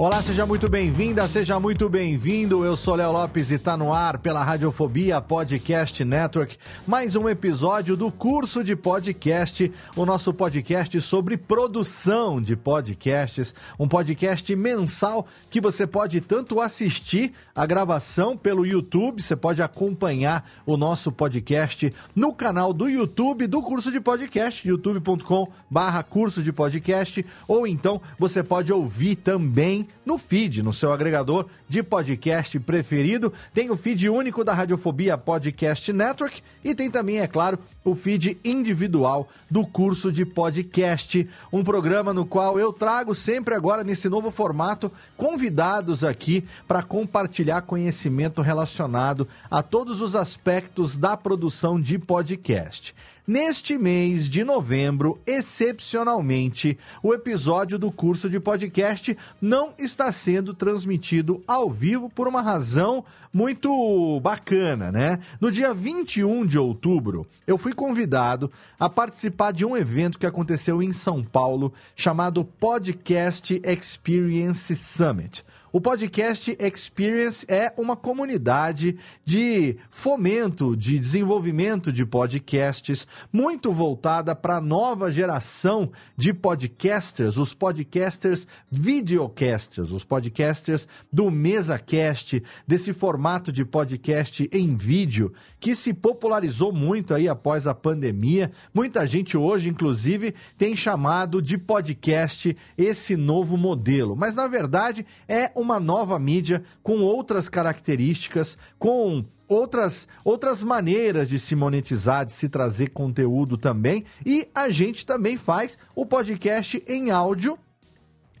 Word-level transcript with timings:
Olá, 0.00 0.17
seja 0.28 0.44
muito 0.44 0.68
bem-vinda, 0.68 1.26
seja 1.26 1.58
muito 1.58 1.88
bem-vindo. 1.88 2.62
Eu 2.62 2.76
sou 2.76 2.94
Léo 2.94 3.12
Lopes 3.12 3.50
e 3.50 3.54
está 3.54 3.78
no 3.78 3.94
ar 3.94 4.18
pela 4.18 4.44
Radiofobia 4.44 5.22
Podcast 5.22 6.04
Network. 6.04 6.58
Mais 6.86 7.16
um 7.16 7.26
episódio 7.26 7.96
do 7.96 8.12
curso 8.12 8.62
de 8.62 8.76
podcast, 8.76 9.72
o 9.96 10.04
nosso 10.04 10.34
podcast 10.34 11.00
sobre 11.00 11.38
produção 11.38 12.42
de 12.42 12.54
podcasts, 12.54 13.54
um 13.78 13.88
podcast 13.88 14.54
mensal 14.54 15.26
que 15.48 15.62
você 15.62 15.86
pode 15.86 16.20
tanto 16.20 16.60
assistir 16.60 17.32
a 17.54 17.64
gravação 17.64 18.36
pelo 18.36 18.66
YouTube, 18.66 19.22
você 19.22 19.34
pode 19.34 19.62
acompanhar 19.62 20.46
o 20.66 20.76
nosso 20.76 21.10
podcast 21.10 21.90
no 22.14 22.34
canal 22.34 22.74
do 22.74 22.86
YouTube 22.86 23.46
do 23.46 23.62
curso 23.62 23.90
de 23.90 23.98
podcast, 23.98 24.68
youtube.com/barra 24.68 26.02
curso 26.02 26.42
de 26.42 26.52
podcast, 26.52 27.24
ou 27.48 27.66
então 27.66 27.98
você 28.18 28.42
pode 28.42 28.70
ouvir 28.70 29.16
também 29.16 29.88
no 30.04 30.17
feed, 30.18 30.62
no 30.62 30.72
seu 30.72 30.92
agregador 30.92 31.46
de 31.68 31.82
podcast 31.82 32.58
preferido. 32.60 33.32
Tem 33.54 33.70
o 33.70 33.76
feed 33.76 34.08
único 34.08 34.44
da 34.44 34.52
Radiofobia 34.52 35.16
Podcast 35.16 35.92
Network 35.92 36.42
e 36.64 36.74
tem 36.74 36.90
também, 36.90 37.20
é 37.20 37.26
claro, 37.26 37.58
o 37.84 37.94
feed 37.94 38.38
individual 38.44 39.28
do 39.50 39.66
curso 39.66 40.12
de 40.12 40.26
podcast, 40.26 41.28
um 41.52 41.64
programa 41.64 42.12
no 42.12 42.26
qual 42.26 42.58
eu 42.58 42.72
trago 42.72 43.14
sempre 43.14 43.54
agora 43.54 43.82
nesse 43.82 44.08
novo 44.08 44.30
formato 44.30 44.90
convidados 45.16 46.04
aqui 46.04 46.44
para 46.66 46.82
compartilhar 46.82 47.62
conhecimento 47.62 48.42
relacionado 48.42 49.26
a 49.50 49.62
todos 49.62 50.00
os 50.00 50.14
aspectos 50.14 50.98
da 50.98 51.16
produção 51.16 51.80
de 51.80 51.98
podcast. 51.98 52.94
Neste 53.28 53.76
mês 53.76 54.26
de 54.26 54.42
novembro, 54.42 55.20
excepcionalmente, 55.26 56.78
o 57.02 57.12
episódio 57.12 57.78
do 57.78 57.92
curso 57.92 58.26
de 58.26 58.40
podcast 58.40 59.14
não 59.38 59.74
está 59.78 60.10
sendo 60.10 60.54
transmitido 60.54 61.44
ao 61.46 61.70
vivo 61.70 62.08
por 62.08 62.26
uma 62.26 62.40
razão 62.40 63.04
muito 63.30 64.18
bacana, 64.20 64.90
né? 64.90 65.18
No 65.38 65.52
dia 65.52 65.74
21 65.74 66.46
de 66.46 66.58
outubro, 66.58 67.26
eu 67.46 67.58
fui 67.58 67.74
convidado 67.74 68.50
a 68.80 68.88
participar 68.88 69.52
de 69.52 69.62
um 69.62 69.76
evento 69.76 70.18
que 70.18 70.24
aconteceu 70.24 70.82
em 70.82 70.90
São 70.90 71.22
Paulo 71.22 71.70
chamado 71.94 72.46
Podcast 72.46 73.60
Experience 73.62 74.74
Summit. 74.74 75.44
O 75.70 75.82
Podcast 75.82 76.56
Experience 76.58 77.44
é 77.46 77.74
uma 77.76 77.94
comunidade 77.94 78.96
de 79.22 79.76
fomento, 79.90 80.74
de 80.74 80.98
desenvolvimento 80.98 81.92
de 81.92 82.06
podcasts, 82.06 83.06
muito 83.30 83.70
voltada 83.70 84.34
para 84.34 84.56
a 84.56 84.60
nova 84.62 85.12
geração 85.12 85.92
de 86.16 86.32
podcasters, 86.32 87.36
os 87.36 87.52
podcasters 87.52 88.46
videocasters, 88.70 89.90
os 89.90 90.04
podcasters 90.04 90.88
do 91.12 91.30
MesaCast, 91.30 92.42
desse 92.66 92.94
formato 92.94 93.52
de 93.52 93.62
podcast 93.62 94.48
em 94.50 94.74
vídeo 94.74 95.34
que 95.60 95.74
se 95.74 95.92
popularizou 95.92 96.72
muito 96.72 97.12
aí 97.12 97.28
após 97.28 97.66
a 97.66 97.74
pandemia. 97.74 98.50
Muita 98.72 99.06
gente 99.06 99.36
hoje, 99.36 99.68
inclusive, 99.68 100.34
tem 100.56 100.74
chamado 100.74 101.42
de 101.42 101.58
podcast 101.58 102.56
esse 102.78 103.18
novo 103.18 103.58
modelo, 103.58 104.16
mas 104.16 104.34
na 104.34 104.48
verdade 104.48 105.04
é 105.28 105.57
uma 105.60 105.80
nova 105.80 106.18
mídia 106.18 106.62
com 106.82 107.00
outras 107.00 107.48
características, 107.48 108.56
com 108.78 109.24
outras, 109.48 110.06
outras 110.24 110.62
maneiras 110.62 111.28
de 111.28 111.38
se 111.38 111.56
monetizar, 111.56 112.26
de 112.26 112.32
se 112.32 112.48
trazer 112.48 112.90
conteúdo 112.90 113.56
também. 113.56 114.04
E 114.24 114.48
a 114.54 114.68
gente 114.68 115.06
também 115.06 115.36
faz 115.36 115.78
o 115.94 116.04
podcast 116.04 116.82
em 116.86 117.10
áudio 117.10 117.58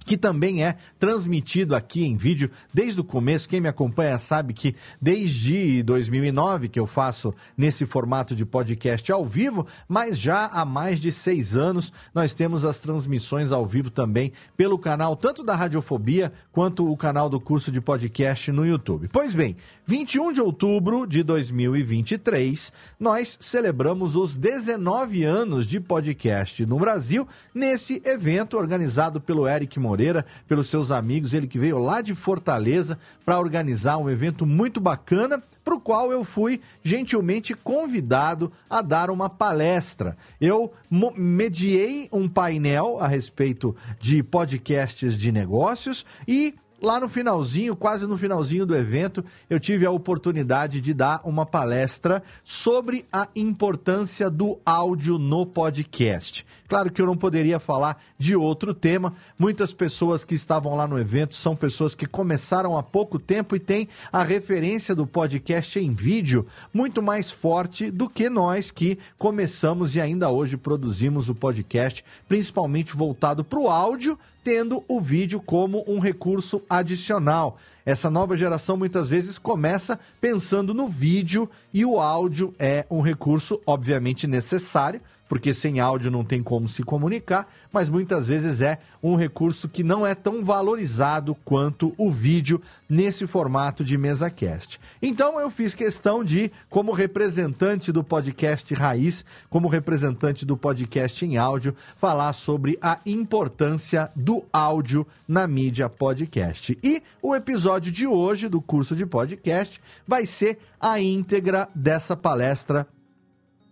que 0.08 0.16
também 0.16 0.64
é 0.64 0.74
transmitido 0.98 1.76
aqui 1.76 2.06
em 2.06 2.16
vídeo 2.16 2.50
desde 2.72 2.98
o 2.98 3.04
começo. 3.04 3.46
Quem 3.46 3.60
me 3.60 3.68
acompanha 3.68 4.16
sabe 4.16 4.54
que 4.54 4.74
desde 4.98 5.82
2009 5.82 6.70
que 6.70 6.80
eu 6.80 6.86
faço 6.86 7.34
nesse 7.54 7.84
formato 7.84 8.34
de 8.34 8.46
podcast 8.46 9.12
ao 9.12 9.26
vivo, 9.26 9.66
mas 9.86 10.18
já 10.18 10.46
há 10.46 10.64
mais 10.64 10.98
de 10.98 11.12
seis 11.12 11.54
anos 11.54 11.92
nós 12.14 12.32
temos 12.32 12.64
as 12.64 12.80
transmissões 12.80 13.52
ao 13.52 13.66
vivo 13.66 13.90
também 13.90 14.32
pelo 14.56 14.78
canal 14.78 15.14
tanto 15.14 15.44
da 15.44 15.54
Radiofobia 15.54 16.32
quanto 16.50 16.90
o 16.90 16.96
canal 16.96 17.28
do 17.28 17.38
curso 17.38 17.70
de 17.70 17.78
podcast 17.78 18.50
no 18.50 18.64
YouTube. 18.64 19.10
Pois 19.12 19.34
bem, 19.34 19.56
21 19.84 20.32
de 20.32 20.40
outubro 20.40 21.06
de 21.06 21.22
2023, 21.22 22.72
nós 22.98 23.36
celebramos 23.42 24.16
os 24.16 24.38
19 24.38 25.22
anos 25.22 25.66
de 25.66 25.78
podcast 25.78 26.64
no 26.64 26.78
Brasil 26.78 27.28
nesse 27.54 28.00
evento 28.06 28.56
organizado 28.56 29.20
pelo 29.20 29.46
Eric 29.46 29.78
Moreira 29.78 29.97
Moreira, 29.98 30.24
pelos 30.46 30.68
seus 30.68 30.92
amigos, 30.92 31.34
ele 31.34 31.48
que 31.48 31.58
veio 31.58 31.76
lá 31.76 32.00
de 32.00 32.14
Fortaleza 32.14 32.96
para 33.24 33.40
organizar 33.40 33.96
um 33.96 34.08
evento 34.08 34.46
muito 34.46 34.80
bacana, 34.80 35.42
para 35.64 35.74
o 35.74 35.80
qual 35.80 36.12
eu 36.12 36.22
fui 36.22 36.60
gentilmente 36.84 37.52
convidado 37.52 38.52
a 38.70 38.80
dar 38.80 39.10
uma 39.10 39.28
palestra. 39.28 40.16
Eu 40.40 40.72
mediei 41.16 42.08
um 42.12 42.28
painel 42.28 42.98
a 43.00 43.08
respeito 43.08 43.74
de 43.98 44.22
podcasts 44.22 45.18
de 45.18 45.32
negócios 45.32 46.06
e 46.28 46.54
lá 46.80 47.00
no 47.00 47.08
finalzinho, 47.08 47.74
quase 47.74 48.06
no 48.06 48.16
finalzinho 48.16 48.64
do 48.64 48.76
evento, 48.76 49.24
eu 49.50 49.58
tive 49.58 49.84
a 49.84 49.90
oportunidade 49.90 50.80
de 50.80 50.94
dar 50.94 51.20
uma 51.24 51.44
palestra 51.44 52.22
sobre 52.44 53.04
a 53.12 53.26
importância 53.34 54.30
do 54.30 54.60
áudio 54.64 55.18
no 55.18 55.44
podcast. 55.44 56.46
Claro 56.68 56.92
que 56.92 57.00
eu 57.00 57.06
não 57.06 57.16
poderia 57.16 57.58
falar 57.58 58.00
de 58.18 58.36
outro 58.36 58.74
tema. 58.74 59.14
Muitas 59.38 59.72
pessoas 59.72 60.22
que 60.22 60.34
estavam 60.34 60.76
lá 60.76 60.86
no 60.86 60.98
evento 60.98 61.34
são 61.34 61.56
pessoas 61.56 61.94
que 61.94 62.06
começaram 62.06 62.76
há 62.76 62.82
pouco 62.82 63.18
tempo 63.18 63.56
e 63.56 63.60
têm 63.60 63.88
a 64.12 64.22
referência 64.22 64.94
do 64.94 65.06
podcast 65.06 65.78
em 65.80 65.94
vídeo 65.94 66.46
muito 66.72 67.02
mais 67.02 67.30
forte 67.30 67.90
do 67.90 68.08
que 68.08 68.28
nós 68.28 68.70
que 68.70 68.98
começamos 69.16 69.96
e 69.96 70.00
ainda 70.00 70.28
hoje 70.28 70.58
produzimos 70.58 71.30
o 71.30 71.34
podcast, 71.34 72.04
principalmente 72.28 72.94
voltado 72.94 73.42
para 73.42 73.58
o 73.58 73.68
áudio 73.68 74.18
tendo 74.48 74.82
o 74.88 74.98
vídeo 74.98 75.42
como 75.44 75.84
um 75.86 75.98
recurso 75.98 76.62
adicional. 76.70 77.58
Essa 77.84 78.10
nova 78.10 78.34
geração 78.34 78.78
muitas 78.78 79.06
vezes 79.06 79.38
começa 79.38 80.00
pensando 80.22 80.72
no 80.72 80.88
vídeo 80.88 81.50
e 81.72 81.84
o 81.84 82.00
áudio 82.00 82.54
é 82.58 82.86
um 82.90 83.02
recurso, 83.02 83.60
obviamente, 83.66 84.26
necessário, 84.26 85.02
porque 85.28 85.52
sem 85.52 85.78
áudio 85.78 86.10
não 86.10 86.24
tem 86.24 86.42
como 86.42 86.66
se 86.66 86.82
comunicar, 86.82 87.46
mas 87.72 87.90
muitas 87.90 88.28
vezes 88.28 88.60
é 88.60 88.78
um 89.02 89.14
recurso 89.14 89.68
que 89.68 89.84
não 89.84 90.06
é 90.06 90.14
tão 90.14 90.44
valorizado 90.44 91.36
quanto 91.44 91.94
o 91.98 92.10
vídeo 92.10 92.60
nesse 92.88 93.26
formato 93.26 93.84
de 93.84 93.98
mesa 93.98 94.30
cast. 94.30 94.80
Então 95.02 95.38
eu 95.38 95.50
fiz 95.50 95.74
questão 95.74 96.24
de, 96.24 96.50
como 96.70 96.92
representante 96.92 97.92
do 97.92 98.02
podcast 98.02 98.72
Raiz, 98.74 99.24
como 99.50 99.68
representante 99.68 100.46
do 100.46 100.56
podcast 100.56 101.24
em 101.24 101.36
áudio, 101.36 101.76
falar 101.96 102.32
sobre 102.32 102.78
a 102.80 102.98
importância 103.04 104.10
do 104.16 104.44
áudio 104.52 105.06
na 105.26 105.46
mídia 105.46 105.88
podcast. 105.88 106.78
E 106.82 107.02
o 107.22 107.34
episódio 107.34 107.92
de 107.92 108.06
hoje 108.06 108.48
do 108.48 108.60
curso 108.60 108.96
de 108.96 109.04
podcast 109.04 109.80
vai 110.06 110.24
ser 110.24 110.58
a 110.80 111.00
íntegra 111.00 111.68
dessa 111.74 112.16
palestra 112.16 112.86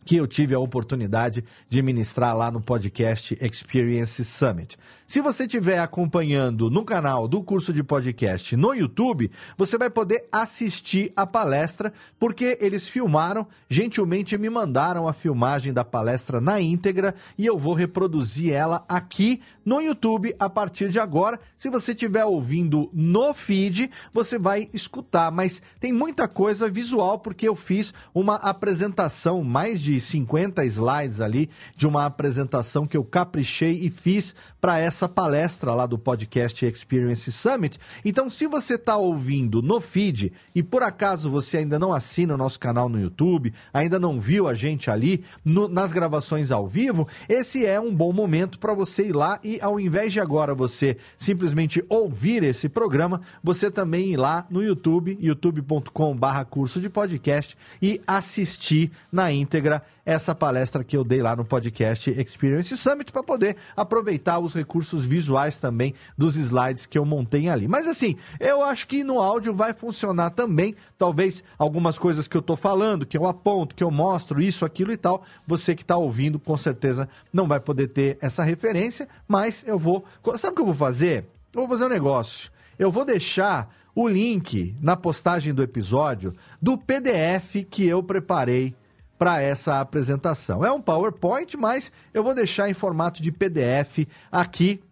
que 0.06 0.16
eu 0.16 0.26
tive 0.26 0.54
a 0.54 0.58
oportunidade 0.60 1.44
de 1.68 1.82
ministrar 1.82 2.34
lá 2.36 2.48
no 2.48 2.60
podcast 2.60 3.36
Experience 3.40 4.24
Summit. 4.24 4.78
Se 5.08 5.20
você 5.20 5.44
estiver 5.44 5.78
acompanhando 5.78 6.68
no 6.68 6.84
canal 6.84 7.28
do 7.28 7.40
curso 7.40 7.72
de 7.72 7.80
podcast 7.80 8.56
no 8.56 8.74
YouTube, 8.74 9.30
você 9.56 9.78
vai 9.78 9.88
poder 9.88 10.26
assistir 10.32 11.12
a 11.14 11.24
palestra, 11.24 11.92
porque 12.18 12.58
eles 12.60 12.88
filmaram, 12.88 13.46
gentilmente 13.70 14.36
me 14.36 14.50
mandaram 14.50 15.06
a 15.06 15.12
filmagem 15.12 15.72
da 15.72 15.84
palestra 15.84 16.40
na 16.40 16.60
íntegra 16.60 17.14
e 17.38 17.46
eu 17.46 17.56
vou 17.56 17.72
reproduzir 17.72 18.52
ela 18.52 18.84
aqui 18.88 19.40
no 19.64 19.80
YouTube 19.80 20.34
a 20.40 20.50
partir 20.50 20.88
de 20.88 20.98
agora. 20.98 21.38
Se 21.56 21.70
você 21.70 21.92
estiver 21.92 22.24
ouvindo 22.24 22.90
no 22.92 23.32
feed, 23.32 23.88
você 24.12 24.40
vai 24.40 24.68
escutar, 24.74 25.30
mas 25.30 25.62
tem 25.78 25.92
muita 25.92 26.26
coisa 26.26 26.68
visual 26.68 27.20
porque 27.20 27.46
eu 27.46 27.54
fiz 27.54 27.94
uma 28.12 28.34
apresentação 28.34 29.44
mais 29.44 29.80
de 29.80 30.00
50 30.00 30.64
slides 30.64 31.20
ali 31.20 31.48
de 31.76 31.86
uma 31.86 32.06
apresentação 32.06 32.88
que 32.88 32.96
eu 32.96 33.04
caprichei 33.04 33.78
e 33.82 33.88
fiz 33.88 34.34
para 34.60 34.80
essa 34.80 34.95
palestra 35.06 35.74
lá 35.74 35.84
do 35.84 35.98
podcast 35.98 36.64
Experience 36.64 37.30
Summit. 37.30 37.78
Então, 38.02 38.30
se 38.30 38.46
você 38.46 38.76
está 38.76 38.96
ouvindo 38.96 39.60
no 39.60 39.80
feed 39.80 40.32
e 40.54 40.62
por 40.62 40.82
acaso 40.82 41.30
você 41.30 41.58
ainda 41.58 41.78
não 41.78 41.92
assina 41.92 42.32
o 42.32 42.38
nosso 42.38 42.58
canal 42.58 42.88
no 42.88 42.98
YouTube, 42.98 43.52
ainda 43.74 43.98
não 43.98 44.18
viu 44.18 44.48
a 44.48 44.54
gente 44.54 44.90
ali 44.90 45.22
no, 45.44 45.68
nas 45.68 45.92
gravações 45.92 46.50
ao 46.50 46.66
vivo, 46.66 47.06
esse 47.28 47.66
é 47.66 47.78
um 47.78 47.94
bom 47.94 48.12
momento 48.12 48.58
para 48.58 48.72
você 48.72 49.08
ir 49.08 49.14
lá 49.14 49.38
e 49.44 49.58
ao 49.60 49.78
invés 49.78 50.12
de 50.12 50.20
agora 50.20 50.54
você 50.54 50.96
simplesmente 51.18 51.84
ouvir 51.88 52.42
esse 52.42 52.68
programa, 52.68 53.20
você 53.42 53.70
também 53.70 54.12
ir 54.12 54.16
lá 54.16 54.46
no 54.48 54.62
YouTube, 54.62 55.18
youtube.com/barra 55.20 56.44
curso 56.44 56.80
de 56.80 56.88
podcast 56.88 57.56
e 57.82 58.00
assistir 58.06 58.90
na 59.12 59.30
íntegra 59.32 59.82
essa 60.06 60.36
palestra 60.36 60.84
que 60.84 60.96
eu 60.96 61.02
dei 61.02 61.20
lá 61.20 61.34
no 61.34 61.44
podcast 61.44 62.08
Experience 62.08 62.76
Summit 62.76 63.10
para 63.10 63.24
poder 63.24 63.56
aproveitar 63.76 64.38
os 64.38 64.54
recursos 64.54 65.04
visuais 65.04 65.58
também 65.58 65.92
dos 66.16 66.36
slides 66.36 66.86
que 66.86 66.96
eu 66.96 67.04
montei 67.04 67.48
ali. 67.48 67.66
Mas 67.66 67.88
assim, 67.88 68.16
eu 68.38 68.62
acho 68.62 68.86
que 68.86 69.02
no 69.02 69.20
áudio 69.20 69.52
vai 69.52 69.74
funcionar 69.74 70.30
também. 70.30 70.76
Talvez 70.96 71.42
algumas 71.58 71.98
coisas 71.98 72.28
que 72.28 72.36
eu 72.36 72.40
estou 72.40 72.56
falando, 72.56 73.04
que 73.04 73.18
eu 73.18 73.26
aponto, 73.26 73.74
que 73.74 73.82
eu 73.82 73.90
mostro, 73.90 74.40
isso, 74.40 74.64
aquilo 74.64 74.92
e 74.92 74.96
tal, 74.96 75.24
você 75.44 75.74
que 75.74 75.82
está 75.82 75.96
ouvindo 75.96 76.38
com 76.38 76.56
certeza 76.56 77.08
não 77.32 77.48
vai 77.48 77.58
poder 77.58 77.88
ter 77.88 78.16
essa 78.20 78.44
referência, 78.44 79.08
mas 79.26 79.64
eu 79.66 79.78
vou. 79.78 80.04
Sabe 80.36 80.52
o 80.52 80.54
que 80.54 80.62
eu 80.62 80.66
vou 80.66 80.74
fazer? 80.74 81.24
Eu 81.52 81.62
vou 81.62 81.68
fazer 81.68 81.86
um 81.86 81.88
negócio. 81.88 82.52
Eu 82.78 82.92
vou 82.92 83.04
deixar 83.04 83.74
o 83.92 84.06
link 84.06 84.76
na 84.80 84.94
postagem 84.94 85.52
do 85.52 85.62
episódio 85.62 86.34
do 86.62 86.78
PDF 86.78 87.64
que 87.68 87.86
eu 87.86 88.02
preparei 88.02 88.74
para 89.18 89.40
essa 89.40 89.80
apresentação. 89.80 90.64
É 90.64 90.70
um 90.70 90.80
PowerPoint, 90.80 91.56
mas 91.56 91.90
eu 92.12 92.22
vou 92.22 92.34
deixar 92.34 92.68
em 92.68 92.74
formato 92.74 93.22
de 93.22 93.32
PDF 93.32 94.06
aqui 94.30 94.82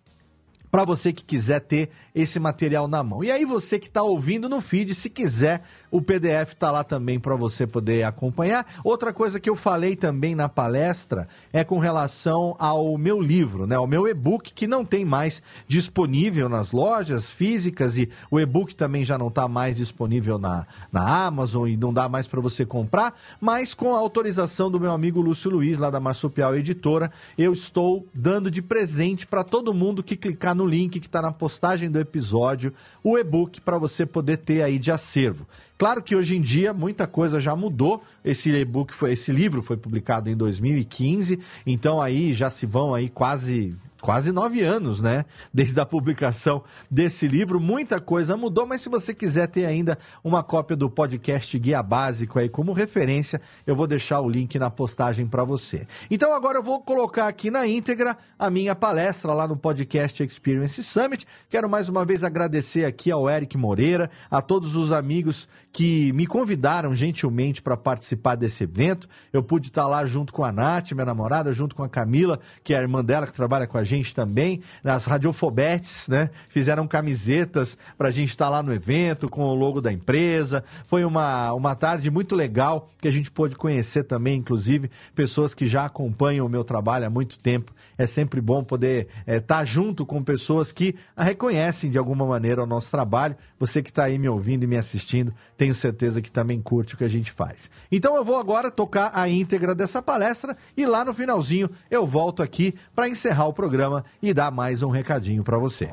para 0.75 0.85
você 0.85 1.13
que 1.13 1.25
quiser 1.25 1.61
ter 1.61 1.89
esse 2.13 2.41
material 2.41 2.89
na 2.89 3.01
mão. 3.01 3.23
E 3.23 3.31
aí 3.31 3.45
você 3.45 3.79
que 3.79 3.87
está 3.87 4.03
ouvindo 4.03 4.49
no 4.49 4.61
feed, 4.61 4.93
se 4.93 5.09
quiser, 5.09 5.63
o 5.89 6.03
PDF 6.03 6.49
está 6.49 6.69
lá 6.69 6.83
também 6.83 7.21
para 7.21 7.37
você 7.37 7.65
poder 7.65 8.03
acompanhar. 8.03 8.67
Outra 8.83 9.13
coisa 9.13 9.39
que 9.39 9.49
eu 9.49 9.55
falei 9.55 9.95
também 9.95 10.35
na 10.35 10.49
palestra 10.49 11.29
é 11.53 11.63
com 11.63 11.79
relação 11.79 12.57
ao 12.59 12.99
meu 12.99 13.21
livro, 13.21 13.69
né, 13.69 13.77
ao 13.77 13.87
meu 13.87 14.09
e-book 14.09 14.53
que 14.53 14.67
não 14.67 14.85
tem 14.85 15.05
mais 15.05 15.41
disponível 15.69 16.49
nas 16.49 16.73
lojas 16.73 17.31
físicas 17.31 17.97
e 17.97 18.11
o 18.29 18.41
e-book 18.41 18.75
também 18.75 19.05
já 19.05 19.17
não 19.17 19.29
está 19.29 19.47
mais 19.47 19.77
disponível 19.77 20.41
na, 20.41 20.67
na 20.91 21.25
Amazon 21.25 21.69
e 21.69 21.77
não 21.77 21.95
dá 21.95 22.09
mais 22.09 22.27
para 22.27 22.41
você 22.41 22.67
comprar, 22.67 23.15
mas 23.41 23.75
com 23.75 23.95
a 23.95 23.99
autorização 23.99 24.69
do 24.73 24.81
meu 24.81 24.91
amigo 24.91 25.21
Lúcio 25.21 25.53
Luiz 25.53 25.79
lá 25.79 25.89
da 25.89 26.01
Marsupial 26.01 26.57
Editora, 26.57 27.13
eu 27.39 27.53
estou 27.53 28.09
dando 28.13 28.51
de 28.51 28.61
presente 28.61 29.25
para 29.25 29.45
todo 29.45 29.73
mundo 29.73 30.03
que 30.03 30.17
clicar 30.17 30.53
no 30.53 30.64
no 30.65 30.67
link 30.67 30.99
que 30.99 31.07
está 31.07 31.21
na 31.21 31.31
postagem 31.31 31.91
do 31.91 32.01
episódio 32.01 32.73
o 33.03 33.19
e-book 33.19 33.61
para 33.61 33.77
você 33.77 34.07
poder 34.07 34.39
ter 34.39 34.63
aí 34.63 34.79
de 34.79 34.91
acervo. 34.91 35.47
Claro 35.77 36.03
que 36.03 36.17
hoje 36.17 36.37
em 36.37 36.41
dia 36.41 36.73
muita 36.73 37.07
coisa 37.07 37.41
já 37.41 37.55
mudou. 37.55 38.03
Esse 38.25 38.51
e-book 38.51 38.95
foi, 38.95 39.13
esse 39.13 39.31
livro 39.31 39.63
foi 39.63 39.77
publicado 39.77 40.31
em 40.31 40.37
2015, 40.37 41.39
então 41.67 42.01
aí 42.01 42.33
já 42.33 42.49
se 42.49 42.65
vão 42.65 42.95
aí 42.95 43.09
quase 43.09 43.77
quase 44.05 44.33
nove 44.33 44.61
anos, 44.61 45.01
né? 45.01 45.25
Desde 45.51 45.81
a 45.81 45.87
publicação 45.87 46.63
desse 46.91 47.27
livro. 47.27 47.59
Muita 47.59 47.99
coisa 47.99 48.37
mudou, 48.37 48.67
mas 48.67 48.83
se 48.83 48.91
você 48.91 49.15
quiser 49.15 49.47
ter 49.47 49.65
ainda 49.65 49.99
uma 50.23 50.43
cópia 50.43 50.77
do 50.77 50.91
podcast 50.91 51.59
Guia 51.59 51.83
Básico 51.83 52.39
aí 52.39 52.51
como 52.51 52.75
referência, 52.75 53.41
eu 53.67 53.75
vou 53.75 53.87
deixar 53.87 54.21
o 54.21 54.29
link 54.29 54.59
na 54.59 54.69
postagem 54.69 55.27
para 55.27 55.43
você. 55.43 55.87
Então 56.11 56.35
agora 56.35 56.59
eu 56.59 56.63
vou 56.63 56.83
colocar 56.83 57.29
aqui 57.29 57.51
na 57.51 57.67
íntegra 57.67 58.15
a 58.39 58.51
minha 58.51 58.75
palestra 58.75 59.33
lá 59.33 59.49
no 59.49 59.57
podcast 59.57 60.23
Experience 60.23 60.85
Summit. 60.85 61.27
Quero 61.49 61.67
mais 61.67 61.89
uma 61.89 62.05
vez 62.05 62.23
agradecer 62.23 62.85
aqui 62.85 63.11
ao 63.11 63.27
Eric 63.27 63.57
Moreira, 63.57 64.11
a 64.31 64.43
todos 64.43 64.77
os 64.77 64.93
amigos 64.93 65.49
que 65.73 66.13
me 66.13 66.27
convidaram 66.27 66.95
gentilmente 66.95 67.63
para 67.63 67.75
participar 67.75 68.35
desse 68.35 68.65
evento. 68.65 69.09
Eu 69.33 69.43
pude 69.43 69.69
estar 69.69 69.87
lá 69.87 70.05
junto 70.05 70.31
com 70.31 70.45
a 70.45 70.53
Nath, 70.53 70.93
minha 70.93 71.07
namorada, 71.07 71.55
junto 71.55 71.75
com 71.75 71.83
a 71.83 71.89
Camila, 71.89 72.39
que 72.63 72.75
é 72.75 72.79
a 72.79 72.83
irmã 72.83 73.03
dela 73.03 73.27
que 73.27 73.33
trabalha 73.33 73.67
com 73.67 73.79
a 73.79 73.83
gente 73.83 73.94
gente 73.95 74.15
também, 74.15 74.61
nas 74.83 75.07
radiofobetes, 75.07 76.09
né? 76.09 76.31
Fizeram 76.49 76.87
camisetas 76.87 77.79
para 77.97 78.09
a 78.09 78.11
gente 78.11 78.31
estar 78.31 78.49
lá 78.49 78.63
no 78.63 78.73
evento 78.73 79.29
com 79.29 79.43
o 79.43 79.55
logo 79.55 79.81
da 79.81 79.93
empresa. 79.93 80.65
Foi 80.87 81.05
uma, 81.05 81.53
uma 81.53 81.75
tarde 81.75 82.11
muito 82.11 82.35
legal 82.35 82.89
que 83.01 83.09
a 83.09 83.11
gente 83.11 83.31
pôde 83.31 83.57
conhecer 83.57 84.05
também, 84.05 84.39
inclusive, 84.39 84.91
pessoas 85.15 85.55
que 85.55 85.67
já 85.67 85.85
acompanham 85.85 86.47
o 86.47 86.49
meu 86.49 86.65
trabalho 86.65 87.07
há 87.07 87.11
muito 87.11 87.39
tempo. 87.39 87.73
É 87.97 88.07
sempre 88.07 88.41
bom 88.41 88.63
poder 88.65 89.09
estar 89.21 89.33
é, 89.33 89.41
tá 89.41 89.65
junto 89.65 90.05
com 90.05 90.23
pessoas 90.23 90.73
que 90.73 90.95
reconhecem 91.17 91.91
de 91.91 91.99
alguma 91.99 92.27
maneira 92.27 92.63
o 92.63 92.67
nosso 92.67 92.91
trabalho. 92.91 93.37
Você 93.59 93.83
que 93.83 93.91
está 93.91 94.05
aí 94.05 94.19
me 94.19 94.29
ouvindo 94.29 94.65
e 94.65 94.67
me 94.67 94.77
assistindo, 94.77 95.33
tenho 95.57 95.75
certeza 95.75 96.21
que 96.21 96.31
também 96.31 96.61
curte 96.61 96.95
o 96.95 96.99
que 96.99 97.05
a 97.05 97.09
gente 97.09 97.31
faz. 97.31 97.71
Então 97.91 98.17
eu 98.17 98.25
vou 98.25 98.37
agora 98.37 98.71
tocar 98.71 99.13
a 99.15 99.29
íntegra 99.29 99.75
dessa 99.75 100.03
palestra 100.03 100.57
e 100.77 100.85
lá 100.87 101.05
no 101.05 101.15
finalzinho 101.15 101.71
eu 101.91 102.07
volto 102.07 102.43
aqui 102.43 102.75
para 102.95 103.09
encerrar 103.09 103.47
o 103.47 103.53
programa 103.53 103.84
programa 103.85 104.05
e 104.23 104.33
dar 104.33 104.51
mais 104.51 104.83
um 104.83 104.91
recadinho 104.91 105.45
para 105.45 105.59
você. 105.59 105.93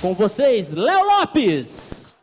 Com 0.00 0.14
vocês, 0.14 0.70
Léo 0.70 1.04
Lopes. 1.04 2.16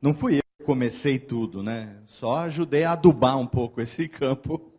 Não 0.00 0.12
fui 0.12 0.38
eu 0.38 0.42
que 0.58 0.64
comecei 0.64 1.18
tudo, 1.18 1.62
né? 1.62 1.96
Só 2.06 2.38
ajudei 2.38 2.82
a 2.82 2.92
adubar 2.92 3.38
um 3.38 3.46
pouco 3.46 3.80
esse 3.80 4.08
campo. 4.08 4.72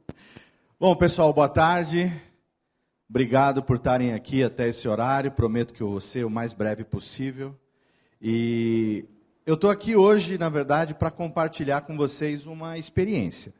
Bom, 0.77 0.93
pessoal, 0.95 1.31
boa 1.31 1.47
tarde. 1.47 2.11
Obrigado 3.09 3.63
por 3.63 3.77
estarem 3.77 4.13
aqui 4.13 4.43
até 4.43 4.67
esse 4.67 4.87
horário. 4.87 5.31
Prometo 5.31 5.73
que 5.73 5.81
eu 5.81 5.91
vou 5.91 6.01
ser 6.01 6.25
o 6.25 6.29
mais 6.29 6.51
breve 6.51 6.83
possível. 6.83 7.55
E 8.21 9.05
eu 9.45 9.55
estou 9.55 9.69
aqui 9.69 9.95
hoje, 9.95 10.37
na 10.37 10.47
verdade, 10.47 10.95
para 10.95 11.11
compartilhar 11.11 11.81
com 11.81 11.97
vocês 11.97 12.45
uma 12.45 12.77
experiência. 12.77 13.53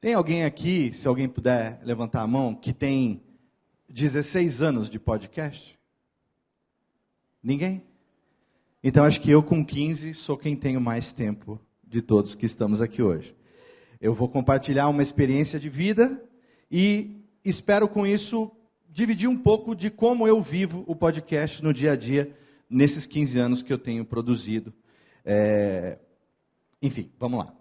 Tem 0.00 0.12
alguém 0.12 0.44
aqui, 0.44 0.92
se 0.92 1.08
alguém 1.08 1.28
puder 1.28 1.80
levantar 1.82 2.20
a 2.20 2.26
mão, 2.26 2.54
que 2.54 2.74
tem 2.74 3.22
16 3.88 4.60
anos 4.60 4.90
de 4.90 4.98
podcast? 4.98 5.78
Ninguém? 7.42 7.82
Então 8.84 9.04
acho 9.04 9.20
que 9.20 9.30
eu 9.30 9.42
com 9.42 9.64
15 9.64 10.12
sou 10.12 10.36
quem 10.36 10.54
tenho 10.54 10.80
mais 10.80 11.12
tempo 11.12 11.58
de 11.86 12.02
todos 12.02 12.34
que 12.34 12.44
estamos 12.44 12.82
aqui 12.82 13.02
hoje. 13.02 13.34
Eu 14.00 14.12
vou 14.12 14.28
compartilhar 14.28 14.88
uma 14.88 15.02
experiência 15.02 15.58
de 15.58 15.70
vida 15.70 16.22
e 16.70 17.22
espero 17.42 17.88
com 17.88 18.06
isso 18.06 18.50
dividir 18.90 19.28
um 19.28 19.38
pouco 19.38 19.74
de 19.74 19.90
como 19.90 20.28
eu 20.28 20.42
vivo 20.42 20.84
o 20.86 20.94
podcast 20.94 21.62
no 21.62 21.72
dia 21.72 21.92
a 21.92 21.96
dia 21.96 22.36
nesses 22.68 23.06
15 23.06 23.38
anos 23.38 23.62
que 23.62 23.72
eu 23.72 23.78
tenho 23.78 24.04
produzido 24.04 24.74
é... 25.24 25.98
Enfim, 26.80 27.10
vamos 27.18 27.38
lá. 27.38 27.52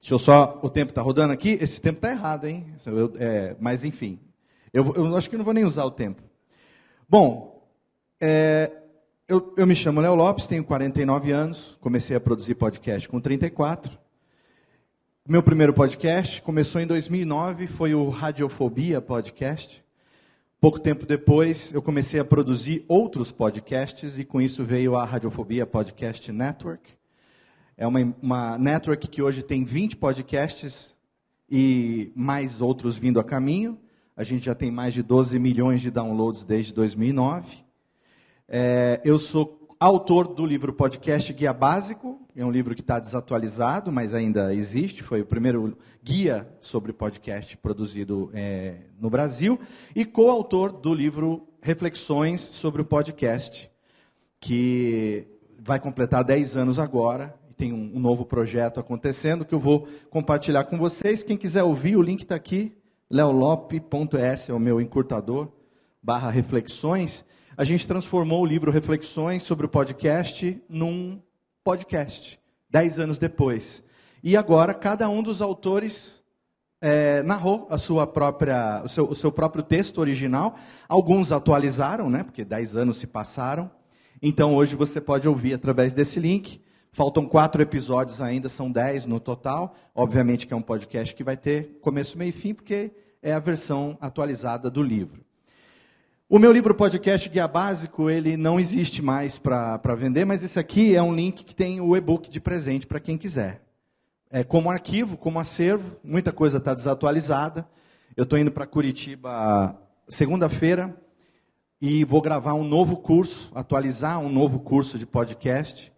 Deixa 0.00 0.14
eu 0.14 0.18
só. 0.18 0.58
O 0.62 0.70
tempo 0.70 0.90
está 0.90 1.02
rodando 1.02 1.32
aqui? 1.32 1.58
Esse 1.60 1.80
tempo 1.80 1.98
está 1.98 2.10
errado, 2.10 2.46
hein? 2.46 2.66
Eu, 2.84 3.12
é... 3.18 3.56
Mas, 3.60 3.84
enfim. 3.84 4.18
Eu, 4.72 4.92
eu, 4.94 5.16
acho 5.16 5.30
que 5.30 5.36
não 5.36 5.44
vou 5.44 5.54
nem 5.54 5.64
usar 5.64 5.84
o 5.84 5.90
tempo. 5.90 6.22
Bom, 7.08 7.66
é... 8.20 8.70
eu, 9.28 9.54
eu 9.56 9.66
me 9.66 9.74
chamo 9.74 10.00
Léo 10.00 10.14
Lopes, 10.14 10.46
tenho 10.46 10.64
49 10.64 11.32
anos, 11.32 11.78
comecei 11.80 12.16
a 12.16 12.20
produzir 12.20 12.54
podcast 12.54 13.08
com 13.08 13.20
34. 13.20 13.98
Meu 15.28 15.42
primeiro 15.42 15.72
podcast 15.72 16.40
começou 16.42 16.80
em 16.80 16.86
2009, 16.86 17.66
foi 17.66 17.94
o 17.94 18.08
Radiofobia 18.08 19.00
Podcast. 19.00 19.85
Pouco 20.58 20.80
tempo 20.80 21.04
depois, 21.04 21.70
eu 21.70 21.82
comecei 21.82 22.18
a 22.18 22.24
produzir 22.24 22.82
outros 22.88 23.30
podcasts 23.30 24.18
e 24.18 24.24
com 24.24 24.40
isso 24.40 24.64
veio 24.64 24.96
a 24.96 25.04
Radiofobia 25.04 25.66
Podcast 25.66 26.32
Network. 26.32 26.94
É 27.76 27.86
uma, 27.86 28.00
uma 28.22 28.58
network 28.58 29.06
que 29.06 29.20
hoje 29.20 29.42
tem 29.42 29.64
20 29.64 29.98
podcasts 29.98 30.96
e 31.50 32.10
mais 32.16 32.62
outros 32.62 32.96
vindo 32.96 33.20
a 33.20 33.24
caminho. 33.24 33.78
A 34.16 34.24
gente 34.24 34.46
já 34.46 34.54
tem 34.54 34.70
mais 34.70 34.94
de 34.94 35.02
12 35.02 35.38
milhões 35.38 35.82
de 35.82 35.90
downloads 35.90 36.46
desde 36.46 36.72
2009. 36.72 37.58
É, 38.48 39.02
eu 39.04 39.18
sou 39.18 39.55
autor 39.78 40.28
do 40.28 40.46
livro 40.46 40.72
podcast 40.72 41.30
Guia 41.34 41.52
Básico, 41.52 42.18
é 42.34 42.44
um 42.44 42.50
livro 42.50 42.74
que 42.74 42.80
está 42.80 42.98
desatualizado, 42.98 43.92
mas 43.92 44.14
ainda 44.14 44.54
existe, 44.54 45.02
foi 45.02 45.20
o 45.20 45.26
primeiro 45.26 45.76
guia 46.02 46.48
sobre 46.60 46.94
podcast 46.94 47.56
produzido 47.58 48.30
é, 48.32 48.84
no 48.98 49.10
Brasil, 49.10 49.60
e 49.94 50.04
coautor 50.04 50.72
do 50.72 50.94
livro 50.94 51.46
Reflexões 51.60 52.40
sobre 52.40 52.80
o 52.80 52.86
Podcast, 52.86 53.70
que 54.40 55.26
vai 55.58 55.78
completar 55.78 56.24
10 56.24 56.56
anos 56.56 56.78
agora, 56.78 57.34
e 57.50 57.52
tem 57.52 57.72
um, 57.72 57.96
um 57.96 58.00
novo 58.00 58.24
projeto 58.24 58.80
acontecendo 58.80 59.44
que 59.44 59.54
eu 59.54 59.60
vou 59.60 59.86
compartilhar 60.08 60.64
com 60.64 60.78
vocês. 60.78 61.22
Quem 61.22 61.36
quiser 61.36 61.64
ouvir, 61.64 61.96
o 61.96 62.02
link 62.02 62.22
está 62.22 62.34
aqui, 62.34 62.74
leolope.s 63.10 64.50
é 64.50 64.54
o 64.54 64.58
meu 64.60 64.80
encurtador, 64.80 65.52
barra 66.02 66.30
reflexões 66.30 67.24
a 67.56 67.64
gente 67.64 67.88
transformou 67.88 68.42
o 68.42 68.46
livro 68.46 68.70
Reflexões 68.70 69.42
sobre 69.42 69.64
o 69.64 69.68
podcast 69.68 70.62
num 70.68 71.18
podcast, 71.64 72.38
dez 72.68 72.98
anos 72.98 73.18
depois. 73.18 73.82
E 74.22 74.36
agora 74.36 74.74
cada 74.74 75.08
um 75.08 75.22
dos 75.22 75.40
autores 75.40 76.22
é, 76.82 77.22
narrou 77.22 77.66
a 77.70 77.78
sua 77.78 78.06
própria, 78.06 78.82
o, 78.84 78.88
seu, 78.88 79.08
o 79.08 79.14
seu 79.14 79.32
próprio 79.32 79.62
texto 79.62 79.98
original. 79.98 80.56
Alguns 80.86 81.32
atualizaram, 81.32 82.10
né, 82.10 82.22
porque 82.22 82.44
dez 82.44 82.76
anos 82.76 82.98
se 82.98 83.06
passaram. 83.06 83.70
Então 84.20 84.54
hoje 84.54 84.76
você 84.76 85.00
pode 85.00 85.26
ouvir 85.26 85.54
através 85.54 85.94
desse 85.94 86.20
link. 86.20 86.60
Faltam 86.92 87.26
quatro 87.26 87.62
episódios 87.62 88.20
ainda, 88.20 88.50
são 88.50 88.70
dez 88.70 89.06
no 89.06 89.18
total. 89.18 89.74
Obviamente 89.94 90.46
que 90.46 90.52
é 90.52 90.56
um 90.56 90.62
podcast 90.62 91.14
que 91.14 91.24
vai 91.24 91.38
ter 91.38 91.78
começo, 91.80 92.18
meio 92.18 92.30
e 92.30 92.32
fim, 92.32 92.52
porque 92.52 92.92
é 93.22 93.32
a 93.32 93.38
versão 93.38 93.96
atualizada 93.98 94.70
do 94.70 94.82
livro. 94.82 95.25
O 96.28 96.40
meu 96.40 96.50
livro 96.50 96.74
podcast 96.74 97.28
Guia 97.28 97.46
Básico, 97.46 98.10
ele 98.10 98.36
não 98.36 98.58
existe 98.58 99.00
mais 99.00 99.38
para 99.38 99.94
vender, 99.96 100.24
mas 100.24 100.42
esse 100.42 100.58
aqui 100.58 100.96
é 100.96 101.00
um 101.00 101.14
link 101.14 101.44
que 101.44 101.54
tem 101.54 101.80
o 101.80 101.96
e-book 101.96 102.28
de 102.28 102.40
presente 102.40 102.84
para 102.84 102.98
quem 102.98 103.16
quiser. 103.16 103.62
É, 104.28 104.42
como 104.42 104.68
arquivo, 104.68 105.16
como 105.16 105.38
acervo, 105.38 105.96
muita 106.02 106.32
coisa 106.32 106.58
está 106.58 106.74
desatualizada. 106.74 107.64
Eu 108.16 108.24
estou 108.24 108.36
indo 108.36 108.50
para 108.50 108.66
Curitiba 108.66 109.80
segunda-feira 110.08 111.00
e 111.80 112.04
vou 112.04 112.20
gravar 112.20 112.54
um 112.54 112.64
novo 112.64 112.96
curso, 112.96 113.52
atualizar 113.54 114.18
um 114.18 114.28
novo 114.28 114.58
curso 114.58 114.98
de 114.98 115.06
podcast. 115.06 115.92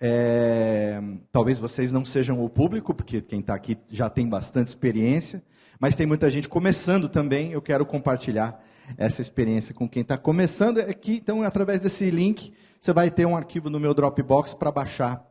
É, 0.00 0.98
talvez 1.30 1.58
vocês 1.58 1.92
não 1.92 2.06
sejam 2.06 2.42
o 2.42 2.48
público, 2.48 2.94
porque 2.94 3.20
quem 3.20 3.40
está 3.40 3.54
aqui 3.54 3.76
já 3.90 4.08
tem 4.08 4.26
bastante 4.26 4.68
experiência, 4.68 5.42
mas 5.78 5.94
tem 5.94 6.06
muita 6.06 6.30
gente 6.30 6.48
começando 6.48 7.06
também. 7.06 7.52
Eu 7.52 7.60
quero 7.60 7.84
compartilhar 7.84 8.64
essa 8.96 9.20
experiência 9.20 9.74
com 9.74 9.88
quem 9.88 10.02
está 10.02 10.16
começando. 10.16 10.78
Aqui, 10.78 11.12
é 11.12 11.16
então, 11.16 11.42
através 11.42 11.82
desse 11.82 12.10
link, 12.10 12.52
você 12.80 12.92
vai 12.92 13.10
ter 13.10 13.26
um 13.26 13.36
arquivo 13.36 13.68
no 13.68 13.80
meu 13.80 13.92
Dropbox 13.92 14.54
para 14.54 14.70
baixar 14.70 15.26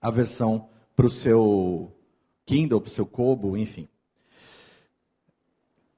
a 0.00 0.10
versão 0.10 0.68
para 0.94 1.06
o 1.06 1.10
seu 1.10 1.92
Kindle, 2.46 2.80
para 2.80 2.88
o 2.88 2.92
seu 2.92 3.06
Kobo, 3.06 3.56
enfim. 3.56 3.88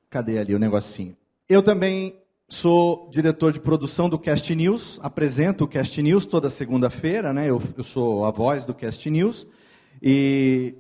Cadê 0.09 0.39
ali 0.39 0.55
o 0.55 0.59
negocinho? 0.59 1.17
Eu 1.49 1.63
também 1.63 2.19
sou 2.49 3.09
diretor 3.11 3.53
de 3.53 3.61
produção 3.61 4.09
do 4.09 4.19
Cast 4.19 4.55
News, 4.55 4.99
apresento 5.03 5.65
o 5.65 5.69
Cast 5.69 6.01
News 6.01 6.27
toda 6.27 6.49
segunda-feira, 6.49 7.33
né? 7.33 7.51
Eu, 7.51 7.61
eu, 7.77 7.85
sou 7.85 8.25
a 8.25 8.31
voz 8.31 8.65
do 8.65 8.73
Cast 8.73 9.11
News 9.11 9.47
e 10.01 10.75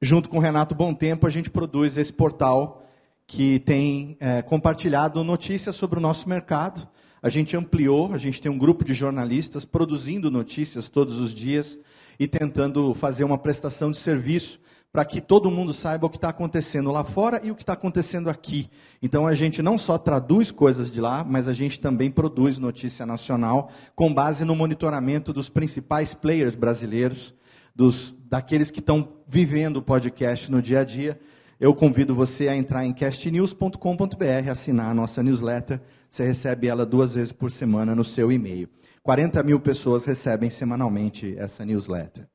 junto 0.00 0.28
com 0.28 0.36
o 0.36 0.40
Renato 0.40 0.74
Bom 0.74 0.94
Tempo 0.94 1.26
a 1.26 1.30
gente 1.30 1.50
produz 1.50 1.96
esse 1.96 2.12
portal 2.12 2.85
que 3.26 3.58
tem 3.58 4.16
é, 4.20 4.40
compartilhado 4.40 5.22
notícias 5.24 5.74
sobre 5.74 5.98
o 5.98 6.02
nosso 6.02 6.28
mercado. 6.28 6.86
A 7.20 7.28
gente 7.28 7.56
ampliou, 7.56 8.12
a 8.12 8.18
gente 8.18 8.40
tem 8.40 8.50
um 8.50 8.58
grupo 8.58 8.84
de 8.84 8.94
jornalistas 8.94 9.64
produzindo 9.64 10.30
notícias 10.30 10.88
todos 10.88 11.18
os 11.18 11.34
dias 11.34 11.78
e 12.20 12.28
tentando 12.28 12.94
fazer 12.94 13.24
uma 13.24 13.36
prestação 13.36 13.90
de 13.90 13.96
serviço 13.96 14.60
para 14.92 15.04
que 15.04 15.20
todo 15.20 15.50
mundo 15.50 15.72
saiba 15.72 16.06
o 16.06 16.10
que 16.10 16.16
está 16.16 16.28
acontecendo 16.28 16.90
lá 16.90 17.04
fora 17.04 17.40
e 17.44 17.50
o 17.50 17.54
que 17.54 17.62
está 17.62 17.72
acontecendo 17.72 18.30
aqui. 18.30 18.70
Então 19.02 19.26
a 19.26 19.34
gente 19.34 19.60
não 19.60 19.76
só 19.76 19.98
traduz 19.98 20.50
coisas 20.50 20.90
de 20.90 21.00
lá, 21.00 21.24
mas 21.24 21.48
a 21.48 21.52
gente 21.52 21.80
também 21.80 22.10
produz 22.10 22.58
notícia 22.58 23.04
nacional 23.04 23.70
com 23.94 24.14
base 24.14 24.44
no 24.44 24.54
monitoramento 24.54 25.32
dos 25.32 25.50
principais 25.50 26.14
players 26.14 26.54
brasileiros, 26.54 27.34
dos, 27.74 28.14
daqueles 28.26 28.70
que 28.70 28.80
estão 28.80 29.16
vivendo 29.26 29.78
o 29.78 29.82
podcast 29.82 30.50
no 30.50 30.62
dia 30.62 30.80
a 30.80 30.84
dia 30.84 31.18
eu 31.58 31.74
convido 31.74 32.14
você 32.14 32.48
a 32.48 32.56
entrar 32.56 32.84
em 32.84 32.92
castnews.com.br, 32.92 34.50
assinar 34.50 34.90
a 34.90 34.94
nossa 34.94 35.22
newsletter. 35.22 35.80
Você 36.10 36.24
recebe 36.26 36.68
ela 36.68 36.84
duas 36.84 37.14
vezes 37.14 37.32
por 37.32 37.50
semana 37.50 37.94
no 37.94 38.04
seu 38.04 38.30
e-mail. 38.30 38.68
40 39.02 39.42
mil 39.42 39.58
pessoas 39.58 40.04
recebem 40.04 40.50
semanalmente 40.50 41.34
essa 41.38 41.64
newsletter. 41.64 42.26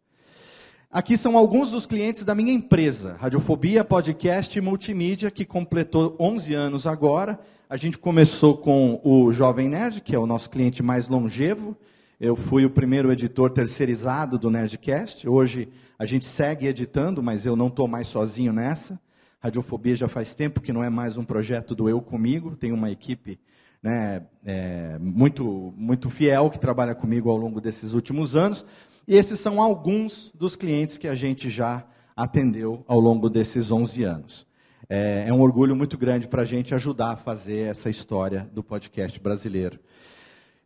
Aqui 0.89 1.17
são 1.17 1.37
alguns 1.37 1.71
dos 1.71 1.85
clientes 1.85 2.25
da 2.25 2.35
minha 2.35 2.51
empresa, 2.51 3.15
Radiofobia 3.19 3.83
Podcast 3.83 4.57
e 4.57 4.61
Multimídia, 4.61 5.31
que 5.31 5.45
completou 5.45 6.15
11 6.19 6.53
anos 6.53 6.87
agora. 6.87 7.39
A 7.69 7.77
gente 7.77 7.97
começou 7.97 8.57
com 8.57 8.99
o 9.03 9.31
Jovem 9.31 9.69
Nerd, 9.69 10.01
que 10.01 10.15
é 10.15 10.19
o 10.19 10.25
nosso 10.25 10.49
cliente 10.49 10.83
mais 10.83 11.07
longevo. 11.07 11.77
Eu 12.19 12.35
fui 12.35 12.65
o 12.65 12.69
primeiro 12.69 13.11
editor 13.11 13.51
terceirizado 13.51 14.37
do 14.37 14.49
Nerdcast. 14.49 15.29
Hoje 15.29 15.69
a 15.97 16.05
gente 16.05 16.25
segue 16.25 16.67
editando, 16.67 17.23
mas 17.23 17.45
eu 17.45 17.55
não 17.55 17.67
estou 17.67 17.87
mais 17.87 18.07
sozinho 18.07 18.51
nessa. 18.51 18.99
Radiofobia 19.41 19.95
já 19.95 20.07
faz 20.07 20.35
tempo 20.35 20.61
que 20.61 20.71
não 20.71 20.83
é 20.83 20.89
mais 20.89 21.17
um 21.17 21.25
projeto 21.25 21.73
do 21.73 21.89
eu 21.89 21.99
comigo, 21.99 22.55
tem 22.55 22.71
uma 22.71 22.91
equipe 22.91 23.39
né, 23.81 24.21
é, 24.45 24.99
muito, 24.99 25.73
muito 25.75 26.11
fiel 26.11 26.51
que 26.51 26.59
trabalha 26.59 26.93
comigo 26.93 27.27
ao 27.27 27.37
longo 27.37 27.59
desses 27.59 27.93
últimos 27.93 28.35
anos. 28.35 28.63
E 29.07 29.15
esses 29.15 29.39
são 29.39 29.59
alguns 29.59 30.31
dos 30.35 30.55
clientes 30.55 30.95
que 30.95 31.07
a 31.07 31.15
gente 31.15 31.49
já 31.49 31.83
atendeu 32.15 32.85
ao 32.87 32.99
longo 32.99 33.31
desses 33.31 33.71
11 33.71 34.03
anos. 34.03 34.47
É, 34.87 35.25
é 35.27 35.33
um 35.33 35.41
orgulho 35.41 35.75
muito 35.75 35.97
grande 35.97 36.27
para 36.27 36.43
a 36.43 36.45
gente 36.45 36.75
ajudar 36.75 37.13
a 37.13 37.17
fazer 37.17 37.71
essa 37.71 37.89
história 37.89 38.47
do 38.53 38.63
podcast 38.63 39.19
brasileiro. 39.19 39.79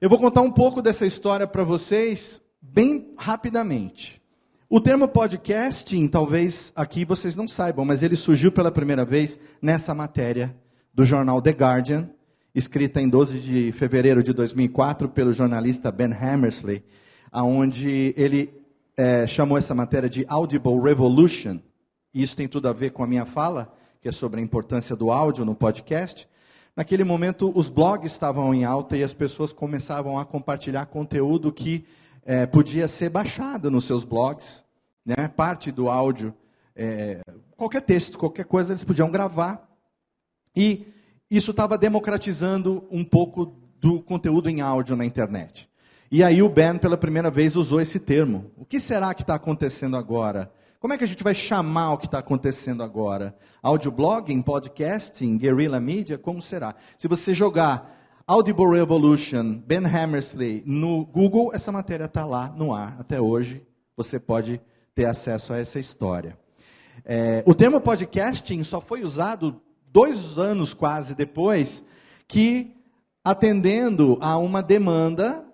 Eu 0.01 0.09
vou 0.09 0.19
contar 0.19 0.41
um 0.41 0.51
pouco 0.51 0.81
dessa 0.81 1.05
história 1.05 1.47
para 1.47 1.63
vocês 1.63 2.41
bem 2.61 3.13
rapidamente. 3.17 4.21
O 4.75 4.81
termo 4.81 5.07
podcasting, 5.07 6.05
talvez 6.05 6.73
aqui 6.75 7.05
vocês 7.05 7.33
não 7.33 7.47
saibam, 7.47 7.85
mas 7.85 8.03
ele 8.03 8.17
surgiu 8.17 8.51
pela 8.51 8.69
primeira 8.69 9.05
vez 9.05 9.39
nessa 9.61 9.95
matéria 9.95 10.53
do 10.93 11.05
jornal 11.05 11.41
The 11.41 11.51
Guardian, 11.51 12.09
escrita 12.53 12.99
em 12.99 13.07
12 13.07 13.39
de 13.39 13.71
fevereiro 13.71 14.21
de 14.21 14.33
2004 14.33 15.07
pelo 15.07 15.31
jornalista 15.31 15.93
Ben 15.93 16.11
Hammersley, 16.11 16.83
aonde 17.31 18.13
ele 18.17 18.53
é, 18.97 19.25
chamou 19.25 19.57
essa 19.57 19.73
matéria 19.73 20.09
de 20.09 20.25
Audible 20.27 20.81
Revolution. 20.81 21.57
E 22.13 22.21
isso 22.21 22.35
tem 22.35 22.49
tudo 22.49 22.67
a 22.67 22.73
ver 22.73 22.89
com 22.89 23.01
a 23.01 23.07
minha 23.07 23.25
fala, 23.25 23.73
que 24.01 24.09
é 24.09 24.11
sobre 24.11 24.41
a 24.41 24.43
importância 24.43 24.93
do 24.93 25.09
áudio 25.09 25.45
no 25.45 25.55
podcast. 25.55 26.27
Naquele 26.75 27.05
momento, 27.05 27.49
os 27.55 27.69
blogs 27.69 28.11
estavam 28.11 28.53
em 28.53 28.65
alta 28.65 28.97
e 28.97 29.03
as 29.03 29.13
pessoas 29.13 29.53
começavam 29.53 30.19
a 30.19 30.25
compartilhar 30.25 30.87
conteúdo 30.87 31.49
que 31.49 31.85
é, 32.25 32.45
podia 32.45 32.89
ser 32.89 33.07
baixado 33.07 33.71
nos 33.71 33.85
seus 33.85 34.03
blogs, 34.03 34.64
né? 35.05 35.27
parte 35.27 35.71
do 35.71 35.89
áudio, 35.89 36.33
é, 36.75 37.21
qualquer 37.55 37.81
texto, 37.81 38.17
qualquer 38.17 38.45
coisa, 38.45 38.73
eles 38.73 38.83
podiam 38.83 39.11
gravar. 39.11 39.69
E 40.55 40.87
isso 41.29 41.51
estava 41.51 41.77
democratizando 41.77 42.87
um 42.89 43.03
pouco 43.03 43.53
do 43.79 44.01
conteúdo 44.01 44.49
em 44.49 44.61
áudio 44.61 44.95
na 44.95 45.05
internet. 45.05 45.69
E 46.11 46.23
aí 46.23 46.41
o 46.41 46.49
Ben, 46.49 46.77
pela 46.77 46.97
primeira 46.97 47.29
vez, 47.29 47.55
usou 47.55 47.81
esse 47.81 47.99
termo. 47.99 48.51
O 48.55 48.65
que 48.65 48.79
será 48.79 49.13
que 49.13 49.21
está 49.21 49.35
acontecendo 49.35 49.97
agora? 49.97 50.51
Como 50.79 50.93
é 50.93 50.97
que 50.97 51.03
a 51.03 51.07
gente 51.07 51.23
vai 51.23 51.33
chamar 51.33 51.93
o 51.93 51.97
que 51.97 52.05
está 52.05 52.19
acontecendo 52.19 52.83
agora? 52.83 53.35
Audioblogging, 53.61 54.41
podcasting, 54.41 55.37
guerrilla 55.37 55.79
media? 55.79 56.17
Como 56.17 56.41
será? 56.41 56.75
Se 56.97 57.07
você 57.07 57.33
jogar 57.33 57.91
Audible 58.27 58.69
Revolution, 58.69 59.59
Ben 59.65 59.85
Hammersley, 59.85 60.63
no 60.65 61.05
Google, 61.05 61.51
essa 61.53 61.71
matéria 61.71 62.05
está 62.05 62.25
lá 62.25 62.49
no 62.49 62.73
ar 62.73 62.97
até 62.99 63.19
hoje. 63.19 63.65
Você 63.97 64.19
pode 64.19 64.61
ter 64.95 65.05
acesso 65.05 65.51
a 65.51 65.57
essa 65.57 65.77
história. 65.77 66.37
É, 67.03 67.43
o 67.45 67.53
termo 67.53 67.81
podcasting 67.81 68.63
só 68.63 68.79
foi 68.79 69.03
usado 69.03 69.61
dois 69.91 70.39
anos 70.39 70.73
quase 70.73 71.13
depois 71.13 71.83
que, 72.25 72.73
atendendo 73.21 74.17
a 74.21 74.37
uma 74.37 74.63
demanda, 74.63 75.45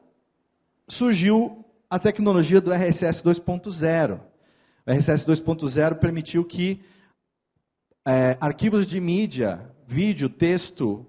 surgiu 0.87 1.65
a 1.89 1.97
tecnologia 1.97 2.61
do 2.61 2.71
RSS 2.71 3.23
2.0. 3.23 4.19
O 4.85 4.91
RSS 4.91 5.25
2.0 5.27 5.95
permitiu 5.95 6.45
que 6.45 6.79
é, 8.05 8.37
arquivos 8.39 8.85
de 8.85 9.01
mídia, 9.01 9.73
vídeo, 9.87 10.29
texto, 10.29 11.03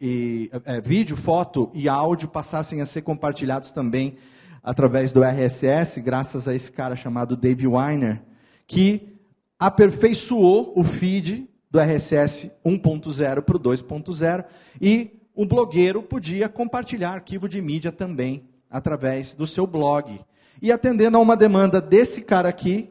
e, 0.00 0.50
é, 0.64 0.80
vídeo, 0.80 1.16
foto 1.16 1.70
e 1.72 1.88
áudio 1.88 2.26
passassem 2.26 2.80
a 2.80 2.86
ser 2.86 3.02
compartilhados 3.02 3.70
também 3.70 4.16
através 4.62 5.12
do 5.12 5.22
RSS, 5.22 6.00
graças 6.00 6.46
a 6.46 6.54
esse 6.54 6.70
cara 6.70 6.96
chamado 6.96 7.36
Dave 7.36 7.66
Weiner, 7.66 8.22
que 8.66 9.16
aperfeiçoou 9.58 10.72
o 10.76 10.84
feed 10.84 11.48
do 11.70 11.78
RSS 11.78 12.50
1.0 12.64 13.42
para 13.42 13.56
o 13.56 13.60
2.0 13.60 14.44
e 14.80 15.20
um 15.36 15.46
blogueiro 15.46 16.02
podia 16.02 16.48
compartilhar 16.48 17.12
arquivo 17.12 17.48
de 17.48 17.62
mídia 17.62 17.92
também 17.92 18.48
através 18.70 19.34
do 19.34 19.46
seu 19.46 19.66
blog. 19.66 20.20
E 20.60 20.70
atendendo 20.70 21.16
a 21.16 21.20
uma 21.20 21.36
demanda 21.36 21.80
desse 21.80 22.20
cara 22.22 22.48
aqui, 22.48 22.90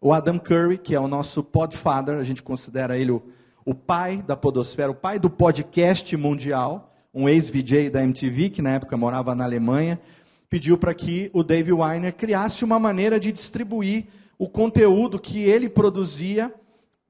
o 0.00 0.12
Adam 0.12 0.38
Curry, 0.38 0.78
que 0.78 0.94
é 0.94 1.00
o 1.00 1.08
nosso 1.08 1.42
podfather, 1.42 2.16
a 2.16 2.24
gente 2.24 2.42
considera 2.42 2.96
ele 2.96 3.10
o, 3.10 3.22
o 3.64 3.74
pai 3.74 4.22
da 4.26 4.36
podosfera, 4.36 4.90
o 4.90 4.94
pai 4.94 5.18
do 5.18 5.28
podcast 5.28 6.16
mundial, 6.16 6.94
um 7.12 7.28
ex-VJ 7.28 7.90
da 7.90 8.02
MTV, 8.02 8.50
que 8.50 8.62
na 8.62 8.70
época 8.70 8.96
morava 8.96 9.34
na 9.34 9.44
Alemanha, 9.44 10.00
pediu 10.50 10.76
para 10.76 10.92
que 10.92 11.30
o 11.32 11.44
Dave 11.44 11.72
Weiner 11.72 12.12
criasse 12.12 12.64
uma 12.64 12.78
maneira 12.78 13.20
de 13.20 13.30
distribuir 13.30 14.08
o 14.36 14.48
conteúdo 14.48 15.20
que 15.20 15.38
ele 15.38 15.68
produzia 15.68 16.52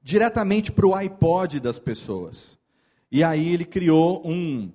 diretamente 0.03 0.71
para 0.71 0.85
o 0.85 0.93
iPod 0.93 1.59
das 1.59 1.79
pessoas. 1.79 2.57
E 3.11 3.23
aí 3.23 3.49
ele 3.49 3.65
criou 3.65 4.21
um, 4.23 4.71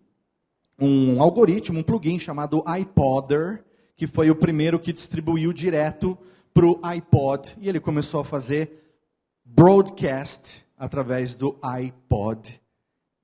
um 0.78 1.22
algoritmo, 1.22 1.78
um 1.78 1.82
plugin 1.82 2.18
chamado 2.18 2.64
iPodder, 2.66 3.64
que 3.96 4.06
foi 4.06 4.30
o 4.30 4.36
primeiro 4.36 4.80
que 4.80 4.92
distribuiu 4.92 5.52
direto 5.52 6.18
para 6.52 6.66
o 6.66 6.80
iPod. 6.82 7.56
E 7.60 7.68
ele 7.68 7.80
começou 7.80 8.20
a 8.20 8.24
fazer 8.24 8.82
broadcast 9.44 10.66
através 10.76 11.36
do 11.36 11.56
iPod. 11.62 12.60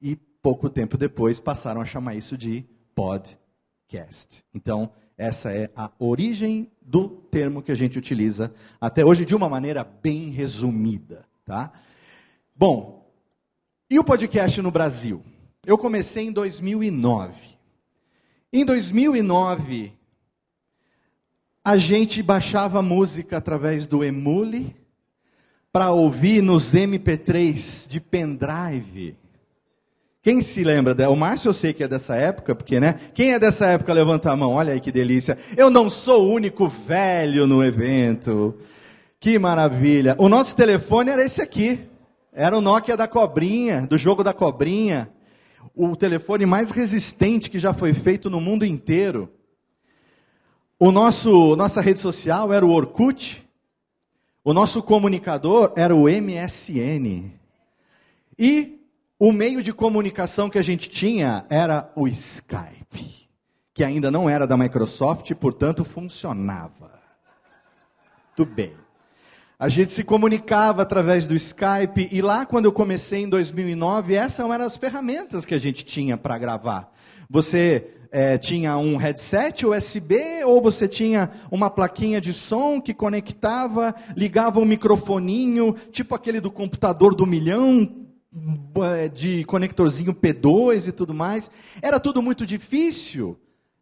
E 0.00 0.16
pouco 0.40 0.70
tempo 0.70 0.96
depois 0.96 1.40
passaram 1.40 1.80
a 1.80 1.84
chamar 1.84 2.14
isso 2.14 2.38
de 2.38 2.64
podcast. 2.94 4.44
Então, 4.54 4.92
essa 5.16 5.52
é 5.52 5.70
a 5.76 5.90
origem 5.98 6.70
do 6.80 7.08
termo 7.08 7.62
que 7.62 7.72
a 7.72 7.74
gente 7.74 7.98
utiliza 7.98 8.52
até 8.80 9.04
hoje 9.04 9.24
de 9.24 9.34
uma 9.34 9.48
maneira 9.48 9.84
bem 9.84 10.30
resumida, 10.30 11.24
tá? 11.44 11.72
Bom, 12.54 13.10
e 13.90 13.98
o 13.98 14.04
podcast 14.04 14.60
no 14.62 14.70
Brasil? 14.70 15.22
Eu 15.66 15.78
comecei 15.78 16.26
em 16.26 16.32
2009. 16.32 17.34
Em 18.52 18.64
2009, 18.64 19.92
a 21.64 21.76
gente 21.76 22.22
baixava 22.22 22.82
música 22.82 23.36
através 23.36 23.86
do 23.86 24.02
Emule 24.02 24.74
para 25.72 25.92
ouvir 25.92 26.42
nos 26.42 26.74
MP3 26.74 27.88
de 27.88 28.00
pendrive. 28.00 29.16
Quem 30.22 30.40
se 30.40 30.62
lembra? 30.62 31.10
O 31.10 31.16
Márcio 31.16 31.48
eu 31.48 31.52
sei 31.52 31.72
que 31.72 31.82
é 31.82 31.88
dessa 31.88 32.14
época, 32.14 32.54
porque, 32.54 32.78
né? 32.78 32.94
Quem 33.12 33.32
é 33.32 33.40
dessa 33.40 33.66
época, 33.66 33.92
levanta 33.92 34.30
a 34.30 34.36
mão. 34.36 34.52
Olha 34.52 34.72
aí 34.72 34.80
que 34.80 34.92
delícia. 34.92 35.36
Eu 35.56 35.68
não 35.68 35.90
sou 35.90 36.24
o 36.24 36.32
único 36.32 36.68
velho 36.68 37.44
no 37.44 37.62
evento. 37.64 38.56
Que 39.18 39.36
maravilha. 39.36 40.14
O 40.18 40.28
nosso 40.28 40.54
telefone 40.54 41.10
era 41.10 41.24
esse 41.24 41.42
aqui. 41.42 41.80
Era 42.32 42.56
o 42.56 42.60
Nokia 42.60 42.96
da 42.96 43.08
cobrinha, 43.08 43.82
do 43.82 43.98
jogo 43.98 44.22
da 44.22 44.32
cobrinha. 44.32 45.10
O 45.74 45.96
telefone 45.96 46.46
mais 46.46 46.70
resistente 46.70 47.50
que 47.50 47.58
já 47.58 47.74
foi 47.74 47.92
feito 47.92 48.30
no 48.30 48.40
mundo 48.40 48.64
inteiro. 48.64 49.28
O 50.78 50.92
nosso, 50.92 51.56
nossa 51.56 51.80
rede 51.80 51.98
social 51.98 52.52
era 52.52 52.64
o 52.64 52.70
Orkut. 52.70 53.44
O 54.44 54.52
nosso 54.52 54.84
comunicador 54.84 55.72
era 55.74 55.94
o 55.94 56.04
MSN. 56.08 57.32
E 58.38 58.81
o 59.24 59.30
meio 59.30 59.62
de 59.62 59.72
comunicação 59.72 60.50
que 60.50 60.58
a 60.58 60.62
gente 60.62 60.88
tinha 60.88 61.46
era 61.48 61.92
o 61.94 62.08
Skype, 62.08 63.28
que 63.72 63.84
ainda 63.84 64.10
não 64.10 64.28
era 64.28 64.48
da 64.48 64.56
Microsoft, 64.56 65.32
portanto 65.36 65.84
funcionava. 65.84 66.90
Tudo 68.34 68.52
bem. 68.52 68.72
A 69.56 69.68
gente 69.68 69.92
se 69.92 70.02
comunicava 70.02 70.82
através 70.82 71.28
do 71.28 71.36
Skype 71.36 72.08
e 72.10 72.20
lá 72.20 72.44
quando 72.44 72.64
eu 72.64 72.72
comecei 72.72 73.22
em 73.22 73.28
2009, 73.28 74.12
essas 74.12 74.50
eram 74.50 74.64
as 74.64 74.76
ferramentas 74.76 75.46
que 75.46 75.54
a 75.54 75.58
gente 75.60 75.84
tinha 75.84 76.16
para 76.16 76.36
gravar. 76.36 76.92
Você 77.30 77.92
é, 78.10 78.36
tinha 78.36 78.76
um 78.76 78.96
headset 78.96 79.64
USB 79.64 80.16
ou 80.44 80.60
você 80.60 80.88
tinha 80.88 81.30
uma 81.48 81.70
plaquinha 81.70 82.20
de 82.20 82.32
som 82.32 82.80
que 82.80 82.92
conectava, 82.92 83.94
ligava 84.16 84.58
um 84.58 84.64
microfoninho, 84.64 85.76
tipo 85.92 86.12
aquele 86.12 86.40
do 86.40 86.50
computador 86.50 87.14
do 87.14 87.24
milhão, 87.24 88.01
de 89.12 89.44
conectorzinho 89.44 90.14
P2 90.14 90.88
e 90.88 90.92
tudo 90.92 91.12
mais. 91.12 91.50
Era 91.80 92.00
tudo 92.00 92.22
muito 92.22 92.46
difícil 92.46 93.38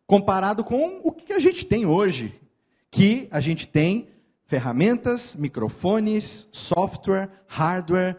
comparado 0.06 0.64
com 0.64 1.00
o 1.04 1.12
que 1.12 1.32
a 1.32 1.38
gente 1.38 1.64
tem 1.64 1.86
hoje, 1.86 2.34
que 2.90 3.28
a 3.30 3.40
gente 3.40 3.68
tem 3.68 4.08
ferramentas, 4.44 5.36
microfones, 5.36 6.48
software, 6.50 7.30
hardware, 7.46 8.16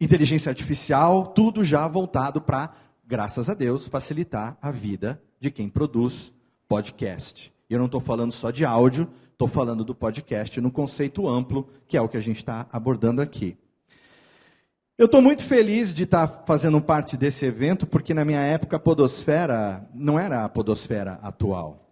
inteligência 0.00 0.48
artificial, 0.48 1.26
tudo 1.26 1.62
já 1.62 1.86
voltado 1.86 2.40
para, 2.40 2.72
graças 3.06 3.50
a 3.50 3.54
Deus, 3.54 3.86
facilitar 3.86 4.56
a 4.62 4.70
vida 4.70 5.22
de 5.38 5.50
quem 5.50 5.68
produz 5.68 6.32
podcast. 6.66 7.52
Eu 7.68 7.78
não 7.78 7.86
estou 7.86 8.00
falando 8.00 8.32
só 8.32 8.50
de 8.50 8.64
áudio, 8.64 9.06
estou 9.32 9.46
falando 9.46 9.84
do 9.84 9.94
podcast 9.94 10.58
no 10.60 10.70
conceito 10.70 11.28
amplo, 11.28 11.68
que 11.86 11.98
é 11.98 12.00
o 12.00 12.08
que 12.08 12.16
a 12.16 12.20
gente 12.20 12.38
está 12.38 12.66
abordando 12.72 13.20
aqui. 13.20 13.58
Eu 14.98 15.06
estou 15.06 15.22
muito 15.22 15.42
feliz 15.42 15.94
de 15.94 16.02
estar 16.02 16.28
tá 16.28 16.42
fazendo 16.46 16.78
parte 16.78 17.16
desse 17.16 17.46
evento, 17.46 17.86
porque 17.86 18.12
na 18.12 18.26
minha 18.26 18.40
época 18.40 18.76
a 18.76 18.80
podosfera 18.80 19.88
não 19.94 20.18
era 20.18 20.44
a 20.44 20.48
podosfera 20.50 21.18
atual. 21.22 21.90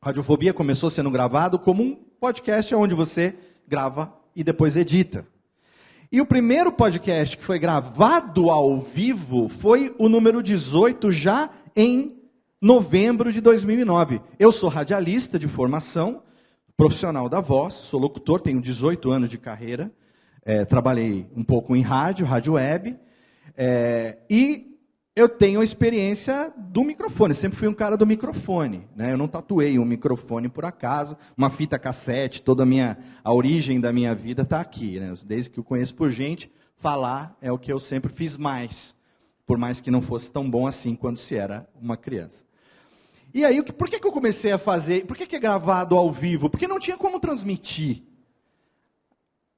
Radiofobia 0.00 0.54
começou 0.54 0.88
sendo 0.88 1.10
gravado 1.10 1.58
como 1.58 1.82
um 1.82 1.96
podcast 1.96 2.72
onde 2.76 2.94
você 2.94 3.34
grava 3.66 4.14
e 4.36 4.44
depois 4.44 4.76
edita. 4.76 5.26
E 6.10 6.20
o 6.20 6.26
primeiro 6.26 6.70
podcast 6.70 7.36
que 7.36 7.42
foi 7.42 7.58
gravado 7.58 8.50
ao 8.50 8.78
vivo 8.78 9.48
foi 9.48 9.92
o 9.98 10.08
número 10.08 10.44
18, 10.44 11.10
já 11.10 11.50
em 11.74 12.16
novembro 12.60 13.32
de 13.32 13.40
2009. 13.40 14.20
Eu 14.38 14.52
sou 14.52 14.68
radialista 14.68 15.40
de 15.40 15.48
formação, 15.48 16.22
profissional 16.76 17.28
da 17.28 17.40
voz, 17.40 17.74
sou 17.74 17.98
locutor, 17.98 18.40
tenho 18.40 18.60
18 18.60 19.10
anos 19.10 19.28
de 19.28 19.38
carreira. 19.38 19.90
É, 20.46 20.64
trabalhei 20.64 21.26
um 21.36 21.42
pouco 21.42 21.74
em 21.76 21.82
rádio, 21.82 22.24
rádio 22.24 22.52
web, 22.52 22.96
é, 23.56 24.16
e 24.30 24.78
eu 25.16 25.28
tenho 25.28 25.60
a 25.60 25.64
experiência 25.64 26.52
do 26.56 26.84
microfone. 26.84 27.34
Sempre 27.34 27.58
fui 27.58 27.66
um 27.66 27.74
cara 27.74 27.96
do 27.96 28.06
microfone. 28.06 28.86
Né? 28.94 29.12
Eu 29.12 29.18
não 29.18 29.26
tatuei 29.26 29.76
um 29.76 29.84
microfone 29.84 30.48
por 30.48 30.64
acaso, 30.64 31.16
uma 31.36 31.50
fita 31.50 31.78
cassete, 31.80 32.42
toda 32.42 32.62
a 32.62 32.66
minha 32.66 32.96
a 33.24 33.34
origem 33.34 33.80
da 33.80 33.92
minha 33.92 34.14
vida 34.14 34.42
está 34.42 34.60
aqui. 34.60 35.00
Né? 35.00 35.12
Desde 35.26 35.50
que 35.50 35.58
eu 35.58 35.64
conheço 35.64 35.96
por 35.96 36.10
gente, 36.10 36.48
falar 36.76 37.36
é 37.42 37.50
o 37.50 37.58
que 37.58 37.72
eu 37.72 37.80
sempre 37.80 38.12
fiz 38.12 38.36
mais, 38.36 38.94
por 39.46 39.58
mais 39.58 39.80
que 39.80 39.90
não 39.90 40.00
fosse 40.00 40.30
tão 40.30 40.48
bom 40.48 40.66
assim 40.66 40.94
quando 40.94 41.16
se 41.16 41.34
era 41.34 41.68
uma 41.80 41.96
criança. 41.96 42.44
E 43.34 43.44
aí, 43.44 43.60
por 43.62 43.88
que, 43.88 43.98
que 43.98 44.06
eu 44.06 44.12
comecei 44.12 44.52
a 44.52 44.58
fazer? 44.58 45.06
Por 45.06 45.16
que, 45.16 45.26
que 45.26 45.36
é 45.36 45.40
gravado 45.40 45.96
ao 45.96 46.10
vivo? 46.12 46.48
Porque 46.48 46.68
não 46.68 46.78
tinha 46.78 46.96
como 46.96 47.18
transmitir. 47.18 48.02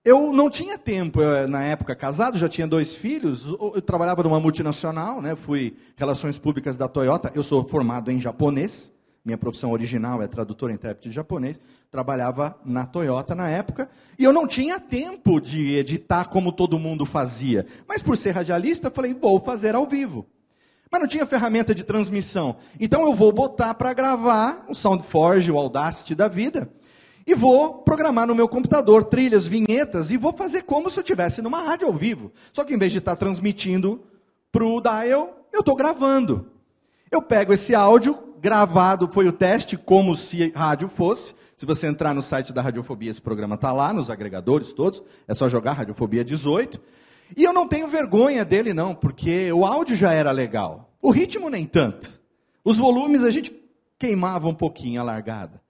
Eu 0.05 0.33
não 0.33 0.49
tinha 0.49 0.79
tempo, 0.79 1.21
eu, 1.21 1.49
na 1.49 1.63
época, 1.65 1.95
casado, 1.95 2.39
já 2.39 2.49
tinha 2.49 2.67
dois 2.67 2.95
filhos, 2.95 3.45
eu 3.45 3.83
trabalhava 3.83 4.23
numa 4.23 4.39
multinacional, 4.39 5.21
né, 5.21 5.35
fui 5.35 5.77
relações 5.97 6.39
públicas 6.39 6.79
da 6.79 6.89
Toyota, 6.89 7.33
eu 7.35 7.43
sou 7.43 7.63
formado 7.65 8.11
em 8.11 8.21
japonês, 8.21 8.93
minha 9.25 9.37
profissão 9.37 9.73
original 9.73 10.23
é 10.23 10.27
tradutor 10.27 10.71
e 10.71 10.75
intérprete 10.75 11.09
de 11.09 11.15
japonês, 11.15 11.61
trabalhava 11.91 12.57
na 12.65 12.87
Toyota 12.87 13.35
na 13.35 13.51
época, 13.51 13.91
e 14.19 14.25
eu 14.25 14.33
não 14.33 14.47
tinha 14.47 14.81
tempo 14.81 15.41
de 15.41 15.75
editar 15.75 16.27
como 16.27 16.53
todo 16.53 16.79
mundo 16.79 17.05
fazia. 17.05 17.67
Mas 17.87 18.01
por 18.01 18.17
ser 18.17 18.31
radialista, 18.31 18.91
falei, 18.91 19.13
vou 19.13 19.41
fazer 19.41 19.75
ao 19.75 19.87
vivo. 19.87 20.27
Mas 20.91 21.01
não 21.01 21.09
tinha 21.09 21.27
ferramenta 21.27 21.75
de 21.75 21.85
transmissão. 21.85 22.57
Então 22.81 23.03
eu 23.03 23.13
vou 23.13 23.31
botar 23.33 23.75
para 23.75 23.93
gravar 23.93 24.65
o 24.69 24.75
SoundForge, 24.75 25.53
o 25.53 25.59
Audacity 25.59 26.15
da 26.15 26.29
vida, 26.29 26.73
e 27.29 27.35
vou 27.35 27.75
programar 27.83 28.27
no 28.27 28.35
meu 28.35 28.49
computador 28.49 29.05
trilhas, 29.05 29.47
vinhetas 29.47 30.11
e 30.11 30.17
vou 30.17 30.33
fazer 30.33 30.63
como 30.63 30.91
se 30.91 30.99
eu 30.99 31.03
estivesse 31.03 31.43
numa 31.43 31.61
rádio 31.61 31.87
ao 31.87 31.93
vivo. 31.93 32.33
Só 32.55 32.65
que 32.65 32.73
em 32.73 32.79
vez 32.79 32.91
de 32.91 32.99
estar 32.99 33.17
transmitindo 33.17 34.03
para 34.51 34.65
o 34.65 34.81
dial, 34.81 35.47
eu 35.53 35.61
estou 35.61 35.77
gravando. 35.77 36.47
Eu 37.11 37.21
pego 37.21 37.53
esse 37.53 37.75
áudio 37.75 38.17
gravado, 38.41 39.09
foi 39.09 39.29
o 39.29 39.33
teste 39.33 39.77
como 39.77 40.17
se 40.17 40.51
rádio 40.57 40.89
fosse. 40.89 41.35
Se 41.55 41.67
você 41.67 41.87
entrar 41.87 42.15
no 42.15 42.23
site 42.23 42.51
da 42.51 42.63
Radiofobia, 42.63 43.11
esse 43.11 43.21
programa 43.21 43.57
está 43.57 43.73
lá, 43.75 43.93
nos 43.93 44.09
agregadores 44.09 44.73
todos, 44.73 45.03
é 45.27 45.35
só 45.35 45.51
jogar 45.51 45.73
Radiofobia 45.73 46.25
18. 46.25 46.81
E 47.37 47.45
eu 47.45 47.53
não 47.53 47.69
tenho 47.69 47.89
vergonha 47.89 48.43
dele, 48.43 48.73
não, 48.73 48.95
porque 48.95 49.53
o 49.53 49.67
áudio 49.67 49.95
já 49.95 50.15
era 50.15 50.33
legal. 50.33 50.95
O 51.03 51.11
ritmo 51.11 51.51
nem 51.51 51.67
tanto. 51.67 52.11
Os 52.65 52.79
volumes 52.79 53.23
a 53.23 53.31
gente 53.31 53.55
queimava 53.99 54.49
um 54.49 54.55
pouquinho 54.55 54.99
a 55.03 55.05
largada. 55.05 55.61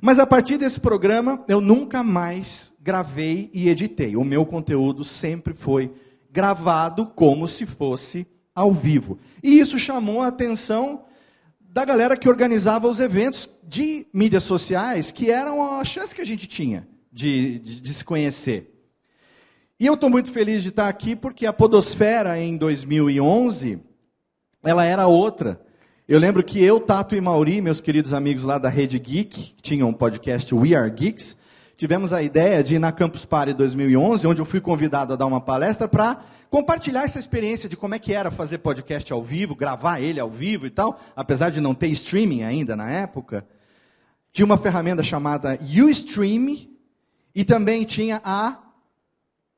Mas 0.00 0.18
a 0.18 0.26
partir 0.26 0.56
desse 0.56 0.80
programa, 0.80 1.44
eu 1.48 1.60
nunca 1.60 2.02
mais 2.02 2.72
gravei 2.80 3.50
e 3.52 3.68
editei. 3.68 4.16
O 4.16 4.24
meu 4.24 4.46
conteúdo 4.46 5.04
sempre 5.04 5.54
foi 5.54 5.92
gravado 6.30 7.06
como 7.06 7.46
se 7.46 7.66
fosse 7.66 8.26
ao 8.54 8.72
vivo. 8.72 9.18
E 9.42 9.58
isso 9.58 9.78
chamou 9.78 10.20
a 10.20 10.28
atenção 10.28 11.04
da 11.60 11.84
galera 11.84 12.16
que 12.16 12.28
organizava 12.28 12.88
os 12.88 13.00
eventos 13.00 13.48
de 13.62 14.06
mídias 14.12 14.42
sociais, 14.42 15.10
que 15.10 15.30
eram 15.30 15.78
a 15.78 15.84
chance 15.84 16.14
que 16.14 16.20
a 16.20 16.26
gente 16.26 16.46
tinha 16.46 16.86
de, 17.10 17.58
de, 17.58 17.80
de 17.80 17.94
se 17.94 18.04
conhecer. 18.04 18.68
E 19.78 19.86
eu 19.86 19.94
estou 19.94 20.10
muito 20.10 20.30
feliz 20.30 20.62
de 20.62 20.68
estar 20.68 20.88
aqui 20.88 21.16
porque 21.16 21.46
a 21.46 21.52
Podosfera, 21.52 22.38
em 22.38 22.56
2011, 22.56 23.80
ela 24.62 24.84
era 24.84 25.06
outra. 25.06 25.60
Eu 26.12 26.18
lembro 26.18 26.44
que 26.44 26.62
eu, 26.62 26.78
Tato 26.78 27.16
e 27.16 27.20
Mauri, 27.22 27.62
meus 27.62 27.80
queridos 27.80 28.12
amigos 28.12 28.44
lá 28.44 28.58
da 28.58 28.68
Rede 28.68 28.98
Geek, 28.98 29.54
que 29.54 29.62
tinham 29.62 29.88
um 29.88 29.94
podcast 29.94 30.54
We 30.54 30.74
Are 30.74 30.90
Geeks, 30.90 31.34
tivemos 31.74 32.12
a 32.12 32.22
ideia 32.22 32.62
de 32.62 32.74
ir 32.74 32.78
na 32.78 32.92
Campus 32.92 33.24
Party 33.24 33.54
2011, 33.54 34.26
onde 34.26 34.38
eu 34.38 34.44
fui 34.44 34.60
convidado 34.60 35.14
a 35.14 35.16
dar 35.16 35.24
uma 35.24 35.40
palestra 35.40 35.88
para 35.88 36.22
compartilhar 36.50 37.04
essa 37.04 37.18
experiência 37.18 37.66
de 37.66 37.78
como 37.78 37.94
é 37.94 37.98
que 37.98 38.12
era 38.12 38.30
fazer 38.30 38.58
podcast 38.58 39.10
ao 39.10 39.22
vivo, 39.22 39.56
gravar 39.56 40.00
ele 40.00 40.20
ao 40.20 40.28
vivo 40.28 40.66
e 40.66 40.70
tal, 40.70 41.00
apesar 41.16 41.48
de 41.48 41.62
não 41.62 41.74
ter 41.74 41.86
streaming 41.86 42.42
ainda 42.42 42.76
na 42.76 42.90
época. 42.90 43.46
Tinha 44.34 44.44
uma 44.44 44.58
ferramenta 44.58 45.02
chamada 45.02 45.58
Ustream 45.62 46.58
e 47.34 47.42
também 47.42 47.84
tinha 47.84 48.20
a 48.22 48.58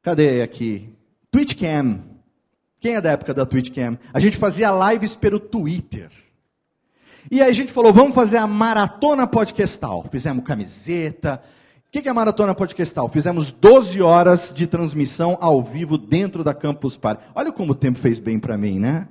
Cadê 0.01 0.41
aqui? 0.41 0.89
Twitchcam. 1.33 2.01
Quem 2.79 2.95
é 2.95 3.01
da 3.01 3.11
época 3.11 3.35
da 3.35 3.45
Twitchcam? 3.45 3.99
A 4.13 4.21
gente 4.21 4.37
fazia 4.37 4.71
lives 4.71 5.17
pelo 5.17 5.41
Twitter. 5.41 6.23
E 7.31 7.41
aí 7.41 7.49
a 7.49 7.53
gente 7.53 7.73
falou, 7.73 7.93
vamos 7.93 8.15
fazer 8.15 8.37
a 8.37 8.47
maratona 8.47 9.27
podcastal. 9.27 10.05
Fizemos 10.11 10.45
camiseta, 10.45 11.41
o 11.87 11.91
que 11.91 12.07
é 12.07 12.11
a 12.11 12.15
maratona 12.15 12.55
podcastal? 12.55 13.09
Fizemos 13.09 13.53
12 13.53 14.03
horas 14.03 14.53
de 14.55 14.67
transmissão 14.67 15.39
ao 15.41 15.63
vivo 15.63 15.97
dentro 15.97 16.45
da 16.45 16.53
Campus 16.53 16.97
Party. 16.97 17.23
Olha 17.35 17.53
como 17.53 17.73
o 17.73 17.75
tempo 17.75 17.99
fez 17.99 18.19
bem 18.19 18.39
para 18.39 18.59
mim, 18.59 18.79
né? 18.79 19.09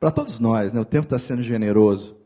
Para 0.00 0.10
todos 0.10 0.40
nós, 0.40 0.72
né? 0.72 0.80
O 0.80 0.84
tempo 0.84 1.04
está 1.04 1.18
sendo 1.18 1.42
generoso. 1.42 2.16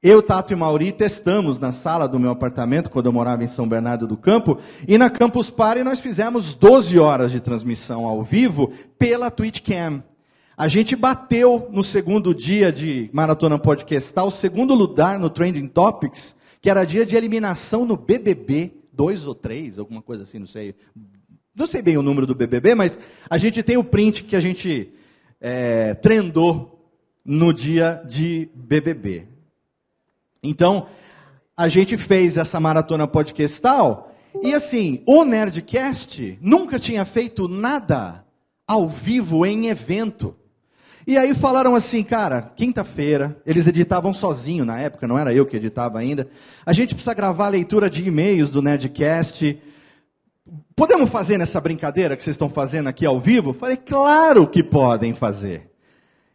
Eu, 0.00 0.22
Tato 0.22 0.52
e 0.52 0.56
Mauri 0.56 0.92
testamos 0.92 1.58
na 1.58 1.72
sala 1.72 2.06
do 2.06 2.20
meu 2.20 2.30
apartamento, 2.30 2.90
quando 2.90 3.06
eu 3.06 3.12
morava 3.12 3.42
em 3.42 3.48
São 3.48 3.66
Bernardo 3.66 4.06
do 4.06 4.16
Campo, 4.16 4.58
e 4.86 4.98
na 4.98 5.08
Campus 5.10 5.50
Party 5.50 5.82
nós 5.82 5.98
fizemos 5.98 6.54
12 6.54 6.98
horas 6.98 7.32
de 7.32 7.40
transmissão 7.40 8.06
ao 8.06 8.22
vivo 8.22 8.70
pela 8.98 9.30
Twitch 9.30 9.60
Cam. 9.62 10.02
A 10.56 10.68
gente 10.68 10.94
bateu 10.94 11.68
no 11.72 11.82
segundo 11.82 12.32
dia 12.32 12.70
de 12.70 13.10
Maratona 13.12 13.58
Podcastal, 13.58 14.30
segundo 14.30 14.72
lugar 14.72 15.18
no 15.18 15.28
Trending 15.28 15.66
Topics, 15.66 16.36
que 16.60 16.70
era 16.70 16.84
dia 16.84 17.04
de 17.04 17.16
eliminação 17.16 17.84
no 17.84 17.96
BBB, 17.96 18.72
dois 18.92 19.26
ou 19.26 19.34
três, 19.34 19.80
alguma 19.80 20.00
coisa 20.00 20.22
assim, 20.22 20.38
não 20.38 20.46
sei. 20.46 20.76
Não 21.56 21.66
sei 21.66 21.82
bem 21.82 21.96
o 21.96 22.02
número 22.02 22.24
do 22.24 22.36
BBB, 22.36 22.76
mas 22.76 22.96
a 23.28 23.36
gente 23.36 23.64
tem 23.64 23.76
o 23.76 23.82
print 23.82 24.22
que 24.22 24.36
a 24.36 24.40
gente 24.40 24.92
é, 25.40 25.92
trendou 25.94 26.88
no 27.24 27.52
dia 27.52 28.00
de 28.06 28.48
BBB. 28.54 29.26
Então, 30.40 30.86
a 31.56 31.66
gente 31.66 31.98
fez 31.98 32.36
essa 32.36 32.60
maratona 32.60 33.08
podcastal 33.08 34.14
e 34.40 34.54
assim, 34.54 35.02
o 35.04 35.24
Nerdcast 35.24 36.38
nunca 36.40 36.78
tinha 36.78 37.04
feito 37.04 37.48
nada 37.48 38.24
ao 38.66 38.88
vivo 38.88 39.44
em 39.44 39.66
evento. 39.66 40.36
E 41.06 41.18
aí 41.18 41.34
falaram 41.34 41.74
assim, 41.74 42.02
cara, 42.02 42.40
quinta-feira, 42.56 43.36
eles 43.44 43.66
editavam 43.66 44.12
sozinho 44.12 44.64
na 44.64 44.78
época, 44.78 45.06
não 45.06 45.18
era 45.18 45.34
eu 45.34 45.44
que 45.44 45.56
editava 45.56 45.98
ainda. 45.98 46.28
A 46.64 46.72
gente 46.72 46.94
precisa 46.94 47.12
gravar 47.12 47.46
a 47.46 47.50
leitura 47.50 47.90
de 47.90 48.06
e-mails 48.06 48.50
do 48.50 48.62
Nerdcast. 48.62 49.60
Podemos 50.74 51.10
fazer 51.10 51.36
nessa 51.36 51.60
brincadeira 51.60 52.16
que 52.16 52.22
vocês 52.22 52.34
estão 52.34 52.48
fazendo 52.48 52.88
aqui 52.88 53.04
ao 53.04 53.20
vivo? 53.20 53.52
Falei, 53.52 53.76
claro 53.76 54.46
que 54.46 54.62
podem 54.62 55.14
fazer. 55.14 55.70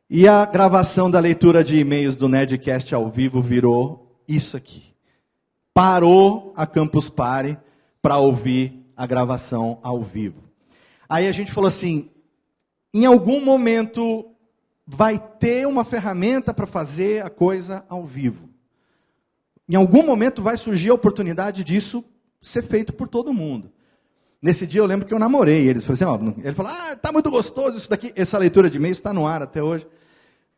E 0.08 0.28
a 0.28 0.46
gravação 0.46 1.10
da 1.10 1.20
leitura 1.20 1.64
de 1.64 1.80
e-mails 1.80 2.16
do 2.16 2.30
Nerdcast 2.30 2.94
ao 2.94 3.10
vivo 3.10 3.42
virou 3.42 4.22
isso 4.28 4.56
aqui. 4.56 4.84
Parou 5.74 6.54
a 6.56 6.68
Campus 6.68 7.10
Party 7.10 7.58
para 8.02 8.18
ouvir 8.18 8.86
a 8.96 9.08
gravação 9.08 9.80
ao 9.82 10.04
vivo. 10.04 10.44
Aí 11.08 11.28
a 11.28 11.32
gente 11.32 11.52
falou 11.52 11.68
assim: 11.68 12.10
em 12.94 13.06
algum 13.06 13.44
momento 13.44 14.29
vai 14.92 15.20
ter 15.20 15.68
uma 15.68 15.86
ferramenta 15.86 16.52
para 16.52 16.66
fazer 16.66 17.24
a 17.24 17.30
coisa 17.30 17.86
ao 17.88 18.04
vivo. 18.04 18.50
Em 19.68 19.76
algum 19.76 20.04
momento 20.04 20.42
vai 20.42 20.58
surgir 20.58 20.90
a 20.90 20.96
oportunidade 20.96 21.64
disso 21.64 22.04
ser 22.42 22.64
feito 22.64 22.92
por 22.92 23.08
todo 23.08 23.32
mundo. 23.32 23.72
Nesse 24.42 24.66
dia 24.66 24.82
eu 24.82 24.88
lembro 24.88 25.06
que 25.06 25.14
eu 25.14 25.20
namorei 25.20 25.68
eles. 25.68 25.86
Falei 25.86 25.94
assim, 25.94 26.06
ó, 26.06 26.34
ele 26.44 26.56
falou, 26.56 26.72
ah, 26.72 26.96
tá 26.96 27.12
muito 27.12 27.30
gostoso 27.30 27.78
isso 27.78 27.88
daqui. 27.88 28.12
Essa 28.16 28.40
leitura 28.40 28.68
de 28.68 28.78
e-mail 28.78 28.92
está 28.92 29.14
no 29.14 29.28
ar 29.28 29.44
até 29.44 29.62
hoje. 29.62 29.88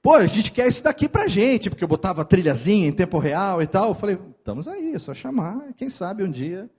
Pô, 0.01 0.13
a 0.13 0.25
gente 0.25 0.53
quer 0.53 0.65
isso 0.65 0.81
daqui 0.81 1.09
pra 1.09 1.27
gente, 1.27 1.69
porque 1.69 1.83
eu 1.83 1.87
botava 1.87 2.23
trilhazinha 2.23 2.87
em 2.87 2.93
tempo 2.93 3.19
real 3.19 3.61
e 3.61 3.67
tal. 3.67 3.89
Eu 3.89 3.95
falei, 3.95 4.17
estamos 4.39 4.65
aí, 4.65 4.93
é 4.95 4.99
só 4.99 5.13
chamar. 5.13 5.73
Quem 5.75 5.89
sabe 5.89 6.23
um 6.23 6.31
dia, 6.31 6.69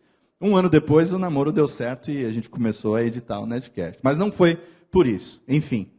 um 0.40 0.56
ano 0.56 0.70
depois, 0.70 1.12
o 1.12 1.18
namoro 1.18 1.52
deu 1.52 1.68
certo 1.68 2.10
e 2.10 2.24
a 2.24 2.32
gente 2.32 2.48
começou 2.48 2.94
a 2.94 3.02
editar 3.04 3.40
o 3.40 3.46
Netcast. 3.46 4.00
Mas 4.02 4.16
não 4.16 4.32
foi 4.32 4.58
por 4.90 5.06
isso. 5.06 5.42
Enfim. 5.46 5.90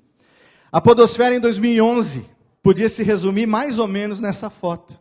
A 0.74 0.82
Podosfera 0.82 1.36
em 1.36 1.40
2011 1.40 2.26
podia 2.64 2.90
se 2.90 3.04
resumir 3.04 3.46
mais 3.46 3.78
ou 3.78 3.88
menos 3.88 4.20
nessa 4.20 4.50
foto. 4.50 5.00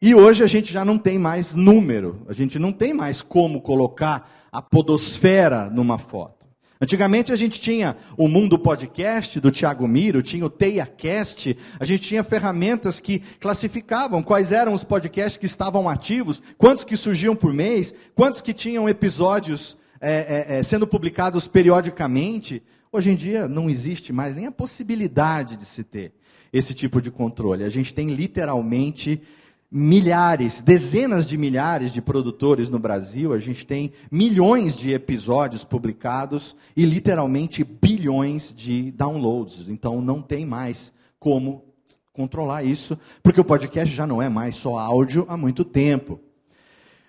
E 0.00 0.14
hoje 0.14 0.42
a 0.42 0.46
gente 0.46 0.72
já 0.72 0.86
não 0.86 0.96
tem 0.96 1.18
mais 1.18 1.54
número, 1.54 2.22
a 2.26 2.32
gente 2.32 2.58
não 2.58 2.72
tem 2.72 2.94
mais 2.94 3.20
como 3.20 3.60
colocar 3.60 4.48
a 4.50 4.62
Podosfera 4.62 5.68
numa 5.68 5.98
foto. 5.98 6.46
Antigamente 6.80 7.30
a 7.30 7.36
gente 7.36 7.60
tinha 7.60 7.94
o 8.16 8.26
Mundo 8.26 8.58
Podcast 8.58 9.38
do 9.38 9.50
Thiago 9.50 9.86
Miro, 9.86 10.22
tinha 10.22 10.46
o 10.46 10.50
TeiaCast, 10.50 11.54
a 11.78 11.84
gente 11.84 12.08
tinha 12.08 12.24
ferramentas 12.24 13.00
que 13.00 13.18
classificavam 13.38 14.22
quais 14.22 14.50
eram 14.50 14.72
os 14.72 14.82
podcasts 14.82 15.36
que 15.36 15.44
estavam 15.44 15.90
ativos, 15.90 16.40
quantos 16.56 16.84
que 16.84 16.96
surgiam 16.96 17.36
por 17.36 17.52
mês, 17.52 17.94
quantos 18.14 18.40
que 18.40 18.54
tinham 18.54 18.88
episódios 18.88 19.76
é, 20.00 20.46
é, 20.48 20.58
é 20.58 20.62
sendo 20.62 20.86
publicados 20.86 21.46
periodicamente. 21.46 22.62
Hoje 22.94 23.10
em 23.10 23.14
dia 23.14 23.48
não 23.48 23.70
existe 23.70 24.12
mais 24.12 24.36
nem 24.36 24.44
a 24.44 24.52
possibilidade 24.52 25.56
de 25.56 25.64
se 25.64 25.82
ter 25.82 26.12
esse 26.52 26.74
tipo 26.74 27.00
de 27.00 27.10
controle. 27.10 27.64
A 27.64 27.70
gente 27.70 27.94
tem 27.94 28.08
literalmente 28.08 29.22
milhares, 29.70 30.60
dezenas 30.60 31.26
de 31.26 31.38
milhares 31.38 31.90
de 31.90 32.02
produtores 32.02 32.68
no 32.68 32.78
Brasil, 32.78 33.32
a 33.32 33.38
gente 33.38 33.66
tem 33.66 33.92
milhões 34.10 34.76
de 34.76 34.92
episódios 34.92 35.64
publicados 35.64 36.54
e 36.76 36.84
literalmente 36.84 37.64
bilhões 37.64 38.52
de 38.54 38.90
downloads. 38.90 39.70
Então 39.70 40.02
não 40.02 40.20
tem 40.20 40.44
mais 40.44 40.92
como 41.18 41.64
controlar 42.12 42.62
isso, 42.62 42.98
porque 43.22 43.40
o 43.40 43.44
podcast 43.44 43.94
já 43.94 44.06
não 44.06 44.20
é 44.20 44.28
mais 44.28 44.54
só 44.54 44.76
áudio 44.76 45.24
há 45.26 45.36
muito 45.38 45.64
tempo. 45.64 46.20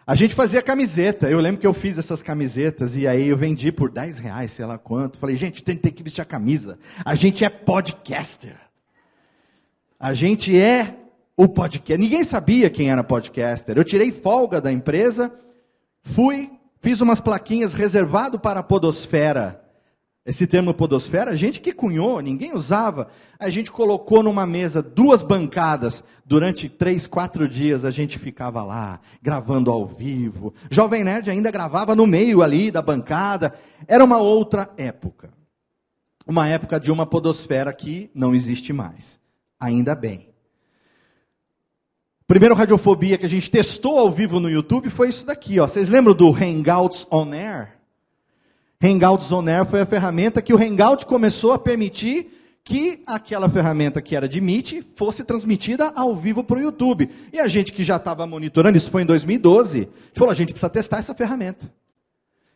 A 0.06 0.16
gente 0.16 0.36
fazia 0.36 0.62
camiseta. 0.62 1.30
Eu 1.30 1.40
lembro 1.40 1.62
que 1.62 1.68
eu 1.68 1.74
fiz 1.74 1.98
essas 1.98 2.22
camisetas 2.22 2.96
e 2.96 3.08
aí 3.08 3.28
eu 3.28 3.38
vendi 3.38 3.72
por 3.72 3.90
10 3.90 4.20
reais, 4.20 4.52
sei 4.52 4.66
lá 4.66 4.78
quanto. 4.78 5.18
Falei, 5.18 5.36
gente, 5.38 5.64
tem, 5.64 5.78
tem 5.78 5.92
que 5.92 6.04
vestir 6.04 6.22
a 6.22 6.26
camisa. 6.26 6.78
A 7.06 7.16
gente 7.16 7.46
é 7.46 7.50
podcaster. 7.50 8.56
A 9.98 10.14
gente 10.14 10.60
é 10.60 10.98
o 11.38 11.48
podcast. 11.48 11.98
Ninguém 11.98 12.24
sabia 12.26 12.70
quem 12.70 12.92
era 12.92 13.04
podcaster. 13.04 13.78
Eu 13.78 13.84
tirei 13.84 14.12
folga 14.12 14.60
da 14.60 14.72
empresa, 14.72 15.32
fui, 16.04 16.52
fiz 16.82 17.00
umas 17.00 17.22
plaquinhas 17.22 17.74
reservado 17.74 18.38
para 18.38 18.60
a 18.60 18.64
podosfera. 18.64 19.63
Esse 20.26 20.48
termo 20.48 20.74
podosfera, 20.74 21.32
a 21.32 21.36
gente 21.36 21.60
que 21.60 21.74
cunhou, 21.74 22.22
ninguém 22.22 22.56
usava. 22.56 23.10
A 23.38 23.50
gente 23.50 23.70
colocou 23.70 24.24
numa 24.24 24.46
mesa 24.46 24.82
duas 24.82 25.22
bancadas. 25.22 26.02
Durante 26.26 26.70
três, 26.70 27.06
quatro 27.06 27.46
dias 27.48 27.84
a 27.84 27.92
gente 27.92 28.18
ficava 28.18 28.64
lá, 28.64 29.02
gravando 29.22 29.70
ao 29.70 29.86
vivo. 29.86 30.54
Jovem 30.72 31.04
Nerd 31.04 31.30
ainda 31.30 31.52
gravava 31.52 31.94
no 31.94 32.08
meio 32.08 32.42
ali 32.42 32.72
da 32.72 32.82
bancada. 32.82 33.54
Era 33.86 34.02
uma 34.02 34.18
outra 34.18 34.70
época. 34.78 35.34
Uma 36.26 36.48
época 36.48 36.80
de 36.80 36.90
uma 36.90 37.06
podosfera 37.06 37.74
que 37.74 38.10
não 38.16 38.34
existe 38.34 38.72
mais. 38.72 39.20
Ainda 39.60 39.94
bem. 39.94 40.30
Primeiro 42.26 42.56
radiofobia 42.56 43.18
que 43.18 43.26
a 43.26 43.30
gente 43.30 43.52
testou 43.52 44.00
ao 44.00 44.10
vivo 44.10 44.40
no 44.40 44.50
YouTube 44.50 44.90
foi 44.90 45.10
isso 45.10 45.26
daqui. 45.26 45.60
Ó. 45.60 45.68
Vocês 45.68 45.90
lembram 45.90 46.16
do 46.16 46.30
Hangouts 46.30 47.06
On 47.12 47.34
Air? 47.34 47.83
Hangouts 48.82 49.32
On 49.32 49.48
Air 49.48 49.66
foi 49.66 49.82
a 49.82 49.86
ferramenta 49.86 50.42
que 50.42 50.54
o 50.54 50.58
Hangout 50.58 51.06
começou 51.06 51.54
a 51.54 51.60
permitir 51.60 52.32
que 52.64 53.04
aquela 53.06 53.50
ferramenta 53.50 54.02
que 54.02 54.16
era 54.16 54.28
de 54.28 54.40
Meet 54.40 54.82
fosse 54.96 55.24
transmitida 55.24 55.92
ao 55.96 56.16
vivo 56.16 56.44
para 56.44 56.58
o 56.58 56.62
YouTube. 56.62 57.10
E 57.32 57.40
a 57.40 57.48
gente 57.48 57.74
que 57.74 57.84
já 57.84 57.98
estava 57.98 58.26
monitorando, 58.26 58.78
isso 58.78 58.90
foi 58.90 59.02
em 59.02 59.06
2012, 59.06 59.90
falou, 60.14 60.32
a 60.32 60.36
gente 60.36 60.54
precisa 60.54 60.70
testar 60.70 61.00
essa 61.00 61.14
ferramenta. 61.14 61.72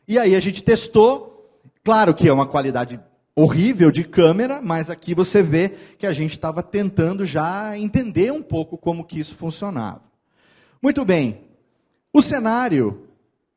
E 0.07 0.17
aí 0.17 0.35
a 0.35 0.39
gente 0.39 0.63
testou, 0.63 1.51
claro 1.83 2.13
que 2.13 2.27
é 2.27 2.31
uma 2.31 2.47
qualidade 2.47 2.99
horrível 3.35 3.91
de 3.91 4.03
câmera, 4.03 4.61
mas 4.61 4.89
aqui 4.89 5.13
você 5.13 5.43
vê 5.43 5.73
que 5.99 6.07
a 6.07 6.13
gente 6.13 6.31
estava 6.31 6.63
tentando 6.63 7.25
já 7.25 7.77
entender 7.77 8.31
um 8.31 8.41
pouco 8.41 8.77
como 8.77 9.03
que 9.03 9.19
isso 9.19 9.35
funcionava. 9.35 10.01
Muito 10.81 11.03
bem, 11.03 11.41
o 12.13 12.21
cenário 12.21 13.03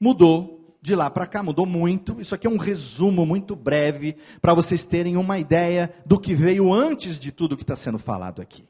mudou 0.00 0.59
de 0.80 0.94
lá 0.94 1.10
para 1.10 1.26
cá 1.26 1.42
mudou 1.42 1.66
muito. 1.66 2.20
Isso 2.20 2.34
aqui 2.34 2.46
é 2.46 2.50
um 2.50 2.56
resumo 2.56 3.26
muito 3.26 3.54
breve 3.54 4.16
para 4.40 4.54
vocês 4.54 4.84
terem 4.84 5.16
uma 5.16 5.38
ideia 5.38 5.92
do 6.06 6.18
que 6.18 6.34
veio 6.34 6.72
antes 6.72 7.18
de 7.18 7.30
tudo 7.30 7.56
que 7.56 7.62
está 7.62 7.76
sendo 7.76 7.98
falado 7.98 8.40
aqui. 8.40 8.64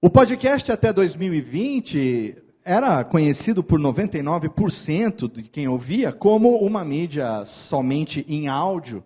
O 0.00 0.08
podcast 0.08 0.70
até 0.70 0.92
2020 0.92 2.36
era 2.64 3.02
conhecido 3.02 3.64
por 3.64 3.80
99% 3.80 5.32
de 5.32 5.42
quem 5.44 5.66
ouvia 5.66 6.12
como 6.12 6.56
uma 6.58 6.84
mídia 6.84 7.44
somente 7.44 8.24
em 8.28 8.46
áudio. 8.46 9.02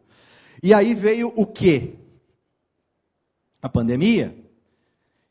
E 0.63 0.75
aí 0.75 0.95
veio 0.95 1.33
o 1.35 1.47
quê? 1.47 1.95
a 3.63 3.69
pandemia. 3.69 4.37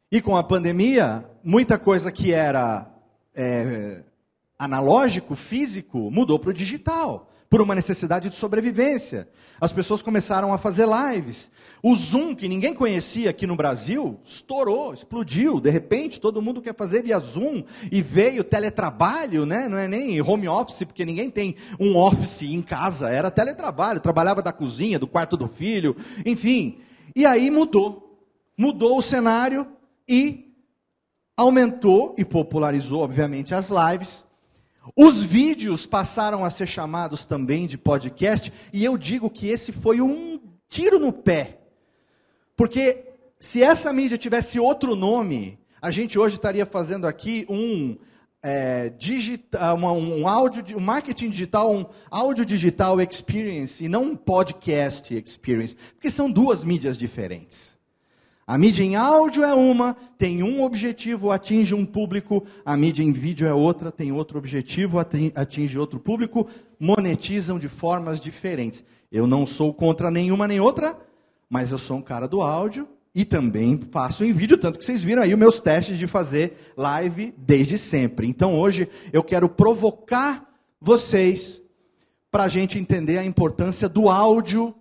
E 0.09 0.21
com 0.21 0.37
a 0.37 0.43
pandemia, 0.43 1.29
muita 1.43 1.77
coisa 1.77 2.11
que 2.11 2.33
era 2.33 2.89
é, 3.35 4.03
analógico, 4.61 5.35
físico, 5.35 6.11
mudou 6.11 6.37
para 6.37 6.51
o 6.51 6.53
digital 6.53 7.27
por 7.49 7.61
uma 7.61 7.73
necessidade 7.73 8.29
de 8.29 8.35
sobrevivência. 8.35 9.27
As 9.59 9.73
pessoas 9.73 10.03
começaram 10.03 10.53
a 10.53 10.57
fazer 10.57 10.87
lives. 10.87 11.49
O 11.81 11.95
Zoom, 11.95 12.35
que 12.35 12.47
ninguém 12.47 12.71
conhecia 12.71 13.31
aqui 13.31 13.47
no 13.47 13.55
Brasil, 13.55 14.19
estourou, 14.23 14.93
explodiu. 14.93 15.59
De 15.59 15.69
repente, 15.71 16.21
todo 16.21 16.43
mundo 16.43 16.61
quer 16.61 16.75
fazer 16.75 17.01
via 17.01 17.17
Zoom 17.17 17.63
e 17.91 18.03
veio 18.03 18.43
teletrabalho, 18.43 19.47
né? 19.47 19.67
Não 19.67 19.79
é 19.79 19.87
nem 19.87 20.21
home 20.21 20.47
office, 20.47 20.83
porque 20.83 21.03
ninguém 21.03 21.29
tem 21.29 21.55
um 21.79 21.97
office 21.97 22.43
em 22.43 22.61
casa, 22.61 23.09
era 23.09 23.31
teletrabalho, 23.31 23.99
trabalhava 23.99 24.43
da 24.43 24.53
cozinha, 24.53 24.99
do 24.99 25.07
quarto 25.07 25.35
do 25.35 25.47
filho, 25.47 25.97
enfim. 26.23 26.77
E 27.15 27.25
aí 27.25 27.49
mudou. 27.49 28.15
Mudou 28.55 28.99
o 28.99 29.01
cenário 29.01 29.67
e 30.07 30.53
aumentou 31.35 32.15
e 32.15 32.23
popularizou, 32.23 33.01
obviamente, 33.01 33.55
as 33.55 33.69
lives 33.71 34.23
os 34.95 35.23
vídeos 35.23 35.85
passaram 35.85 36.43
a 36.43 36.49
ser 36.49 36.67
chamados 36.67 37.25
também 37.25 37.67
de 37.67 37.77
podcast, 37.77 38.51
e 38.73 38.83
eu 38.83 38.97
digo 38.97 39.29
que 39.29 39.47
esse 39.47 39.71
foi 39.71 40.01
um 40.01 40.39
tiro 40.67 40.99
no 40.99 41.13
pé. 41.13 41.59
Porque 42.55 43.05
se 43.39 43.61
essa 43.61 43.91
mídia 43.93 44.17
tivesse 44.17 44.59
outro 44.59 44.95
nome, 44.95 45.59
a 45.81 45.91
gente 45.91 46.17
hoje 46.17 46.35
estaria 46.35 46.65
fazendo 46.65 47.05
aqui 47.05 47.45
um 47.49 47.97
é, 48.43 48.91
uma, 49.75 49.91
um 49.91 50.27
áudio, 50.27 50.75
um 50.75 50.79
marketing 50.79 51.29
digital, 51.29 51.71
um 51.71 51.85
áudio 52.09 52.43
digital 52.43 52.99
experience 52.99 53.83
e 53.83 53.87
não 53.87 54.03
um 54.03 54.15
podcast 54.15 55.15
experience, 55.15 55.75
porque 55.93 56.09
são 56.09 56.31
duas 56.31 56.63
mídias 56.63 56.97
diferentes. 56.97 57.77
A 58.45 58.57
mídia 58.57 58.83
em 58.83 58.95
áudio 58.95 59.43
é 59.43 59.53
uma, 59.53 59.95
tem 60.17 60.43
um 60.43 60.63
objetivo, 60.63 61.31
atinge 61.31 61.73
um 61.73 61.85
público. 61.85 62.45
A 62.65 62.75
mídia 62.75 63.03
em 63.03 63.11
vídeo 63.11 63.47
é 63.47 63.53
outra, 63.53 63.91
tem 63.91 64.11
outro 64.11 64.37
objetivo, 64.37 64.97
atinge 64.99 65.77
outro 65.77 65.99
público. 65.99 66.47
Monetizam 66.79 67.59
de 67.59 67.69
formas 67.69 68.19
diferentes. 68.19 68.83
Eu 69.11 69.27
não 69.27 69.45
sou 69.45 69.73
contra 69.73 70.09
nenhuma 70.09 70.47
nem 70.47 70.59
outra, 70.59 70.97
mas 71.49 71.71
eu 71.71 71.77
sou 71.77 71.97
um 71.97 72.01
cara 72.01 72.27
do 72.27 72.41
áudio 72.41 72.87
e 73.13 73.25
também 73.25 73.79
faço 73.91 74.23
em 74.23 74.31
vídeo, 74.31 74.57
tanto 74.57 74.79
que 74.79 74.85
vocês 74.85 75.03
viram 75.03 75.21
aí 75.21 75.33
os 75.33 75.39
meus 75.39 75.59
testes 75.59 75.97
de 75.97 76.07
fazer 76.07 76.73
live 76.77 77.33
desde 77.37 77.77
sempre. 77.77 78.27
Então 78.27 78.57
hoje 78.57 78.87
eu 79.11 79.23
quero 79.23 79.49
provocar 79.49 80.49
vocês 80.79 81.61
para 82.31 82.45
a 82.45 82.47
gente 82.47 82.79
entender 82.79 83.17
a 83.17 83.25
importância 83.25 83.89
do 83.89 84.09
áudio 84.09 84.73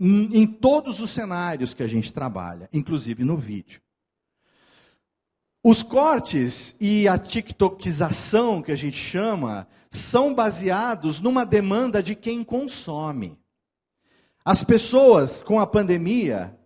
em 0.00 0.46
todos 0.46 1.00
os 1.00 1.10
cenários 1.10 1.74
que 1.74 1.82
a 1.82 1.88
gente 1.88 2.12
trabalha, 2.12 2.68
inclusive 2.72 3.24
no 3.24 3.36
vídeo. 3.36 3.80
Os 5.62 5.82
cortes 5.82 6.76
e 6.80 7.08
a 7.08 7.18
TikTokização, 7.18 8.62
que 8.62 8.70
a 8.70 8.76
gente 8.76 8.96
chama, 8.96 9.66
são 9.90 10.32
baseados 10.32 11.20
numa 11.20 11.44
demanda 11.44 12.02
de 12.02 12.14
quem 12.14 12.44
consome. 12.44 13.38
As 14.44 14.62
pessoas, 14.62 15.42
com 15.42 15.58
a 15.58 15.66
pandemia, 15.66 16.56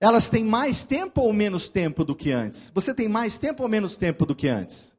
elas 0.00 0.30
têm 0.30 0.44
mais 0.44 0.84
tempo 0.84 1.20
ou 1.22 1.32
menos 1.32 1.68
tempo 1.68 2.04
do 2.04 2.14
que 2.14 2.30
antes? 2.30 2.70
Você 2.74 2.94
tem 2.94 3.08
mais 3.08 3.36
tempo 3.38 3.64
ou 3.64 3.68
menos 3.68 3.96
tempo 3.96 4.24
do 4.24 4.34
que 4.34 4.48
antes? 4.48 4.96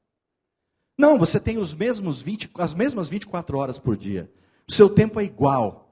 Não, 0.98 1.18
você 1.18 1.40
tem 1.40 1.58
os 1.58 1.74
mesmos 1.74 2.22
20, 2.22 2.52
as 2.56 2.74
mesmas 2.74 3.08
24 3.08 3.58
horas 3.58 3.80
por 3.80 3.96
dia. 3.96 4.30
O 4.68 4.74
seu 4.74 4.90
tempo 4.90 5.20
é 5.20 5.24
igual. 5.24 5.89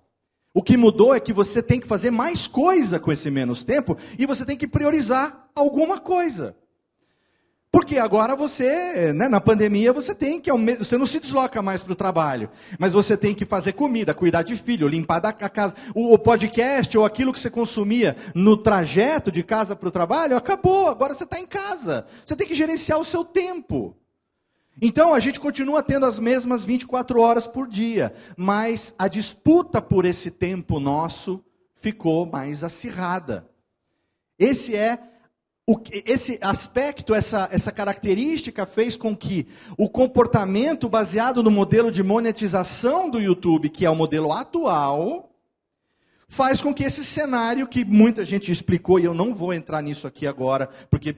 O 0.57 0.63
que 0.63 0.75
mudou 0.75 1.13
é 1.13 1.19
que 1.19 1.31
você 1.31 1.61
tem 1.61 1.79
que 1.79 1.85
fazer 1.85 2.09
mais 2.09 2.47
coisa 2.47 2.99
com 2.99 3.11
esse 3.11 3.29
menos 3.29 3.63
tempo 3.63 3.95
e 4.17 4.25
você 4.25 4.43
tem 4.43 4.57
que 4.57 4.67
priorizar 4.67 5.47
alguma 5.53 5.99
coisa. 5.99 6.55
Porque 7.71 7.99
agora 7.99 8.35
você, 8.35 9.13
né, 9.13 9.29
na 9.29 9.39
pandemia, 9.39 9.93
você 9.93 10.15
tem 10.15 10.41
que, 10.41 10.51
você 10.51 10.97
não 10.97 11.05
se 11.05 11.19
desloca 11.19 11.61
mais 11.61 11.83
para 11.83 11.93
o 11.93 11.95
trabalho, 11.95 12.49
mas 12.79 12.93
você 12.93 13.15
tem 13.15 13.35
que 13.35 13.45
fazer 13.45 13.73
comida, 13.73 14.15
cuidar 14.15 14.41
de 14.41 14.55
filho, 14.55 14.87
limpar 14.87 15.23
a 15.23 15.31
casa. 15.31 15.75
O, 15.93 16.17
podcast 16.17 16.97
ou 16.97 17.05
aquilo 17.05 17.31
que 17.31 17.39
você 17.39 17.51
consumia 17.51 18.15
no 18.33 18.57
trajeto 18.57 19.31
de 19.31 19.43
casa 19.43 19.75
para 19.75 19.89
o 19.89 19.91
trabalho, 19.91 20.35
acabou, 20.35 20.87
agora 20.87 21.13
você 21.13 21.23
está 21.23 21.39
em 21.39 21.45
casa. 21.45 22.07
Você 22.25 22.35
tem 22.35 22.47
que 22.47 22.55
gerenciar 22.55 22.97
o 22.99 23.05
seu 23.05 23.23
tempo. 23.23 23.95
Então 24.81 25.13
a 25.13 25.19
gente 25.19 25.39
continua 25.39 25.81
tendo 25.81 26.05
as 26.05 26.19
mesmas 26.19 26.63
24 26.63 27.19
horas 27.19 27.47
por 27.47 27.67
dia, 27.67 28.13
mas 28.35 28.93
a 28.97 29.07
disputa 29.07 29.81
por 29.81 30.05
esse 30.05 30.29
tempo 30.29 30.79
nosso 30.79 31.43
ficou 31.75 32.25
mais 32.25 32.63
acirrada. 32.63 33.49
Esse 34.37 34.75
é 34.75 34.99
o, 35.69 35.75
esse 36.05 36.39
aspecto, 36.41 37.13
essa, 37.13 37.49
essa 37.51 37.71
característica 37.73 38.65
fez 38.65 38.95
com 38.95 39.17
que 39.17 39.47
o 39.77 39.89
comportamento 39.89 40.87
baseado 40.87 41.43
no 41.43 41.51
modelo 41.51 41.91
de 41.91 42.01
monetização 42.01 43.09
do 43.09 43.19
YouTube, 43.19 43.69
que 43.69 43.85
é 43.85 43.89
o 43.89 43.95
modelo 43.95 44.31
atual, 44.31 45.29
faz 46.29 46.61
com 46.61 46.73
que 46.73 46.83
esse 46.83 47.03
cenário 47.03 47.67
que 47.67 47.83
muita 47.83 48.23
gente 48.23 48.49
explicou, 48.51 48.99
e 48.99 49.05
eu 49.05 49.13
não 49.13 49.35
vou 49.35 49.53
entrar 49.53 49.81
nisso 49.81 50.07
aqui 50.07 50.25
agora, 50.25 50.69
porque 50.89 51.15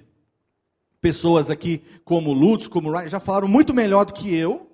pessoas 1.01 1.49
aqui 1.49 1.81
como 2.03 2.33
Lutz, 2.33 2.67
como 2.67 2.91
Ryan, 2.91 3.09
já 3.09 3.19
falaram 3.19 3.47
muito 3.47 3.73
melhor 3.73 4.05
do 4.05 4.13
que 4.13 4.33
eu, 4.33 4.69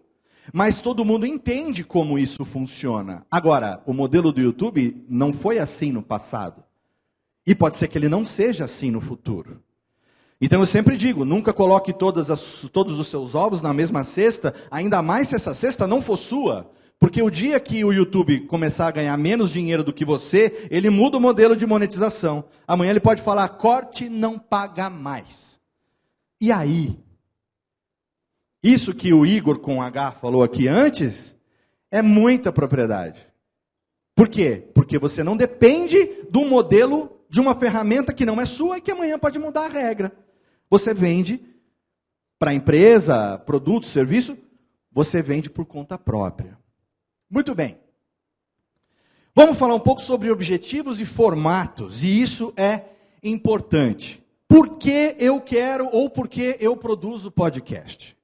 mas 0.54 0.80
todo 0.80 1.06
mundo 1.06 1.26
entende 1.26 1.84
como 1.84 2.20
isso 2.20 2.46
funciona. 2.46 3.26
Agora, 3.30 3.82
o 3.86 3.94
modelo 3.94 4.32
do 4.32 4.42
YouTube 4.42 5.04
não 5.10 5.34
foi 5.34 5.60
assim 5.60 5.92
no 5.92 6.04
passado. 6.04 6.64
E 7.46 7.54
pode 7.54 7.76
ser 7.76 7.88
que 7.88 7.98
ele 7.98 8.10
não 8.10 8.26
seja 8.26 8.66
assim 8.66 8.90
no 8.90 9.02
futuro. 9.02 9.62
Então 10.42 10.60
eu 10.60 10.66
sempre 10.66 10.98
digo, 10.98 11.24
nunca 11.24 11.54
coloque 11.54 11.94
as, 12.30 12.68
todos 12.72 13.00
os 13.00 13.08
seus 13.08 13.36
ovos 13.36 13.62
na 13.62 13.74
mesma 13.74 14.04
cesta, 14.04 14.54
ainda 14.70 15.02
mais 15.02 15.30
se 15.30 15.36
essa 15.36 15.54
cesta 15.54 15.88
não 15.88 16.02
for 16.02 16.18
sua. 16.18 16.70
Porque 17.00 17.22
o 17.22 17.30
dia 17.30 17.60
que 17.60 17.84
o 17.84 17.94
YouTube 17.94 18.42
começar 18.42 18.88
a 18.88 18.92
ganhar 18.92 19.18
menos 19.18 19.52
dinheiro 19.52 19.84
do 19.84 19.94
que 19.94 20.06
você, 20.06 20.68
ele 20.70 20.90
muda 20.90 21.18
o 21.18 21.22
modelo 21.22 21.56
de 21.56 21.66
monetização. 21.66 22.46
Amanhã 22.68 22.92
ele 22.92 23.00
pode 23.00 23.22
falar, 23.22 23.48
corte 23.50 24.10
não 24.10 24.40
paga 24.40 24.90
mais. 24.90 25.55
E 26.40 26.52
aí? 26.52 27.00
Isso 28.62 28.94
que 28.94 29.14
o 29.14 29.26
Igor 29.26 29.60
com 29.60 29.82
H 29.82 30.14
falou 30.14 30.44
aqui 30.44 30.68
antes 30.68 31.36
é 31.92 32.02
muita 32.02 32.52
propriedade. 32.52 33.26
Por 34.16 34.28
quê? 34.28 34.68
Porque 34.74 34.98
você 34.98 35.24
não 35.24 35.38
depende 35.38 36.24
do 36.30 36.46
modelo 36.46 37.22
de 37.30 37.40
uma 37.40 37.56
ferramenta 37.56 38.14
que 38.14 38.26
não 38.26 38.42
é 38.42 38.46
sua 38.46 38.78
e 38.78 38.82
que 38.82 38.92
amanhã 38.92 39.20
pode 39.20 39.38
mudar 39.38 39.66
a 39.66 39.70
regra. 39.70 40.12
Você 40.70 40.94
vende 40.94 41.40
para 42.40 42.54
empresa, 42.54 43.38
produto, 43.38 43.86
serviço, 43.86 44.38
você 44.92 45.22
vende 45.22 45.50
por 45.50 45.66
conta 45.66 45.98
própria. 45.98 46.58
Muito 47.30 47.54
bem. 47.54 47.78
Vamos 49.36 49.58
falar 49.58 49.76
um 49.76 49.80
pouco 49.80 50.02
sobre 50.02 50.32
objetivos 50.32 51.00
e 51.00 51.06
formatos, 51.06 52.04
e 52.04 52.22
isso 52.22 52.54
é 52.56 52.86
importante 53.22 54.25
por 54.48 54.78
que 54.78 55.16
eu 55.20 55.42
quero 55.42 55.88
ou 55.92 56.10
por 56.10 56.28
que 56.28 56.58
eu 56.60 56.78
produzo 56.78 57.32
podcast. 57.32 58.16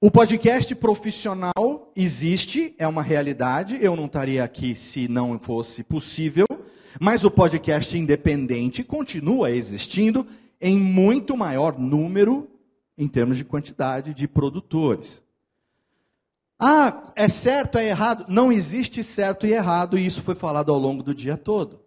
O 0.00 0.10
podcast 0.10 0.74
profissional 0.74 1.92
existe, 1.94 2.74
é 2.78 2.88
uma 2.88 3.02
realidade, 3.02 3.78
eu 3.82 3.94
não 3.94 4.06
estaria 4.06 4.42
aqui 4.42 4.74
se 4.74 5.06
não 5.08 5.38
fosse 5.38 5.82
possível, 5.82 6.46
mas 6.98 7.22
o 7.22 7.30
podcast 7.30 7.98
independente 7.98 8.82
continua 8.82 9.50
existindo 9.50 10.26
em 10.58 10.78
muito 10.78 11.36
maior 11.36 11.78
número 11.78 12.50
em 12.96 13.06
termos 13.06 13.36
de 13.36 13.44
quantidade 13.44 14.14
de 14.14 14.26
produtores. 14.26 15.22
Ah, 16.58 17.12
é 17.14 17.28
certo, 17.28 17.78
é 17.78 17.88
errado? 17.88 18.26
Não 18.28 18.50
existe 18.50 19.04
certo 19.04 19.46
e 19.46 19.52
errado, 19.52 19.98
e 19.98 20.04
isso 20.04 20.20
foi 20.22 20.34
falado 20.34 20.72
ao 20.72 20.78
longo 20.78 21.02
do 21.02 21.14
dia 21.14 21.36
todo. 21.36 21.80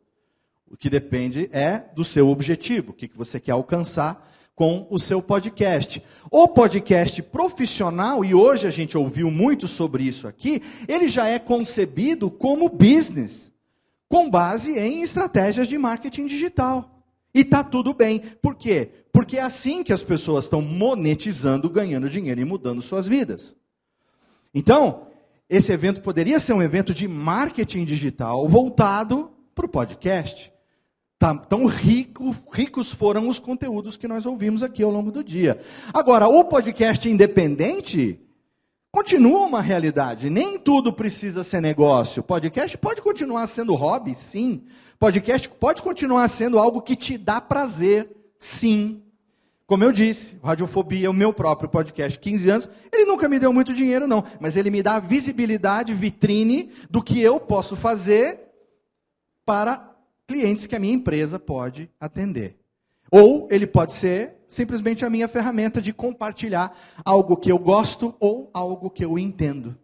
O 0.73 0.75
que 0.75 0.89
depende 0.89 1.47
é 1.53 1.85
do 1.95 2.03
seu 2.03 2.27
objetivo, 2.29 2.89
o 2.89 2.93
que 2.95 3.07
você 3.15 3.39
quer 3.39 3.51
alcançar 3.51 4.27
com 4.55 4.87
o 4.89 4.97
seu 4.97 5.21
podcast. 5.21 6.01
O 6.31 6.47
podcast 6.47 7.21
profissional, 7.21 8.25
e 8.25 8.33
hoje 8.33 8.65
a 8.65 8.71
gente 8.71 8.97
ouviu 8.97 9.29
muito 9.29 9.67
sobre 9.67 10.03
isso 10.03 10.27
aqui, 10.27 10.63
ele 10.87 11.07
já 11.07 11.27
é 11.27 11.37
concebido 11.37 12.31
como 12.31 12.69
business, 12.69 13.53
com 14.09 14.27
base 14.27 14.75
em 14.75 15.03
estratégias 15.03 15.67
de 15.67 15.77
marketing 15.77 16.25
digital. 16.25 17.03
E 17.35 17.41
está 17.41 17.63
tudo 17.63 17.93
bem. 17.93 18.19
Por 18.41 18.55
quê? 18.55 18.89
Porque 19.11 19.37
é 19.37 19.43
assim 19.43 19.83
que 19.83 19.93
as 19.93 20.01
pessoas 20.01 20.45
estão 20.45 20.59
monetizando, 20.59 21.69
ganhando 21.69 22.09
dinheiro 22.09 22.41
e 22.41 22.45
mudando 22.45 22.81
suas 22.81 23.07
vidas. 23.07 23.55
Então, 24.51 25.05
esse 25.47 25.71
evento 25.71 26.01
poderia 26.01 26.39
ser 26.39 26.53
um 26.53 26.63
evento 26.63 26.95
de 26.95 27.07
marketing 27.07 27.85
digital 27.85 28.47
voltado 28.49 29.29
para 29.53 29.67
o 29.67 29.69
podcast. 29.69 30.52
Tá, 31.17 31.33
tão 31.35 31.65
rico, 31.65 32.35
ricos 32.51 32.91
foram 32.91 33.27
os 33.27 33.39
conteúdos 33.39 33.95
que 33.95 34.07
nós 34.07 34.25
ouvimos 34.25 34.61
aqui 34.61 34.83
ao 34.83 34.91
longo 34.91 35.11
do 35.11 35.23
dia. 35.23 35.59
Agora, 35.93 36.27
o 36.27 36.43
podcast 36.43 37.09
independente 37.09 38.19
continua 38.91 39.45
uma 39.45 39.61
realidade. 39.61 40.29
Nem 40.29 40.59
tudo 40.59 40.91
precisa 40.91 41.43
ser 41.43 41.61
negócio. 41.61 42.21
Podcast 42.21 42.77
pode 42.77 43.01
continuar 43.01 43.47
sendo 43.47 43.73
hobby, 43.73 44.13
sim. 44.13 44.63
Podcast 44.99 45.49
pode 45.49 45.81
continuar 45.81 46.27
sendo 46.27 46.59
algo 46.59 46.81
que 46.81 46.95
te 46.95 47.17
dá 47.17 47.41
prazer, 47.41 48.09
sim. 48.37 49.01
Como 49.65 49.83
eu 49.83 49.91
disse, 49.91 50.37
Radiofobia 50.43 51.07
é 51.07 51.09
o 51.09 51.13
meu 51.13 51.33
próprio 51.33 51.69
podcast, 51.69 52.19
15 52.19 52.49
anos. 52.49 52.69
Ele 52.91 53.05
nunca 53.05 53.29
me 53.29 53.39
deu 53.39 53.53
muito 53.53 53.73
dinheiro, 53.73 54.05
não, 54.07 54.23
mas 54.39 54.57
ele 54.57 54.69
me 54.69 54.83
dá 54.83 54.99
visibilidade, 54.99 55.93
vitrine 55.93 56.69
do 56.89 57.01
que 57.01 57.19
eu 57.21 57.39
posso 57.39 57.75
fazer 57.75 58.39
para 59.45 59.92
clientes 60.27 60.65
que 60.65 60.75
a 60.75 60.79
minha 60.79 60.93
empresa 60.93 61.39
pode 61.39 61.89
atender. 61.99 62.57
Ou 63.11 63.47
ele 63.51 63.67
pode 63.67 63.93
ser 63.93 64.37
simplesmente 64.47 65.05
a 65.05 65.09
minha 65.09 65.27
ferramenta 65.27 65.81
de 65.81 65.93
compartilhar 65.93 66.75
algo 67.03 67.37
que 67.37 67.51
eu 67.51 67.59
gosto 67.59 68.15
ou 68.19 68.49
algo 68.53 68.89
que 68.89 69.03
eu 69.03 69.19
entendo. 69.19 69.77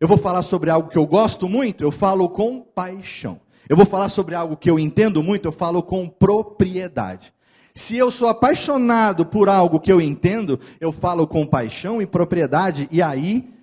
Eu 0.00 0.08
vou 0.08 0.18
falar 0.18 0.42
sobre 0.42 0.70
algo 0.70 0.90
que 0.90 0.98
eu 0.98 1.06
gosto 1.06 1.48
muito, 1.48 1.82
eu 1.82 1.90
falo 1.90 2.28
com 2.28 2.60
paixão. 2.60 3.40
Eu 3.68 3.76
vou 3.76 3.86
falar 3.86 4.10
sobre 4.10 4.34
algo 4.34 4.56
que 4.56 4.70
eu 4.70 4.78
entendo 4.78 5.22
muito, 5.22 5.46
eu 5.46 5.52
falo 5.52 5.82
com 5.82 6.06
propriedade. 6.06 7.32
Se 7.74 7.96
eu 7.96 8.10
sou 8.10 8.28
apaixonado 8.28 9.24
por 9.24 9.48
algo 9.48 9.80
que 9.80 9.90
eu 9.90 10.00
entendo, 10.00 10.60
eu 10.80 10.92
falo 10.92 11.26
com 11.26 11.46
paixão 11.46 12.02
e 12.02 12.06
propriedade, 12.06 12.88
e 12.92 13.02
aí 13.02 13.53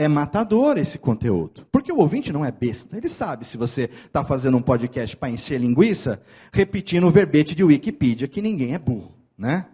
é 0.00 0.08
matador 0.08 0.78
esse 0.78 0.98
conteúdo. 0.98 1.66
Porque 1.70 1.92
o 1.92 1.98
ouvinte 1.98 2.32
não 2.32 2.42
é 2.42 2.50
besta. 2.50 2.96
Ele 2.96 3.08
sabe 3.08 3.44
se 3.44 3.58
você 3.58 3.82
está 3.82 4.24
fazendo 4.24 4.56
um 4.56 4.62
podcast 4.62 5.14
para 5.14 5.28
encher 5.28 5.60
linguiça, 5.60 6.22
repetindo 6.50 7.06
o 7.06 7.10
verbete 7.10 7.54
de 7.54 7.62
Wikipedia, 7.62 8.26
que 8.26 8.40
ninguém 8.40 8.72
é 8.72 8.78
burro, 8.78 9.14
né? 9.36 9.66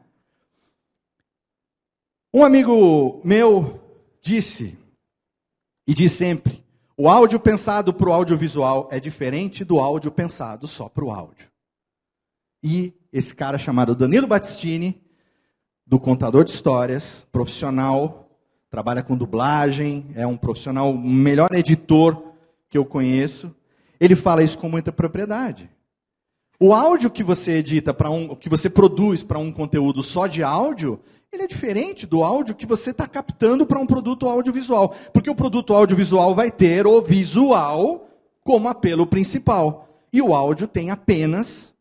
Um 2.34 2.44
amigo 2.44 3.20
meu 3.24 3.80
disse, 4.20 4.76
e 5.86 5.94
diz 5.94 6.10
sempre, 6.10 6.64
o 6.96 7.08
áudio 7.08 7.38
pensado 7.38 7.94
para 7.94 8.08
o 8.08 8.12
audiovisual 8.12 8.88
é 8.90 8.98
diferente 8.98 9.64
do 9.64 9.78
áudio 9.78 10.10
pensado 10.10 10.66
só 10.66 10.88
para 10.88 11.04
o 11.04 11.12
áudio. 11.12 11.48
E 12.64 12.92
esse 13.12 13.32
cara 13.32 13.58
chamado 13.58 13.94
Danilo 13.94 14.26
Battistini, 14.26 15.00
do 15.86 16.00
Contador 16.00 16.42
de 16.42 16.50
Histórias, 16.50 17.24
profissional 17.30 18.25
trabalha 18.76 19.02
com 19.02 19.16
dublagem, 19.16 20.04
é 20.14 20.26
um 20.26 20.36
profissional, 20.36 20.90
o 20.90 20.98
melhor 20.98 21.48
editor 21.54 22.34
que 22.68 22.76
eu 22.76 22.84
conheço. 22.84 23.50
Ele 23.98 24.14
fala 24.14 24.42
isso 24.42 24.58
com 24.58 24.68
muita 24.68 24.92
propriedade. 24.92 25.70
O 26.60 26.74
áudio 26.74 27.10
que 27.10 27.24
você 27.24 27.52
edita 27.52 27.94
para 27.94 28.10
um, 28.10 28.34
que 28.34 28.50
você 28.50 28.68
produz 28.68 29.22
para 29.22 29.38
um 29.38 29.50
conteúdo 29.50 30.02
só 30.02 30.26
de 30.26 30.42
áudio, 30.42 31.00
ele 31.32 31.44
é 31.44 31.46
diferente 31.46 32.06
do 32.06 32.22
áudio 32.22 32.54
que 32.54 32.66
você 32.66 32.90
está 32.90 33.08
captando 33.08 33.64
para 33.64 33.78
um 33.78 33.86
produto 33.86 34.28
audiovisual, 34.28 34.94
porque 35.10 35.30
o 35.30 35.34
produto 35.34 35.72
audiovisual 35.72 36.34
vai 36.34 36.50
ter 36.50 36.86
o 36.86 37.00
visual 37.00 38.10
como 38.44 38.68
apelo 38.68 39.06
principal 39.06 39.88
e 40.12 40.20
o 40.20 40.34
áudio 40.34 40.68
tem 40.68 40.90
apenas 40.90 41.72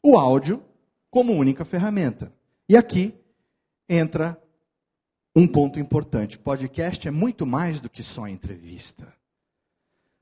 o 0.00 0.16
áudio 0.16 0.62
como 1.10 1.32
única 1.32 1.64
ferramenta. 1.64 2.32
E 2.68 2.76
aqui 2.76 3.12
entra 3.88 4.38
um 5.34 5.46
ponto 5.46 5.80
importante: 5.80 6.38
podcast 6.38 7.08
é 7.08 7.10
muito 7.10 7.44
mais 7.44 7.80
do 7.80 7.90
que 7.90 8.02
só 8.02 8.28
entrevista. 8.28 9.12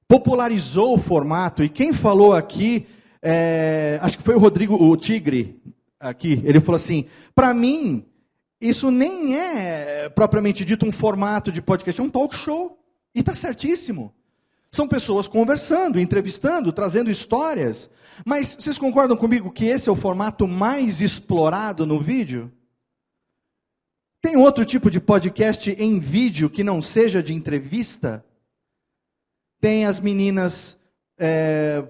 Popularizou 0.09 0.95
o 0.95 0.99
formato, 0.99 1.63
e 1.63 1.69
quem 1.69 1.93
falou 1.93 2.35
aqui, 2.35 2.87
é, 3.21 3.99
acho 4.03 4.19
que 4.19 4.25
foi 4.25 4.35
o 4.35 4.39
Rodrigo, 4.39 4.75
o 4.75 4.97
Tigre, 4.97 5.61
aqui, 5.99 6.41
ele 6.45 6.61
falou 6.61 6.77
assim: 6.77 7.07
para 7.35 7.55
mim, 7.55 8.05
isso 8.61 8.91
nem 8.91 9.37
é 9.37 10.09
propriamente 10.09 10.65
dito 10.65 10.87
um 10.87 10.93
formato 10.93 11.51
de 11.51 11.61
podcast, 11.61 12.01
é 12.01 12.05
um 12.05 12.11
talk 12.11 12.35
show. 12.35 12.79
E 13.15 13.21
está 13.21 13.35
certíssimo. 13.35 14.15
São 14.71 14.89
pessoas 14.89 15.29
conversando, 15.29 16.01
entrevistando, 16.01 16.73
trazendo 16.73 17.11
histórias. 17.11 17.91
Mas 18.25 18.57
vocês 18.59 18.79
concordam 18.79 19.17
comigo 19.17 19.51
que 19.51 19.67
esse 19.67 19.89
é 19.89 19.93
o 19.93 19.97
formato 19.97 20.49
mais 20.49 21.03
explorado 21.03 21.85
no 21.87 22.01
vídeo? 22.01 22.51
Tem 24.23 24.37
outro 24.37 24.65
tipo 24.65 24.89
de 24.89 25.01
podcast 25.01 25.69
em 25.73 25.99
vídeo 25.99 26.49
que 26.49 26.63
não 26.63 26.81
seja 26.81 27.21
de 27.21 27.35
entrevista? 27.35 28.25
Tem 29.61 29.85
as 29.85 29.99
meninas 29.99 30.79
é, 31.19 31.85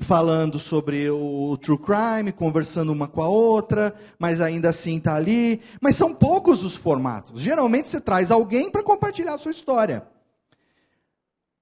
falando 0.00 0.58
sobre 0.58 1.08
o 1.08 1.56
true 1.56 1.78
crime, 1.78 2.32
conversando 2.32 2.92
uma 2.92 3.06
com 3.06 3.22
a 3.22 3.28
outra, 3.28 3.94
mas 4.18 4.40
ainda 4.40 4.70
assim 4.70 4.96
está 4.96 5.14
ali. 5.14 5.60
Mas 5.80 5.94
são 5.94 6.12
poucos 6.12 6.64
os 6.64 6.74
formatos. 6.74 7.40
Geralmente 7.40 7.88
você 7.88 8.00
traz 8.00 8.32
alguém 8.32 8.68
para 8.68 8.82
compartilhar 8.82 9.34
a 9.34 9.38
sua 9.38 9.52
história. 9.52 10.04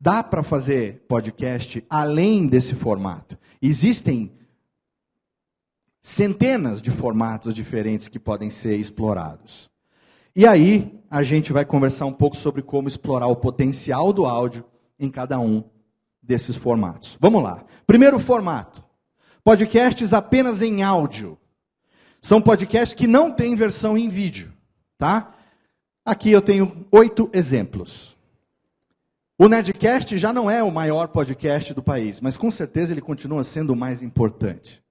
Dá 0.01 0.23
para 0.23 0.43
fazer 0.43 1.05
podcast 1.07 1.85
além 1.91 2.47
desse 2.47 2.75
formato. 2.75 3.39
Existem 3.61 4.33
centenas 6.01 6.81
de 6.81 6.91
formatos 6.91 7.55
diferentes 7.55 8.09
que 8.09 8.19
podem 8.19 8.49
ser 8.49 8.79
explorados. 8.79 9.74
E 10.37 10.47
aí, 10.47 11.01
a 11.09 11.23
gente 11.23 11.53
vai 11.53 11.65
conversar 11.65 12.07
um 12.07 12.13
pouco 12.13 12.37
sobre 12.37 12.61
como 12.61 12.89
explorar 12.89 13.29
o 13.29 13.37
potencial 13.37 14.13
do 14.13 14.27
áudio 14.27 14.65
em 14.99 15.09
cada 15.09 15.39
um 15.39 15.63
desses 16.21 16.57
formatos. 16.57 17.17
Vamos 17.21 17.43
lá. 17.43 17.65
Primeiro 17.87 18.19
formato: 18.19 18.85
podcasts 19.45 20.13
apenas 20.13 20.61
em 20.61 20.83
áudio. 20.83 21.39
São 22.21 22.41
podcasts 22.41 22.95
que 22.95 23.07
não 23.07 23.31
têm 23.31 23.55
versão 23.55 23.97
em 23.97 24.09
vídeo, 24.09 24.53
tá? 24.99 25.35
Aqui 26.05 26.31
eu 26.31 26.43
tenho 26.43 26.87
oito 26.91 27.31
exemplos. 27.33 28.15
O 29.39 29.49
Nerdcast 29.49 30.17
já 30.19 30.33
não 30.33 30.51
é 30.51 30.63
o 30.63 30.71
maior 30.71 31.09
podcast 31.09 31.75
do 31.75 31.83
país, 31.83 32.21
mas 32.21 32.37
com 32.37 32.51
certeza 32.51 32.93
ele 32.93 33.01
continua 33.01 33.43
sendo 33.43 33.73
o 33.73 33.77
mais 33.77 34.03
importante. 34.03 34.84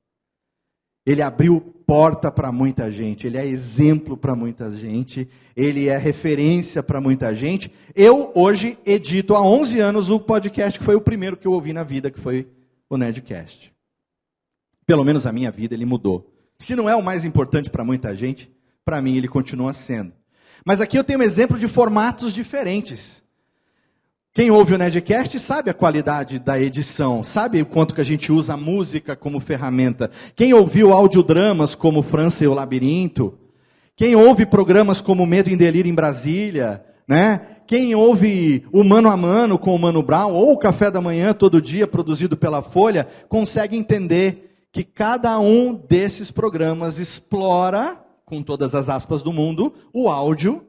Ele 1.05 1.21
abriu 1.21 1.59
porta 1.85 2.31
para 2.31 2.51
muita 2.51 2.91
gente, 2.91 3.27
ele 3.27 3.37
é 3.37 3.45
exemplo 3.45 4.15
para 4.15 4.35
muita 4.35 4.71
gente, 4.71 5.27
ele 5.55 5.89
é 5.89 5.97
referência 5.97 6.81
para 6.81 7.01
muita 7.01 7.35
gente. 7.35 7.71
Eu 7.93 8.31
hoje 8.33 8.77
edito 8.85 9.35
há 9.35 9.41
11 9.41 9.79
anos 9.79 10.09
o 10.09 10.19
podcast 10.19 10.79
que 10.79 10.85
foi 10.85 10.95
o 10.95 11.01
primeiro 11.01 11.37
que 11.37 11.47
eu 11.47 11.51
ouvi 11.51 11.73
na 11.73 11.83
vida, 11.83 12.09
que 12.09 12.19
foi 12.19 12.47
o 12.89 12.97
Nerdcast. 12.97 13.73
Pelo 14.85 15.03
menos 15.03 15.25
a 15.25 15.31
minha 15.31 15.51
vida 15.51 15.73
ele 15.73 15.85
mudou. 15.85 16.31
Se 16.57 16.75
não 16.75 16.89
é 16.89 16.95
o 16.95 17.03
mais 17.03 17.25
importante 17.25 17.69
para 17.69 17.83
muita 17.83 18.15
gente, 18.15 18.51
para 18.85 19.01
mim 19.01 19.15
ele 19.17 19.27
continua 19.27 19.73
sendo. 19.73 20.13
Mas 20.65 20.79
aqui 20.79 20.97
eu 20.97 21.03
tenho 21.03 21.19
um 21.19 21.23
exemplo 21.23 21.57
de 21.57 21.67
formatos 21.67 22.33
diferentes. 22.33 23.22
Quem 24.35 24.49
ouve 24.49 24.73
o 24.73 24.77
Nerdcast 24.79 25.37
sabe 25.37 25.69
a 25.69 25.75
qualidade 25.75 26.39
da 26.39 26.59
edição, 26.59 27.23
sabe 27.23 27.61
o 27.61 27.65
quanto 27.67 27.93
que 27.93 28.01
a 28.01 28.03
gente 28.03 28.31
usa 28.31 28.55
a 28.55 28.57
música 28.57 29.15
como 29.15 29.39
ferramenta. 29.39 30.09
Quem 30.35 30.55
ouviu 30.55 30.91
audiodramas 30.91 31.75
como 31.75 32.01
França 32.01 32.43
e 32.43 32.47
o 32.47 32.53
Labirinto, 32.55 33.37
quem 33.95 34.15
ouve 34.15 34.47
programas 34.47 35.01
como 35.01 35.23
Medo 35.23 35.51
em 35.51 35.55
Delírio 35.55 35.87
em 35.87 35.93
Brasília, 35.93 36.83
né? 37.07 37.41
Quem 37.67 37.93
ouve 37.93 38.65
o 38.73 38.83
Mano 38.83 39.07
a 39.07 39.15
Mano 39.15 39.59
com 39.59 39.75
o 39.75 39.77
Mano 39.77 40.01
Brown, 40.01 40.33
ou 40.33 40.53
o 40.53 40.57
Café 40.57 40.89
da 40.89 40.99
Manhã 40.99 41.31
todo 41.31 41.61
dia 41.61 41.85
produzido 41.85 42.35
pela 42.35 42.63
Folha, 42.63 43.07
consegue 43.29 43.77
entender 43.77 44.65
que 44.71 44.83
cada 44.83 45.39
um 45.39 45.75
desses 45.87 46.31
programas 46.31 46.97
explora, 46.97 48.03
com 48.25 48.41
todas 48.41 48.73
as 48.73 48.89
aspas 48.89 49.21
do 49.21 49.31
mundo, 49.31 49.75
o 49.93 50.09
áudio 50.09 50.65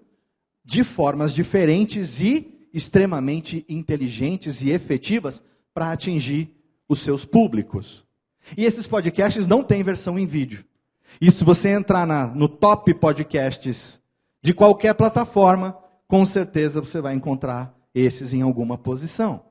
de 0.62 0.85
formas 0.85 1.33
diferentes 1.33 2.20
e 2.20 2.53
extremamente 2.74 3.64
inteligentes 3.68 4.60
e 4.60 4.70
efetivas 4.70 5.42
para 5.72 5.92
atingir 5.92 6.50
os 6.88 7.00
seus 7.00 7.24
públicos. 7.24 8.04
E 8.56 8.64
esses 8.64 8.87
podcasts 8.87 9.46
não 9.46 9.62
têm 9.62 9.82
versão 9.82 10.18
em 10.18 10.26
vídeo. 10.26 10.64
E 11.20 11.30
se 11.30 11.44
você 11.44 11.68
entrar 11.70 12.06
na, 12.06 12.26
no 12.26 12.48
top 12.48 12.92
podcasts 12.94 14.00
de 14.42 14.52
qualquer 14.52 14.94
plataforma, 14.94 15.78
com 16.08 16.26
certeza 16.26 16.80
você 16.80 17.00
vai 17.00 17.14
encontrar 17.14 17.74
esses 17.94 18.34
em 18.34 18.42
alguma 18.42 18.76
posição. 18.76 19.44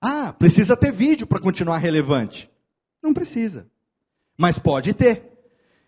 Ah, 0.00 0.32
precisa 0.32 0.76
ter 0.76 0.92
vídeo 0.92 1.26
para 1.26 1.40
continuar 1.40 1.78
relevante. 1.78 2.48
Não 3.02 3.12
precisa. 3.12 3.68
Mas 4.36 4.58
pode 4.58 4.94
ter. 4.94 5.24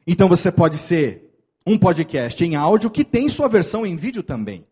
Então 0.05 0.29
você 0.29 0.51
pode 0.51 0.77
ser 0.79 1.31
um 1.65 1.79
podcast 1.79 2.45
em 2.45 2.57
áudio 2.57 2.91
que 2.91 3.05
tem 3.05 3.29
sua 3.29 3.49
versão 3.49 3.87
em 3.87 3.95
vídeo 3.95 4.23
também. 4.23 4.67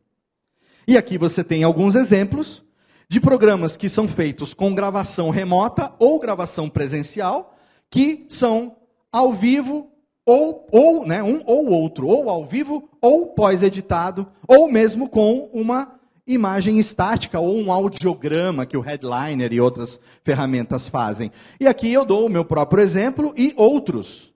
E 0.89 0.97
aqui 0.97 1.19
você 1.19 1.45
tem 1.45 1.65
alguns 1.65 1.95
exemplos 1.95 2.65
de 3.11 3.21
programas 3.21 3.77
que 3.77 3.91
são 3.91 4.09
feitos 4.09 4.55
com 4.55 4.75
gravação 4.75 5.29
remota 5.29 5.93
ou 5.99 6.19
gravação 6.19 6.67
presencial, 6.67 7.55
que 7.91 8.25
são 8.31 8.75
ao 9.13 9.31
vivo 9.31 9.93
ou, 10.25 10.67
ou 10.73 11.07
né, 11.07 11.23
um 11.23 11.43
ou 11.45 11.69
outro, 11.69 12.07
ou 12.07 12.31
ao 12.31 12.43
vivo 12.43 12.89
ou 13.03 13.35
pós-editado, 13.35 14.27
ou 14.47 14.73
mesmo 14.73 15.11
com 15.11 15.51
uma 15.53 16.01
imagem 16.27 16.79
estática 16.79 17.39
ou 17.39 17.55
um 17.55 17.71
audiograma 17.71 18.65
que 18.65 18.77
o 18.77 18.81
Headliner 18.81 19.53
e 19.53 19.61
outras 19.61 20.01
ferramentas 20.25 20.89
fazem. 20.89 21.31
E 21.61 21.67
aqui 21.67 21.93
eu 21.93 22.07
dou 22.07 22.25
o 22.25 22.31
meu 22.31 22.47
próprio 22.47 22.83
exemplo 22.83 23.35
e 23.37 23.53
outros. 23.59 24.33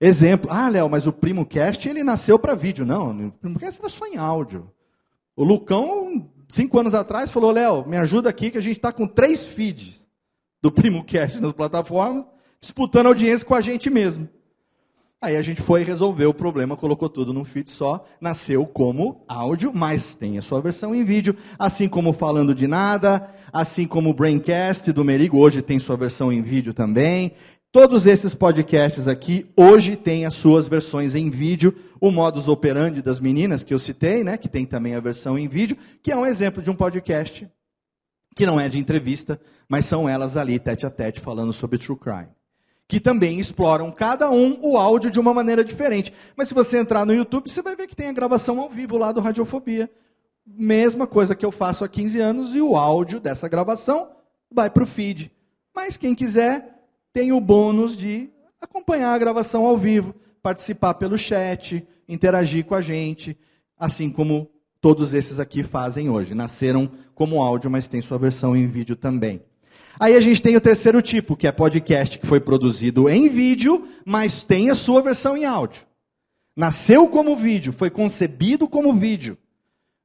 Exemplo, 0.00 0.50
ah, 0.50 0.68
Léo, 0.68 0.90
mas 0.90 1.06
o 1.06 1.12
PrimoCast 1.12 1.88
ele 1.88 2.02
nasceu 2.02 2.36
para 2.36 2.56
vídeo. 2.56 2.84
Não, 2.84 3.28
o 3.28 3.30
PrimoCast 3.30 3.80
era 3.80 3.88
só 3.88 4.06
em 4.08 4.16
áudio. 4.16 4.68
O 5.42 5.44
Lucão, 5.44 6.30
cinco 6.46 6.78
anos 6.78 6.94
atrás, 6.94 7.28
falou: 7.28 7.50
Léo, 7.50 7.84
me 7.84 7.96
ajuda 7.96 8.30
aqui 8.30 8.48
que 8.48 8.58
a 8.58 8.60
gente 8.60 8.76
está 8.76 8.92
com 8.92 9.08
três 9.08 9.44
feeds 9.44 10.06
do 10.62 10.70
Primo 10.70 11.02
Cast 11.02 11.40
nas 11.40 11.50
plataformas, 11.50 12.26
disputando 12.60 13.06
audiência 13.06 13.44
com 13.44 13.52
a 13.52 13.60
gente 13.60 13.90
mesmo. 13.90 14.28
Aí 15.20 15.34
a 15.36 15.42
gente 15.42 15.60
foi 15.60 15.82
resolver 15.82 16.26
o 16.26 16.32
problema, 16.32 16.76
colocou 16.76 17.08
tudo 17.08 17.32
num 17.32 17.44
feed 17.44 17.72
só, 17.72 18.06
nasceu 18.20 18.64
como 18.64 19.24
áudio, 19.26 19.72
mas 19.74 20.14
tem 20.14 20.38
a 20.38 20.42
sua 20.42 20.60
versão 20.60 20.94
em 20.94 21.02
vídeo, 21.02 21.36
assim 21.58 21.88
como 21.88 22.12
Falando 22.12 22.54
de 22.54 22.68
Nada, 22.68 23.28
assim 23.52 23.84
como 23.84 24.10
o 24.10 24.14
Braincast 24.14 24.92
do 24.92 25.04
Merigo, 25.04 25.40
hoje 25.40 25.60
tem 25.60 25.80
sua 25.80 25.96
versão 25.96 26.32
em 26.32 26.40
vídeo 26.40 26.72
também. 26.72 27.32
Todos 27.72 28.06
esses 28.06 28.34
podcasts 28.34 29.08
aqui 29.08 29.50
hoje 29.56 29.96
têm 29.96 30.26
as 30.26 30.34
suas 30.34 30.68
versões 30.68 31.14
em 31.14 31.30
vídeo, 31.30 31.74
o 31.98 32.10
modus 32.10 32.46
operandi 32.46 33.00
das 33.00 33.18
meninas 33.18 33.64
que 33.64 33.72
eu 33.72 33.78
citei, 33.78 34.22
né, 34.22 34.36
que 34.36 34.48
tem 34.48 34.66
também 34.66 34.94
a 34.94 35.00
versão 35.00 35.38
em 35.38 35.48
vídeo, 35.48 35.78
que 36.02 36.12
é 36.12 36.16
um 36.16 36.26
exemplo 36.26 36.62
de 36.62 36.70
um 36.70 36.74
podcast 36.76 37.48
que 38.36 38.44
não 38.44 38.60
é 38.60 38.68
de 38.68 38.78
entrevista, 38.78 39.40
mas 39.66 39.86
são 39.86 40.06
elas 40.06 40.36
ali 40.36 40.58
tete 40.58 40.84
a 40.84 40.90
tete 40.90 41.20
falando 41.20 41.52
sobre 41.52 41.78
true 41.78 41.98
crime 41.98 42.28
que 42.92 43.00
também 43.00 43.38
exploram 43.38 43.90
cada 43.90 44.30
um 44.30 44.58
o 44.60 44.76
áudio 44.76 45.10
de 45.10 45.18
uma 45.18 45.32
maneira 45.32 45.64
diferente. 45.64 46.12
Mas 46.36 46.48
se 46.48 46.52
você 46.52 46.76
entrar 46.76 47.06
no 47.06 47.14
YouTube, 47.14 47.48
você 47.48 47.62
vai 47.62 47.74
ver 47.74 47.86
que 47.86 47.96
tem 47.96 48.08
a 48.08 48.12
gravação 48.12 48.60
ao 48.60 48.68
vivo 48.68 48.98
lá 48.98 49.12
do 49.12 49.20
Radiofobia. 49.22 49.90
Mesma 50.46 51.06
coisa 51.06 51.34
que 51.34 51.46
eu 51.46 51.50
faço 51.50 51.84
há 51.84 51.88
15 51.88 52.20
anos 52.20 52.54
e 52.54 52.60
o 52.60 52.76
áudio 52.76 53.18
dessa 53.18 53.48
gravação 53.48 54.10
vai 54.50 54.68
para 54.68 54.82
o 54.82 54.86
feed. 54.86 55.32
Mas 55.74 55.96
quem 55.96 56.14
quiser 56.14 56.71
tem 57.12 57.32
o 57.32 57.40
bônus 57.40 57.96
de 57.96 58.30
acompanhar 58.60 59.12
a 59.12 59.18
gravação 59.18 59.66
ao 59.66 59.76
vivo, 59.76 60.14
participar 60.42 60.94
pelo 60.94 61.18
chat, 61.18 61.86
interagir 62.08 62.64
com 62.64 62.74
a 62.74 62.82
gente, 62.82 63.36
assim 63.78 64.10
como 64.10 64.50
todos 64.80 65.14
esses 65.14 65.38
aqui 65.38 65.62
fazem 65.62 66.08
hoje. 66.08 66.34
Nasceram 66.34 66.90
como 67.14 67.42
áudio, 67.42 67.70
mas 67.70 67.88
tem 67.88 68.02
sua 68.02 68.18
versão 68.18 68.56
em 68.56 68.66
vídeo 68.66 68.96
também. 68.96 69.42
Aí 70.00 70.16
a 70.16 70.20
gente 70.20 70.40
tem 70.40 70.56
o 70.56 70.60
terceiro 70.60 71.02
tipo, 71.02 71.36
que 71.36 71.46
é 71.46 71.52
podcast 71.52 72.18
que 72.18 72.26
foi 72.26 72.40
produzido 72.40 73.08
em 73.08 73.28
vídeo, 73.28 73.86
mas 74.04 74.42
tem 74.42 74.70
a 74.70 74.74
sua 74.74 75.02
versão 75.02 75.36
em 75.36 75.44
áudio. 75.44 75.86
Nasceu 76.56 77.08
como 77.08 77.36
vídeo, 77.36 77.72
foi 77.72 77.90
concebido 77.90 78.66
como 78.66 78.92
vídeo. 78.92 79.38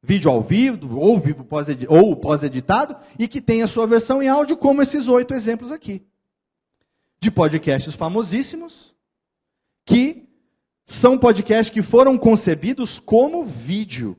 Vídeo 0.03 0.29
ao 0.29 0.41
vivo, 0.41 0.99
ou 0.99 1.17
vivo 1.17 1.43
pós 1.43 1.67
ou 1.89 2.15
pós-editado, 2.15 2.95
e 3.17 3.27
que 3.27 3.41
tem 3.41 3.63
a 3.63 3.67
sua 3.67 3.87
versão 3.87 4.21
em 4.21 4.27
áudio, 4.27 4.55
como 4.55 4.81
esses 4.81 5.07
oito 5.07 5.33
exemplos 5.33 5.71
aqui. 5.71 6.03
De 7.19 7.31
podcasts 7.31 7.95
famosíssimos, 7.95 8.95
que 9.85 10.27
são 10.85 11.17
podcasts 11.17 11.73
que 11.73 11.81
foram 11.81 12.17
concebidos 12.17 12.99
como 12.99 13.43
vídeo. 13.43 14.17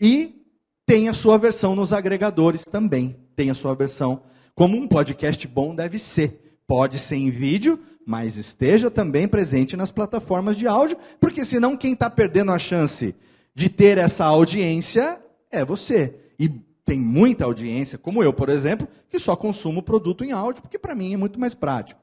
E 0.00 0.44
tem 0.86 1.08
a 1.08 1.12
sua 1.12 1.38
versão 1.38 1.74
nos 1.76 1.92
agregadores 1.92 2.64
também. 2.64 3.16
Tem 3.36 3.50
a 3.50 3.54
sua 3.54 3.74
versão 3.74 4.22
como 4.54 4.76
um 4.76 4.86
podcast 4.86 5.46
bom 5.48 5.74
deve 5.74 5.98
ser. 5.98 6.60
Pode 6.66 6.98
ser 6.98 7.16
em 7.16 7.30
vídeo, 7.30 7.78
mas 8.06 8.36
esteja 8.36 8.90
também 8.90 9.28
presente 9.28 9.76
nas 9.76 9.90
plataformas 9.90 10.56
de 10.56 10.66
áudio, 10.66 10.96
porque 11.20 11.44
senão 11.44 11.76
quem 11.76 11.92
está 11.92 12.08
perdendo 12.08 12.52
a 12.52 12.58
chance 12.58 13.14
de 13.54 13.68
ter 13.68 13.98
essa 13.98 14.24
audiência 14.24 15.22
é 15.50 15.64
você. 15.64 16.14
E 16.38 16.50
tem 16.84 16.98
muita 16.98 17.44
audiência, 17.44 17.96
como 17.96 18.22
eu, 18.22 18.32
por 18.32 18.48
exemplo, 18.48 18.86
que 19.08 19.18
só 19.18 19.34
consumo 19.34 19.82
produto 19.82 20.24
em 20.24 20.32
áudio, 20.32 20.62
porque 20.62 20.78
para 20.78 20.94
mim 20.94 21.14
é 21.14 21.16
muito 21.16 21.40
mais 21.40 21.54
prático. 21.54 22.00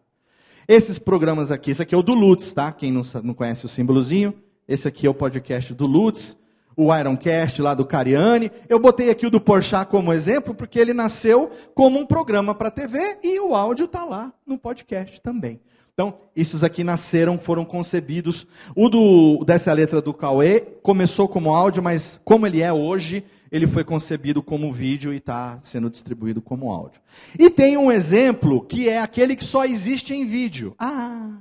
Esses 0.67 0.97
programas 0.97 1.51
aqui, 1.51 1.71
esse 1.71 1.82
aqui 1.82 1.93
é 1.93 1.97
o 1.97 2.03
do 2.03 2.13
Lutz, 2.13 2.53
tá? 2.53 2.71
Quem 2.71 2.91
não, 2.91 3.01
não 3.23 3.34
conhece 3.34 3.65
o 3.65 3.69
símbolozinho, 3.69 4.34
esse 4.67 4.88
aqui 4.88 5.05
é 5.05 5.09
o 5.09 5.13
podcast 5.13 5.73
do 5.73 5.86
Lutz 5.86 6.38
o 6.75 6.95
Ironcast 6.95 7.61
lá 7.61 7.73
do 7.73 7.86
Cariani. 7.86 8.51
Eu 8.67 8.79
botei 8.79 9.09
aqui 9.09 9.25
o 9.25 9.29
do 9.29 9.41
Porchat 9.41 9.89
como 9.89 10.13
exemplo, 10.13 10.53
porque 10.53 10.79
ele 10.79 10.93
nasceu 10.93 11.51
como 11.73 11.99
um 11.99 12.05
programa 12.05 12.55
para 12.55 12.71
TV 12.71 13.19
e 13.23 13.39
o 13.39 13.55
áudio 13.55 13.86
está 13.86 14.03
lá 14.03 14.34
no 14.45 14.57
podcast 14.57 15.21
também. 15.21 15.59
Então, 16.01 16.17
esses 16.35 16.63
aqui 16.63 16.83
nasceram, 16.83 17.37
foram 17.37 17.63
concebidos. 17.63 18.47
O 18.75 18.89
do, 18.89 19.45
dessa 19.45 19.71
letra 19.71 20.01
do 20.01 20.11
Cauê 20.11 20.59
começou 20.59 21.27
como 21.27 21.53
áudio, 21.53 21.83
mas 21.83 22.19
como 22.25 22.47
ele 22.47 22.59
é 22.59 22.73
hoje, 22.73 23.23
ele 23.51 23.67
foi 23.67 23.83
concebido 23.83 24.41
como 24.41 24.73
vídeo 24.73 25.13
e 25.13 25.17
está 25.17 25.59
sendo 25.61 25.91
distribuído 25.91 26.41
como 26.41 26.71
áudio. 26.71 26.99
E 27.37 27.51
tem 27.51 27.77
um 27.77 27.91
exemplo 27.91 28.65
que 28.65 28.89
é 28.89 28.97
aquele 28.97 29.35
que 29.35 29.43
só 29.43 29.63
existe 29.63 30.11
em 30.11 30.25
vídeo. 30.25 30.73
Ah! 30.79 31.37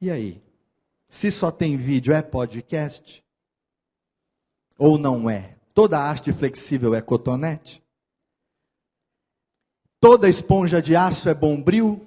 E 0.00 0.10
aí? 0.10 0.40
Se 1.06 1.30
só 1.30 1.50
tem 1.50 1.76
vídeo, 1.76 2.14
é 2.14 2.22
podcast? 2.22 3.22
Ou 4.78 4.96
não 4.96 5.28
é? 5.28 5.56
Toda 5.74 5.98
arte 5.98 6.32
flexível 6.32 6.94
é 6.94 7.02
cotonete? 7.02 7.82
Toda 10.00 10.26
esponja 10.26 10.80
de 10.80 10.96
aço 10.96 11.28
é 11.28 11.34
bombril? 11.34 12.06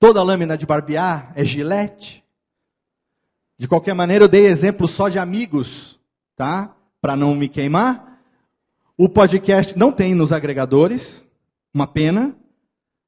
Toda 0.00 0.22
lâmina 0.22 0.56
de 0.56 0.64
barbear 0.64 1.30
é 1.36 1.44
gilete? 1.44 2.24
De 3.58 3.68
qualquer 3.68 3.92
maneira, 3.92 4.24
eu 4.24 4.28
dei 4.28 4.46
exemplo 4.46 4.88
só 4.88 5.10
de 5.10 5.18
amigos, 5.18 6.00
tá? 6.34 6.74
Para 7.02 7.14
não 7.14 7.34
me 7.34 7.50
queimar. 7.50 8.18
O 8.96 9.10
podcast 9.10 9.76
não 9.78 9.92
tem 9.92 10.14
nos 10.14 10.32
agregadores, 10.32 11.22
uma 11.74 11.86
pena, 11.86 12.34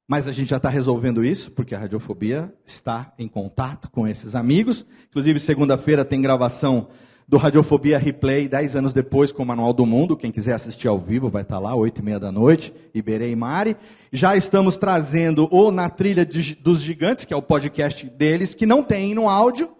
mas 0.06 0.28
a 0.28 0.32
gente 0.32 0.50
já 0.50 0.58
está 0.58 0.68
resolvendo 0.68 1.24
isso, 1.24 1.50
porque 1.52 1.74
a 1.74 1.78
radiofobia 1.78 2.54
está 2.66 3.14
em 3.18 3.26
contato 3.26 3.90
com 3.90 4.06
esses 4.06 4.34
amigos. 4.34 4.84
Inclusive, 5.08 5.40
segunda-feira 5.40 6.04
tem 6.04 6.20
gravação 6.20 6.88
do 7.32 7.38
Radiofobia 7.38 7.96
Replay, 7.96 8.46
10 8.46 8.76
anos 8.76 8.92
depois, 8.92 9.32
com 9.32 9.42
o 9.42 9.46
Manual 9.46 9.72
do 9.72 9.86
Mundo. 9.86 10.18
Quem 10.18 10.30
quiser 10.30 10.52
assistir 10.52 10.86
ao 10.86 10.98
vivo 10.98 11.30
vai 11.30 11.40
estar 11.40 11.58
lá, 11.58 11.74
8 11.74 11.98
e 11.98 12.04
meia 12.04 12.20
da 12.20 12.30
noite, 12.30 12.74
Iberê 12.92 13.30
e 13.30 13.34
Mari. 13.34 13.74
Já 14.12 14.36
estamos 14.36 14.76
trazendo 14.76 15.48
o 15.50 15.70
Na 15.70 15.88
Trilha 15.88 16.26
de, 16.26 16.54
dos 16.54 16.82
Gigantes, 16.82 17.24
que 17.24 17.32
é 17.32 17.36
o 17.36 17.40
podcast 17.40 18.06
deles, 18.10 18.54
que 18.54 18.66
não 18.66 18.82
tem 18.82 19.14
no 19.14 19.30
áudio. 19.30 19.74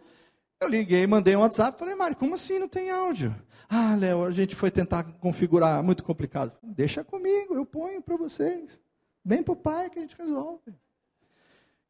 Eu 0.63 0.67
liguei, 0.67 1.07
mandei 1.07 1.37
um 1.37 1.41
WhatsApp, 1.41 1.79
falei, 1.79 1.95
Mari, 1.95 2.15
como 2.15 2.37
assim 2.37 2.59
não 2.59 2.69
tem 2.69 2.91
áudio? 2.91 3.35
Ah, 3.69 3.97
Léo, 3.97 4.25
a 4.25 4.31
gente 4.31 4.57
foi 4.57 4.71
tentar 4.71 5.03
configurar, 5.03 5.83
muito 5.83 6.03
complicado. 6.03 6.53
Deixa 6.63 7.05
comigo, 7.05 7.55
eu 7.55 7.67
ponho 7.67 8.01
para 8.01 8.17
vocês. 8.17 8.81
Vem 9.23 9.43
para 9.43 9.53
o 9.53 9.57
pai 9.57 9.91
que 9.91 9.99
a 9.99 10.03
gente 10.03 10.17
resolve. 10.19 10.73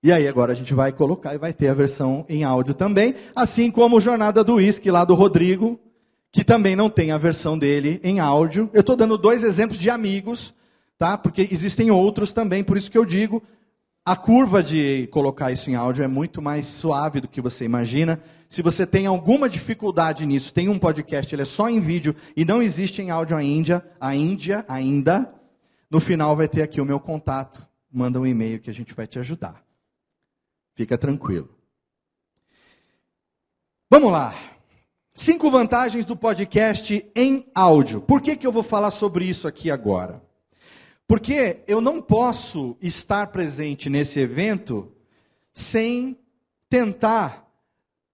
E 0.03 0.11
aí 0.11 0.27
agora 0.27 0.51
a 0.51 0.55
gente 0.55 0.75
vai 0.75 0.91
colocar 0.91 1.33
e 1.33 1.39
vai 1.39 1.53
ter 1.53 1.69
a 1.69 1.75
versão 1.75 2.27
em 2.29 2.43
áudio 2.43 2.75
também, 2.75 3.15
assim 3.37 3.71
como 3.71 4.01
Jornada 4.01 4.43
do 4.43 4.55
Whisky 4.55 4.91
lá 4.91 5.05
do 5.05 5.15
Rodrigo, 5.15 5.79
que 6.33 6.43
também 6.43 6.75
não 6.75 6.91
tem 6.91 7.13
a 7.13 7.19
versão 7.19 7.57
dele 7.57 8.01
em 8.03 8.19
áudio. 8.19 8.69
Eu 8.73 8.81
estou 8.81 8.97
dando 8.97 9.17
dois 9.17 9.45
exemplos 9.45 9.79
de 9.79 9.89
amigos, 9.89 10.53
tá? 10.99 11.17
Porque 11.17 11.47
existem 11.53 11.93
outros 11.93 12.33
também, 12.33 12.65
por 12.65 12.77
isso 12.77 12.91
que 12.91 12.99
eu 12.99 13.05
digo, 13.05 13.41
a 14.05 14.17
curva 14.17 14.61
de 14.61 15.09
colocar 15.13 15.53
isso 15.53 15.71
em 15.71 15.77
áudio 15.77 16.03
é 16.03 16.09
muito 16.09 16.43
mais 16.43 16.67
suave 16.67 17.21
do 17.21 17.29
que 17.29 17.41
você 17.41 17.65
imagina. 17.65 18.21
Se 18.49 18.61
você 18.61 18.85
tem 18.85 19.07
alguma 19.07 19.49
dificuldade 19.49 20.27
nisso, 20.27 20.53
tem 20.53 20.69
um 20.69 20.81
podcast, 20.81 21.33
ele 21.33 21.43
é 21.43 21.45
só 21.45 21.71
em 21.71 21.79
vídeo 21.79 22.17
e 22.37 22.45
não 22.45 22.61
existe 22.61 23.01
em 23.01 23.11
áudio 23.11 23.37
ainda, 23.37 23.89
a 24.01 24.17
Índia 24.17 24.65
ainda, 24.67 25.33
no 25.89 26.01
final 26.01 26.35
vai 26.35 26.49
ter 26.49 26.63
aqui 26.63 26.81
o 26.81 26.85
meu 26.85 26.99
contato. 26.99 27.65
Manda 27.93 28.19
um 28.19 28.27
e-mail 28.27 28.59
que 28.59 28.69
a 28.69 28.75
gente 28.75 28.93
vai 28.95 29.07
te 29.07 29.21
ajudar. 29.21 29.63
Fica 30.75 30.97
tranquilo. 30.97 31.49
Vamos 33.91 34.11
lá. 34.11 34.35
Cinco 35.15 35.51
vantagens 35.51 36.07
do 36.07 36.17
podcast 36.17 37.11
em 37.15 37.47
áudio. 37.55 38.01
Por 38.01 38.23
que, 38.23 38.37
que 38.37 38.47
eu 38.47 38.53
vou 38.53 38.63
falar 38.63 38.91
sobre 38.91 39.27
isso 39.27 39.47
aqui 39.47 39.71
agora? 39.71 40.23
Porque 41.07 41.63
eu 41.67 41.83
não 41.83 42.01
posso 42.01 42.77
estar 42.81 43.27
presente 43.27 43.91
nesse 43.91 44.19
evento 44.19 44.91
sem 45.53 46.19
tentar 46.71 47.47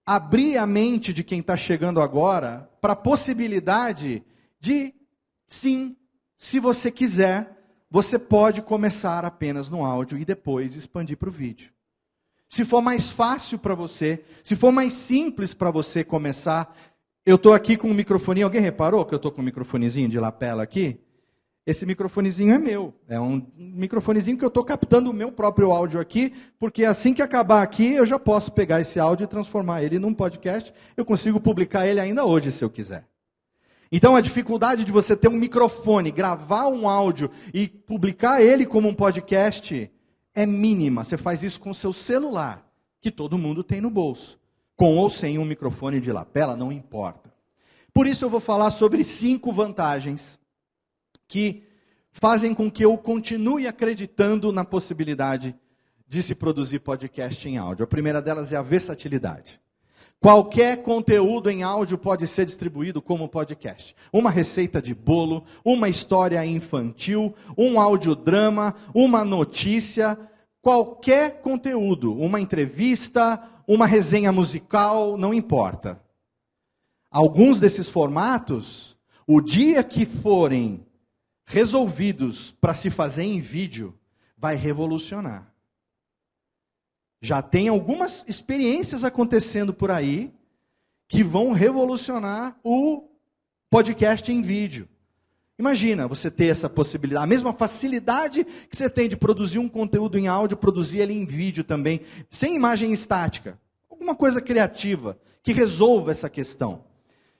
abrir 0.05 0.57
a 0.57 0.67
mente 0.67 1.13
de 1.13 1.23
quem 1.23 1.39
está 1.39 1.55
chegando 1.55 2.01
agora 2.01 2.69
para 2.81 2.91
a 2.91 2.97
possibilidade 2.97 4.21
de, 4.59 4.93
sim, 5.47 5.95
se 6.37 6.59
você 6.59 6.91
quiser, 6.91 7.57
você 7.89 8.19
pode 8.19 8.61
começar 8.61 9.23
apenas 9.23 9.69
no 9.69 9.85
áudio 9.85 10.17
e 10.17 10.25
depois 10.25 10.75
expandir 10.75 11.15
para 11.15 11.29
o 11.29 11.31
vídeo 11.31 11.71
se 12.49 12.65
for 12.65 12.81
mais 12.81 13.11
fácil 13.11 13.59
para 13.59 13.75
você, 13.75 14.23
se 14.43 14.55
for 14.55 14.71
mais 14.71 14.91
simples 14.93 15.53
para 15.53 15.69
você 15.69 16.03
começar. 16.03 16.75
Eu 17.23 17.35
estou 17.35 17.53
aqui 17.53 17.77
com 17.77 17.89
um 17.89 17.93
microfone. 17.93 18.41
Alguém 18.41 18.59
reparou 18.59 19.05
que 19.05 19.13
eu 19.13 19.17
estou 19.17 19.31
com 19.31 19.41
um 19.41 19.45
microfonezinho 19.45 20.09
de 20.09 20.19
lapela 20.19 20.63
aqui? 20.63 20.99
Esse 21.63 21.85
microfonezinho 21.85 22.51
é 22.51 22.57
meu. 22.57 22.91
É 23.07 23.19
um 23.19 23.45
microfonezinho 23.55 24.35
que 24.35 24.43
eu 24.43 24.47
estou 24.47 24.63
captando 24.63 25.11
o 25.11 25.13
meu 25.13 25.31
próprio 25.31 25.71
áudio 25.71 25.99
aqui, 25.99 26.33
porque 26.57 26.83
assim 26.83 27.13
que 27.13 27.21
acabar 27.21 27.61
aqui, 27.61 27.93
eu 27.93 28.05
já 28.07 28.17
posso 28.17 28.51
pegar 28.51 28.81
esse 28.81 28.99
áudio 28.99 29.25
e 29.25 29.27
transformar 29.27 29.83
ele 29.83 29.99
num 29.99 30.13
podcast. 30.13 30.73
Eu 30.97 31.05
consigo 31.05 31.39
publicar 31.39 31.85
ele 31.85 31.99
ainda 31.99 32.25
hoje, 32.25 32.51
se 32.51 32.63
eu 32.63 32.69
quiser. 32.71 33.05
Então, 33.91 34.15
a 34.15 34.21
dificuldade 34.21 34.83
de 34.83 34.91
você 34.91 35.15
ter 35.15 35.27
um 35.27 35.37
microfone, 35.37 36.09
gravar 36.09 36.67
um 36.67 36.89
áudio 36.89 37.29
e 37.53 37.67
publicar 37.67 38.41
ele 38.41 38.65
como 38.65 38.87
um 38.87 38.93
podcast 38.93 39.91
é 40.33 40.45
mínima. 40.45 41.03
Você 41.03 41.17
faz 41.17 41.43
isso 41.43 41.59
com 41.59 41.69
o 41.71 41.75
seu 41.75 41.93
celular, 41.93 42.65
que 43.01 43.11
todo 43.11 43.37
mundo 43.37 43.63
tem 43.63 43.81
no 43.81 43.89
bolso. 43.89 44.39
Com 44.75 44.97
ou 44.97 45.09
sem 45.09 45.37
um 45.37 45.45
microfone 45.45 45.99
de 45.99 46.11
lapela, 46.11 46.55
não 46.55 46.71
importa. 46.71 47.33
Por 47.93 48.07
isso 48.07 48.25
eu 48.25 48.29
vou 48.29 48.39
falar 48.39 48.69
sobre 48.71 49.03
cinco 49.03 49.51
vantagens 49.51 50.39
que 51.27 51.63
fazem 52.11 52.53
com 52.53 52.71
que 52.71 52.83
eu 52.83 52.97
continue 52.97 53.67
acreditando 53.67 54.51
na 54.51 54.63
possibilidade 54.63 55.55
de 56.07 56.23
se 56.23 56.33
produzir 56.33 56.79
podcast 56.79 57.47
em 57.47 57.57
áudio. 57.57 57.83
A 57.83 57.87
primeira 57.87 58.21
delas 58.21 58.51
é 58.51 58.57
a 58.57 58.61
versatilidade. 58.61 59.59
Qualquer 60.21 60.83
conteúdo 60.83 61.49
em 61.49 61.63
áudio 61.63 61.97
pode 61.97 62.27
ser 62.27 62.45
distribuído 62.45 63.01
como 63.01 63.29
podcast. 63.29 63.95
Uma 64.11 64.29
receita 64.29 64.81
de 64.81 64.93
bolo, 64.93 65.45
uma 65.63 65.87
história 65.87 66.45
infantil, 66.45 67.33
um 67.57 67.79
audiodrama, 67.79 68.75
uma 68.93 69.23
notícia, 69.23 70.19
qualquer 70.61 71.41
conteúdo, 71.41 72.13
uma 72.13 72.41
entrevista, 72.41 73.41
uma 73.65 73.87
resenha 73.87 74.29
musical, 74.31 75.17
não 75.17 75.33
importa. 75.33 76.01
Alguns 77.09 77.61
desses 77.61 77.89
formatos, 77.89 78.97
o 79.25 79.39
dia 79.39 79.81
que 79.85 80.05
forem 80.05 80.85
resolvidos 81.45 82.51
para 82.59 82.73
se 82.73 82.89
fazer 82.89 83.23
em 83.23 83.39
vídeo, 83.39 83.97
vai 84.37 84.55
revolucionar. 84.55 85.49
Já 87.21 87.41
tem 87.41 87.67
algumas 87.67 88.23
experiências 88.27 89.03
acontecendo 89.03 89.73
por 89.73 89.91
aí 89.91 90.33
que 91.07 91.23
vão 91.23 91.51
revolucionar 91.51 92.57
o 92.63 93.09
podcast 93.69 94.31
em 94.31 94.41
vídeo. 94.41 94.87
Imagina 95.57 96.07
você 96.07 96.31
ter 96.31 96.45
essa 96.45 96.69
possibilidade, 96.69 97.23
a 97.23 97.27
mesma 97.27 97.53
facilidade 97.53 98.45
que 98.45 98.77
você 98.77 98.89
tem 98.89 99.09
de 99.09 99.17
produzir 99.17 99.59
um 99.59 99.67
conteúdo 99.67 100.17
em 100.17 100.27
áudio, 100.27 100.55
produzir 100.55 100.99
ele 100.99 101.13
em 101.13 101.25
vídeo 101.25 101.65
também, 101.65 101.99
sem 102.29 102.55
imagem 102.55 102.93
estática. 102.93 103.59
Alguma 103.89 104.15
coisa 104.15 104.41
criativa 104.41 105.19
que 105.43 105.51
resolva 105.51 106.11
essa 106.11 106.29
questão. 106.29 106.85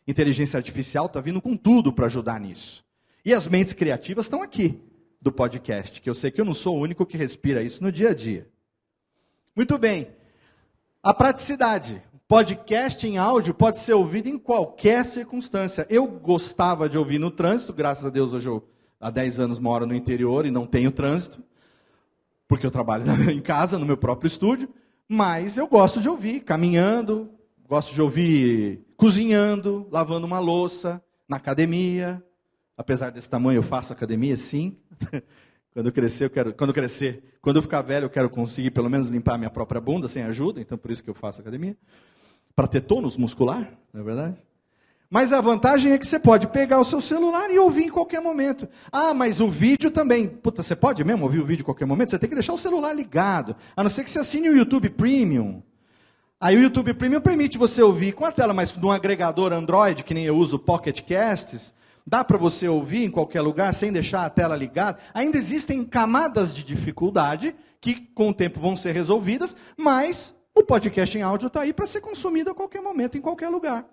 Inteligência 0.06 0.58
artificial 0.58 1.06
está 1.06 1.22
vindo 1.22 1.42
com 1.42 1.56
tudo 1.56 1.94
para 1.94 2.08
ajudar 2.08 2.42
nisso. 2.42 2.84
E 3.24 3.34
as 3.34 3.48
mentes 3.48 3.72
criativas 3.72 4.26
estão 4.26 4.42
aqui 4.42 4.78
do 5.22 5.32
podcast, 5.32 6.02
que 6.02 6.10
eu 6.10 6.14
sei 6.14 6.32
que 6.32 6.42
eu 6.42 6.46
não 6.46 6.54
sou 6.54 6.78
o 6.78 6.82
único 6.82 7.06
que 7.06 7.16
respira 7.16 7.64
isso 7.64 7.82
no 7.82 7.92
dia 7.92 8.10
a 8.10 8.14
dia. 8.14 8.50
Muito 9.60 9.78
bem. 9.78 10.08
A 11.04 11.14
praticidade. 11.14 12.02
Podcast 12.30 13.06
em 13.06 13.18
áudio 13.18 13.54
pode 13.54 13.76
ser 13.76 13.92
ouvido 13.92 14.30
em 14.30 14.38
qualquer 14.38 15.04
circunstância. 15.04 15.86
Eu 15.90 16.08
gostava 16.08 16.88
de 16.88 16.98
ouvir 16.98 17.20
no 17.20 17.30
trânsito, 17.30 17.74
graças 17.74 18.06
a 18.06 18.10
Deus 18.10 18.32
hoje 18.32 18.48
eu 18.48 18.66
há 19.02 19.10
10 19.10 19.38
anos 19.38 19.60
moro 19.60 19.86
no 19.86 19.94
interior 19.94 20.46
e 20.46 20.50
não 20.50 20.66
tenho 20.66 20.94
trânsito, 20.94 21.44
porque 22.48 22.66
eu 22.66 22.72
trabalho 22.72 23.04
em 23.30 23.42
casa, 23.42 23.78
no 23.78 23.86
meu 23.86 23.98
próprio 23.98 24.30
estúdio, 24.30 24.70
mas 25.10 25.58
eu 25.58 25.68
gosto 25.68 26.00
de 26.00 26.08
ouvir 26.08 26.40
caminhando, 26.40 27.30
gosto 27.68 27.94
de 27.94 28.02
ouvir 28.02 28.82
cozinhando, 28.96 29.90
lavando 29.92 30.26
uma 30.26 30.40
louça, 30.40 31.04
na 31.28 31.36
academia. 31.36 32.24
Apesar 32.78 33.10
desse 33.10 33.30
tamanho, 33.30 33.58
eu 33.58 33.64
faço 33.64 33.92
academia, 33.92 34.38
sim. 34.38 34.78
Quando 35.74 35.86
eu 35.86 35.92
crescer, 35.92 36.26
eu 36.26 36.30
quero, 36.30 36.54
quando 36.54 36.72
eu 36.72 36.74
crescer, 36.74 37.24
quando 37.42 37.58
eu 37.58 37.62
ficar 37.62 37.82
velho, 37.82 38.06
eu 38.06 38.10
quero 38.10 38.30
conseguir 38.30 38.72
pelo 38.72 38.90
menos 38.90 39.10
limpar 39.10 39.38
minha 39.38 39.50
própria 39.50 39.80
bunda 39.80 40.08
sem 40.08 40.24
ajuda, 40.24 40.60
então 40.60 40.78
por 40.78 40.92
isso 40.92 41.04
que 41.04 41.10
eu 41.10 41.14
faço 41.14 41.42
academia. 41.42 41.78
Para 42.56 42.68
ter 42.68 42.82
tônus 42.82 43.18
muscular, 43.18 43.72
não 43.94 44.02
é 44.02 44.04
verdade? 44.04 44.36
Mas 45.10 45.34
a 45.34 45.42
vantagem 45.42 45.92
é 45.92 45.98
que 45.98 46.06
você 46.06 46.20
pode 46.20 46.48
pegar 46.48 46.80
o 46.80 46.86
seu 46.86 47.02
celular 47.02 47.50
e 47.50 47.58
ouvir 47.58 47.86
em 47.86 47.90
qualquer 47.90 48.22
momento. 48.22 48.68
Ah, 48.92 49.12
mas 49.12 49.42
o 49.42 49.50
vídeo 49.50 49.90
também. 49.90 50.28
Puta, 50.28 50.62
você 50.62 50.76
pode 50.76 51.04
mesmo 51.04 51.24
ouvir 51.24 51.40
o 51.40 51.46
vídeo 51.46 51.64
em 51.64 51.66
qualquer 51.66 51.86
momento? 51.86 52.12
Você 52.12 52.20
tem 52.20 52.30
que 52.30 52.36
deixar 52.36 52.54
o 52.54 52.58
celular 52.58 52.94
ligado. 52.94 53.56
A 53.76 53.82
não 53.82 53.90
ser 53.90 54.04
que 54.04 54.12
você 54.12 54.20
assine 54.20 54.50
o 54.50 54.56
YouTube 54.56 54.90
Premium. 54.92 55.64
Aí 56.40 56.56
o 56.56 56.62
YouTube 56.62 56.94
Premium 56.94 57.22
permite 57.22 57.58
você 57.58 57.82
ouvir 57.82 58.12
com 58.12 58.24
a 58.24 58.32
tela, 58.32 58.54
mas 58.54 58.76
num 58.78 58.92
agregador 58.92 59.52
Android, 59.52 60.04
que 60.04 60.14
nem 60.14 60.26
eu 60.26 60.38
uso 60.38 60.60
Pocket 60.60 61.02
Casts, 61.02 61.74
Dá 62.10 62.24
para 62.24 62.40
você 62.40 62.68
ouvir 62.68 63.04
em 63.04 63.12
qualquer 63.12 63.40
lugar 63.40 63.72
sem 63.72 63.94
deixar 63.94 64.26
a 64.26 64.30
tela 64.32 64.56
ligada? 64.56 64.98
Ainda 65.14 65.38
existem 65.38 65.86
camadas 65.86 66.52
de 66.52 66.64
dificuldade 66.64 67.56
que 67.80 67.94
com 68.16 68.30
o 68.30 68.34
tempo 68.34 68.60
vão 68.60 68.76
ser 68.76 68.94
resolvidas, 68.94 69.56
mas 69.78 70.36
o 70.58 70.64
podcast 70.64 71.16
em 71.16 71.22
áudio 71.22 71.46
está 71.46 71.62
aí 71.62 71.72
para 71.72 71.86
ser 71.86 72.02
consumido 72.02 72.50
a 72.50 72.56
qualquer 72.56 72.82
momento, 72.82 73.16
em 73.16 73.22
qualquer 73.22 73.50
lugar. 73.50 73.86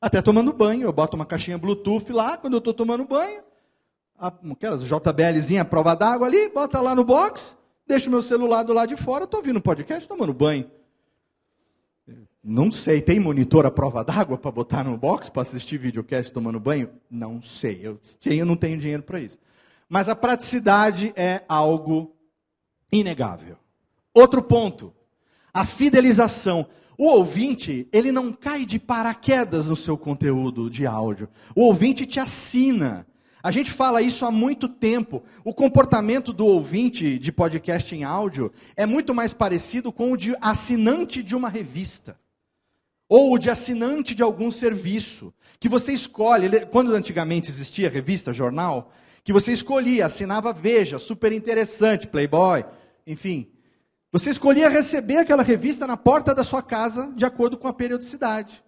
Até 0.00 0.20
tomando 0.20 0.52
banho, 0.52 0.82
eu 0.82 0.92
boto 0.92 1.14
uma 1.14 1.24
caixinha 1.24 1.56
Bluetooth 1.56 2.12
lá 2.12 2.36
quando 2.36 2.54
eu 2.54 2.58
estou 2.58 2.74
tomando 2.74 3.04
banho, 3.04 3.44
aquelas 4.50 4.82
JBLzinha 4.82 5.64
prova 5.64 5.94
d'água 5.94 6.26
ali, 6.26 6.48
bota 6.48 6.80
lá 6.80 6.96
no 6.96 7.04
box, 7.04 7.56
deixo 7.86 8.10
meu 8.10 8.22
celular 8.22 8.64
do 8.64 8.72
lado 8.72 8.88
de 8.88 8.96
fora, 8.96 9.22
estou 9.22 9.38
ouvindo 9.38 9.60
podcast 9.60 10.08
tomando 10.08 10.34
banho. 10.34 10.68
Não 12.46 12.70
sei, 12.70 13.00
tem 13.00 13.18
monitor 13.18 13.64
à 13.64 13.70
prova 13.70 14.04
d'água 14.04 14.36
para 14.36 14.50
botar 14.50 14.84
no 14.84 14.98
box 14.98 15.30
para 15.30 15.40
assistir 15.40 15.78
videocast 15.78 16.30
tomando 16.30 16.60
banho? 16.60 16.90
Não 17.10 17.40
sei, 17.40 17.80
eu, 17.82 17.98
eu 18.26 18.44
não 18.44 18.54
tenho 18.54 18.76
dinheiro 18.76 19.02
para 19.02 19.18
isso. 19.18 19.38
Mas 19.88 20.10
a 20.10 20.14
praticidade 20.14 21.10
é 21.16 21.42
algo 21.48 22.14
inegável. 22.92 23.56
Outro 24.12 24.42
ponto, 24.42 24.92
a 25.54 25.64
fidelização. 25.64 26.66
O 26.98 27.06
ouvinte, 27.06 27.88
ele 27.90 28.12
não 28.12 28.30
cai 28.30 28.66
de 28.66 28.78
paraquedas 28.78 29.70
no 29.70 29.74
seu 29.74 29.96
conteúdo 29.96 30.68
de 30.68 30.86
áudio. 30.86 31.30
O 31.56 31.62
ouvinte 31.62 32.04
te 32.04 32.20
assina. 32.20 33.06
A 33.42 33.50
gente 33.50 33.70
fala 33.70 34.02
isso 34.02 34.26
há 34.26 34.30
muito 34.30 34.68
tempo. 34.68 35.22
O 35.42 35.54
comportamento 35.54 36.30
do 36.30 36.44
ouvinte 36.44 37.18
de 37.18 37.32
podcast 37.32 37.96
em 37.96 38.04
áudio 38.04 38.52
é 38.76 38.84
muito 38.84 39.14
mais 39.14 39.32
parecido 39.32 39.90
com 39.90 40.12
o 40.12 40.16
de 40.16 40.36
assinante 40.42 41.22
de 41.22 41.34
uma 41.34 41.48
revista 41.48 42.22
ou 43.08 43.38
de 43.38 43.50
assinante 43.50 44.14
de 44.14 44.22
algum 44.22 44.50
serviço, 44.50 45.32
que 45.60 45.68
você 45.68 45.92
escolhe, 45.92 46.66
quando 46.66 46.94
antigamente 46.94 47.50
existia 47.50 47.88
revista, 47.88 48.32
jornal, 48.32 48.92
que 49.22 49.32
você 49.32 49.52
escolhia, 49.52 50.06
assinava 50.06 50.52
Veja, 50.52 50.98
super 50.98 51.32
interessante, 51.32 52.06
Playboy, 52.06 52.64
enfim. 53.06 53.50
Você 54.12 54.30
escolhia 54.30 54.68
receber 54.68 55.16
aquela 55.16 55.42
revista 55.42 55.86
na 55.86 55.96
porta 55.96 56.34
da 56.34 56.44
sua 56.44 56.62
casa, 56.62 57.12
de 57.16 57.24
acordo 57.24 57.56
com 57.56 57.66
a 57.66 57.72
periodicidade. 57.72 58.62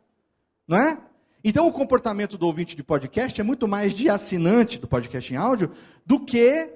Não 0.66 0.76
é? 0.76 0.99
Então, 1.45 1.68
o 1.68 1.72
comportamento 1.72 2.37
do 2.37 2.47
ouvinte 2.47 2.74
de 2.74 2.82
podcast 2.82 3.41
é 3.41 3.45
muito 3.45 3.68
mais 3.68 3.95
de 3.95 4.09
assinante 4.09 4.78
do 4.78 4.89
podcast 4.89 5.32
em 5.32 5.37
áudio 5.37 5.70
do 6.05 6.18
que 6.18 6.72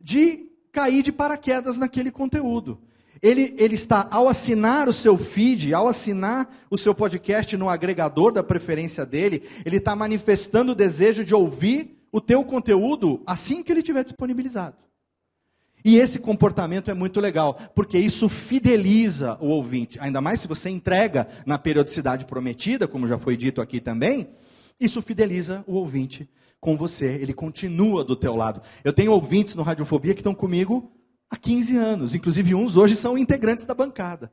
de 0.00 0.50
cair 0.72 1.02
de 1.02 1.12
paraquedas 1.12 1.78
naquele 1.78 2.10
conteúdo. 2.10 2.80
Ele, 3.20 3.54
ele 3.58 3.74
está, 3.74 4.06
ao 4.10 4.28
assinar 4.28 4.88
o 4.88 4.92
seu 4.92 5.16
feed, 5.16 5.74
ao 5.74 5.88
assinar 5.88 6.48
o 6.70 6.76
seu 6.76 6.94
podcast 6.94 7.56
no 7.56 7.68
agregador 7.68 8.32
da 8.32 8.42
preferência 8.42 9.04
dele, 9.04 9.42
ele 9.64 9.76
está 9.76 9.96
manifestando 9.96 10.72
o 10.72 10.74
desejo 10.74 11.24
de 11.24 11.34
ouvir 11.34 11.98
o 12.12 12.20
teu 12.20 12.44
conteúdo 12.44 13.22
assim 13.26 13.62
que 13.62 13.72
ele 13.72 13.82
tiver 13.82 14.04
disponibilizado. 14.04 14.76
E 15.84 15.96
esse 15.96 16.18
comportamento 16.18 16.90
é 16.90 16.94
muito 16.94 17.20
legal, 17.20 17.58
porque 17.74 17.98
isso 17.98 18.28
fideliza 18.28 19.38
o 19.40 19.46
ouvinte, 19.46 19.98
ainda 20.00 20.20
mais 20.20 20.40
se 20.40 20.48
você 20.48 20.68
entrega 20.68 21.28
na 21.46 21.56
periodicidade 21.56 22.24
prometida, 22.24 22.88
como 22.88 23.06
já 23.06 23.18
foi 23.18 23.36
dito 23.36 23.60
aqui 23.60 23.80
também, 23.80 24.28
isso 24.80 25.00
fideliza 25.00 25.64
o 25.66 25.74
ouvinte 25.74 26.28
com 26.60 26.76
você, 26.76 27.06
ele 27.06 27.32
continua 27.32 28.04
do 28.04 28.16
teu 28.16 28.34
lado. 28.34 28.60
Eu 28.82 28.92
tenho 28.92 29.12
ouvintes 29.12 29.54
no 29.54 29.62
Radiofobia 29.62 30.14
que 30.14 30.20
estão 30.20 30.34
comigo 30.34 30.92
há 31.30 31.36
15 31.36 31.76
anos. 31.76 32.14
Inclusive, 32.14 32.54
uns 32.54 32.76
hoje 32.76 32.96
são 32.96 33.16
integrantes 33.16 33.66
da 33.66 33.74
bancada. 33.74 34.32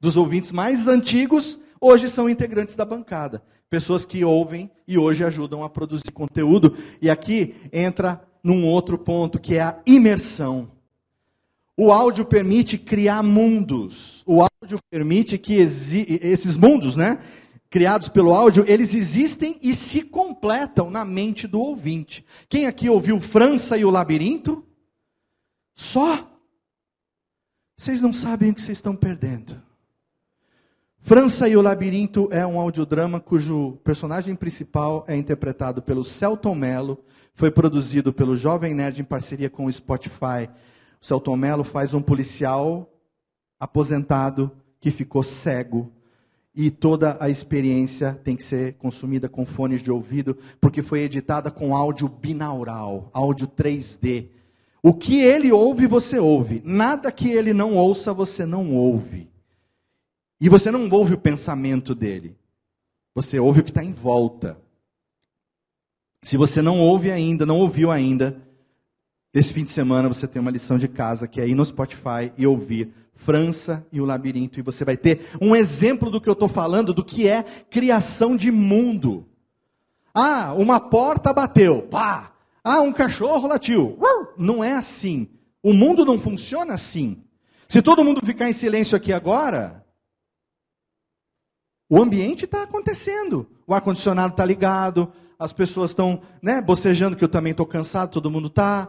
Dos 0.00 0.16
ouvintes 0.16 0.50
mais 0.50 0.88
antigos, 0.88 1.58
hoje 1.80 2.08
são 2.08 2.28
integrantes 2.28 2.74
da 2.74 2.84
bancada. 2.84 3.42
Pessoas 3.70 4.04
que 4.04 4.24
ouvem 4.24 4.70
e 4.86 4.98
hoje 4.98 5.24
ajudam 5.24 5.62
a 5.64 5.70
produzir 5.70 6.10
conteúdo. 6.12 6.76
E 7.00 7.08
aqui 7.08 7.54
entra 7.72 8.22
num 8.42 8.66
outro 8.66 8.98
ponto, 8.98 9.38
que 9.38 9.56
é 9.56 9.62
a 9.62 9.80
imersão. 9.86 10.70
O 11.76 11.90
áudio 11.90 12.24
permite 12.24 12.76
criar 12.76 13.22
mundos. 13.22 14.22
O 14.26 14.42
áudio 14.42 14.78
permite 14.90 15.38
que 15.38 15.54
esses 15.54 16.56
mundos, 16.56 16.96
né, 16.96 17.18
criados 17.70 18.10
pelo 18.10 18.34
áudio, 18.34 18.64
eles 18.68 18.94
existem 18.94 19.56
e 19.62 19.74
se 19.74 20.02
completam 20.02 20.90
na 20.90 21.04
mente 21.04 21.46
do 21.46 21.58
ouvinte. 21.58 22.24
Quem 22.48 22.66
aqui 22.66 22.90
ouviu 22.90 23.20
França 23.20 23.78
e 23.78 23.84
o 23.84 23.90
Labirinto? 23.90 24.62
Só? 25.74 26.28
Vocês 27.76 28.00
não 28.00 28.12
sabem 28.12 28.50
o 28.50 28.54
que 28.54 28.62
vocês 28.62 28.78
estão 28.78 28.94
perdendo. 28.94 29.60
França 31.00 31.48
e 31.48 31.56
o 31.56 31.62
Labirinto 31.62 32.28
é 32.30 32.46
um 32.46 32.60
audiodrama 32.60 33.18
cujo 33.18 33.72
personagem 33.82 34.36
principal 34.36 35.04
é 35.08 35.16
interpretado 35.16 35.82
pelo 35.82 36.04
Celton 36.04 36.54
Mello, 36.54 37.04
foi 37.34 37.50
produzido 37.50 38.12
pelo 38.12 38.36
Jovem 38.36 38.72
Nerd 38.72 39.00
em 39.00 39.04
parceria 39.04 39.50
com 39.50 39.66
o 39.66 39.72
Spotify. 39.72 40.48
O 41.00 41.04
Celton 41.04 41.36
Mello 41.36 41.64
faz 41.64 41.92
um 41.92 42.00
policial 42.00 42.88
aposentado 43.58 44.52
que 44.80 44.92
ficou 44.92 45.24
cego 45.24 45.90
e 46.54 46.70
toda 46.70 47.16
a 47.18 47.30
experiência 47.30 48.14
tem 48.22 48.36
que 48.36 48.44
ser 48.44 48.74
consumida 48.74 49.28
com 49.28 49.44
fones 49.46 49.82
de 49.82 49.90
ouvido, 49.90 50.36
porque 50.60 50.82
foi 50.82 51.00
editada 51.00 51.50
com 51.50 51.74
áudio 51.74 52.08
binaural, 52.08 53.10
áudio 53.12 53.48
3D. 53.48 54.28
O 54.82 54.92
que 54.92 55.20
ele 55.20 55.52
ouve, 55.52 55.86
você 55.86 56.18
ouve. 56.18 56.60
Nada 56.64 57.12
que 57.12 57.30
ele 57.30 57.52
não 57.52 57.76
ouça, 57.76 58.12
você 58.12 58.44
não 58.44 58.74
ouve. 58.74 59.30
E 60.40 60.48
você 60.48 60.72
não 60.72 60.88
ouve 60.88 61.14
o 61.14 61.18
pensamento 61.18 61.94
dele. 61.94 62.36
Você 63.14 63.38
ouve 63.38 63.60
o 63.60 63.62
que 63.62 63.70
está 63.70 63.84
em 63.84 63.92
volta. 63.92 64.58
Se 66.20 66.36
você 66.36 66.60
não 66.60 66.80
ouve 66.80 67.12
ainda, 67.12 67.46
não 67.46 67.58
ouviu 67.58 67.92
ainda, 67.92 68.36
esse 69.32 69.52
fim 69.52 69.62
de 69.62 69.70
semana 69.70 70.08
você 70.08 70.26
tem 70.26 70.42
uma 70.42 70.50
lição 70.50 70.78
de 70.78 70.88
casa 70.88 71.28
que 71.28 71.40
é 71.40 71.46
ir 71.46 71.54
no 71.54 71.64
Spotify 71.64 72.32
e 72.36 72.44
ouvir 72.44 72.92
França 73.14 73.86
e 73.92 74.00
o 74.00 74.04
Labirinto. 74.04 74.58
E 74.58 74.62
você 74.62 74.84
vai 74.84 74.96
ter 74.96 75.20
um 75.40 75.54
exemplo 75.54 76.10
do 76.10 76.20
que 76.20 76.28
eu 76.28 76.32
estou 76.32 76.48
falando, 76.48 76.92
do 76.92 77.04
que 77.04 77.28
é 77.28 77.42
criação 77.42 78.36
de 78.36 78.50
mundo. 78.50 79.26
Ah, 80.12 80.52
uma 80.54 80.80
porta 80.80 81.32
bateu, 81.32 81.82
pá! 81.82 82.31
Ah, 82.64 82.80
um 82.80 82.92
cachorro 82.92 83.48
latiu. 83.48 83.98
Não 84.38 84.62
é 84.62 84.72
assim. 84.72 85.28
O 85.62 85.72
mundo 85.72 86.04
não 86.04 86.18
funciona 86.18 86.74
assim. 86.74 87.24
Se 87.68 87.80
todo 87.82 88.04
mundo 88.04 88.24
ficar 88.24 88.48
em 88.48 88.52
silêncio 88.52 88.96
aqui 88.96 89.12
agora, 89.12 89.84
o 91.88 92.00
ambiente 92.00 92.44
está 92.44 92.62
acontecendo. 92.62 93.48
O 93.66 93.74
ar-condicionado 93.74 94.32
está 94.32 94.44
ligado, 94.44 95.12
as 95.38 95.52
pessoas 95.52 95.90
estão 95.90 96.22
né, 96.40 96.60
bocejando, 96.60 97.16
que 97.16 97.24
eu 97.24 97.28
também 97.28 97.50
estou 97.52 97.66
cansado, 97.66 98.10
todo 98.10 98.30
mundo 98.30 98.48
está. 98.48 98.88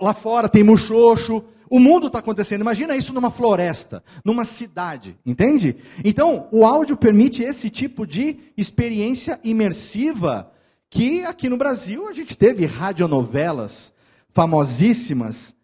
Lá 0.00 0.14
fora 0.14 0.48
tem 0.48 0.62
muxoxo. 0.62 1.44
O 1.70 1.78
mundo 1.78 2.06
está 2.06 2.18
acontecendo. 2.20 2.62
Imagina 2.62 2.96
isso 2.96 3.12
numa 3.12 3.30
floresta, 3.30 4.02
numa 4.24 4.44
cidade, 4.44 5.18
entende? 5.24 5.76
Então, 6.02 6.48
o 6.50 6.64
áudio 6.64 6.96
permite 6.96 7.42
esse 7.42 7.68
tipo 7.68 8.06
de 8.06 8.38
experiência 8.56 9.38
imersiva 9.44 10.50
que 10.90 11.24
aqui 11.24 11.48
no 11.48 11.56
Brasil 11.56 12.08
a 12.08 12.12
gente 12.12 12.36
teve 12.36 12.64
radionovelas 12.66 13.92
famosíssimas. 14.30 15.54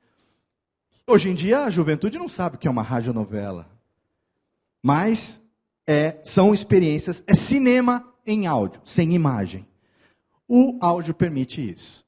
Hoje 1.07 1.31
em 1.31 1.35
dia 1.35 1.61
a 1.61 1.71
juventude 1.71 2.19
não 2.19 2.29
sabe 2.29 2.57
o 2.57 2.59
que 2.59 2.69
é 2.69 2.71
uma 2.71 2.83
radionovela. 2.83 3.69
Mas 4.83 5.41
é, 5.87 6.19
são 6.25 6.53
experiências, 6.53 7.23
é 7.27 7.35
cinema 7.35 8.05
em 8.27 8.47
áudio, 8.47 8.81
sem 8.85 9.15
imagem. 9.15 9.67
O 10.49 10.77
áudio 10.81 11.15
permite 11.15 11.73
isso. 11.73 12.05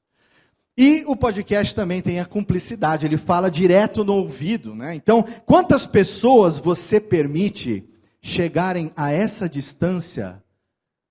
E 0.77 1.03
o 1.07 1.15
podcast 1.15 1.73
também 1.73 2.03
tem 2.03 2.19
a 2.19 2.25
cumplicidade, 2.25 3.07
ele 3.07 3.17
fala 3.17 3.49
direto 3.49 4.03
no 4.03 4.13
ouvido, 4.13 4.75
né? 4.75 4.93
Então, 4.93 5.23
quantas 5.43 5.87
pessoas 5.87 6.59
você 6.59 6.99
permite 6.99 7.83
chegarem 8.21 8.91
a 8.95 9.11
essa 9.11 9.49
distância 9.49 10.43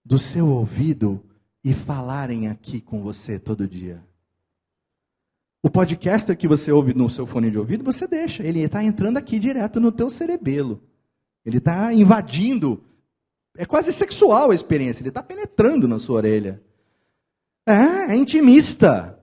do 0.05 0.21
seu 0.21 0.49
ouvido 0.49 1.26
e 1.67 1.75
falarem 1.75 2.47
aqui 2.47 2.81
com 2.81 3.03
você 3.03 3.41
todo 3.41 3.67
dia? 3.67 4.01
O 5.61 5.69
podcaster 5.69 6.37
que 6.39 6.47
você 6.47 6.71
ouve 6.71 6.95
no 6.95 7.11
seu 7.11 7.27
fone 7.27 7.51
de 7.51 7.59
ouvido, 7.59 7.83
você 7.83 8.07
deixa, 8.07 8.45
ele 8.45 8.61
está 8.61 8.85
entrando 8.85 9.17
aqui 9.17 9.37
direto 9.37 9.81
no 9.81 9.91
teu 9.91 10.09
cerebelo. 10.09 10.81
Ele 11.45 11.59
está 11.59 11.93
invadindo. 11.93 12.85
É 13.59 13.67
quase 13.67 13.93
sexual 13.93 14.53
a 14.53 14.55
experiência, 14.55 15.03
ele 15.03 15.09
está 15.09 15.25
penetrando 15.25 15.89
na 15.89 15.99
sua 15.99 16.19
orelha. 16.19 16.63
É, 17.67 18.13
é 18.13 18.17
intimista. 18.17 19.19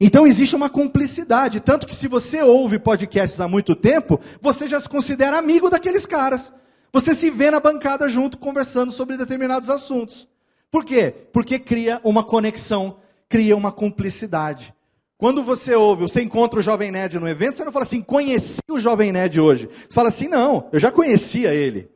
Então 0.00 0.26
existe 0.26 0.56
uma 0.56 0.68
cumplicidade, 0.68 1.60
tanto 1.60 1.86
que 1.86 1.94
se 1.94 2.08
você 2.08 2.42
ouve 2.42 2.80
podcasts 2.80 3.40
há 3.40 3.46
muito 3.46 3.76
tempo, 3.76 4.20
você 4.40 4.66
já 4.66 4.80
se 4.80 4.88
considera 4.88 5.38
amigo 5.38 5.70
daqueles 5.70 6.04
caras. 6.04 6.52
Você 6.92 7.14
se 7.14 7.30
vê 7.30 7.48
na 7.48 7.60
bancada 7.60 8.08
junto 8.08 8.38
conversando 8.38 8.90
sobre 8.90 9.16
determinados 9.16 9.70
assuntos. 9.70 10.28
Por 10.76 10.84
quê? 10.84 11.10
Porque 11.32 11.58
cria 11.58 11.98
uma 12.04 12.22
conexão, 12.22 12.98
cria 13.30 13.56
uma 13.56 13.72
cumplicidade. 13.72 14.74
Quando 15.16 15.42
você 15.42 15.74
ouve, 15.74 16.02
você 16.02 16.20
encontra 16.20 16.60
o 16.60 16.62
Jovem 16.62 16.90
Nerd 16.90 17.18
no 17.18 17.26
evento, 17.26 17.56
você 17.56 17.64
não 17.64 17.72
fala 17.72 17.86
assim, 17.86 18.02
conheci 18.02 18.60
o 18.70 18.78
Jovem 18.78 19.10
Nerd 19.10 19.40
hoje. 19.40 19.70
Você 19.70 19.94
fala 19.94 20.10
assim, 20.10 20.28
não, 20.28 20.68
eu 20.70 20.78
já 20.78 20.92
conhecia 20.92 21.54
ele. 21.54 21.88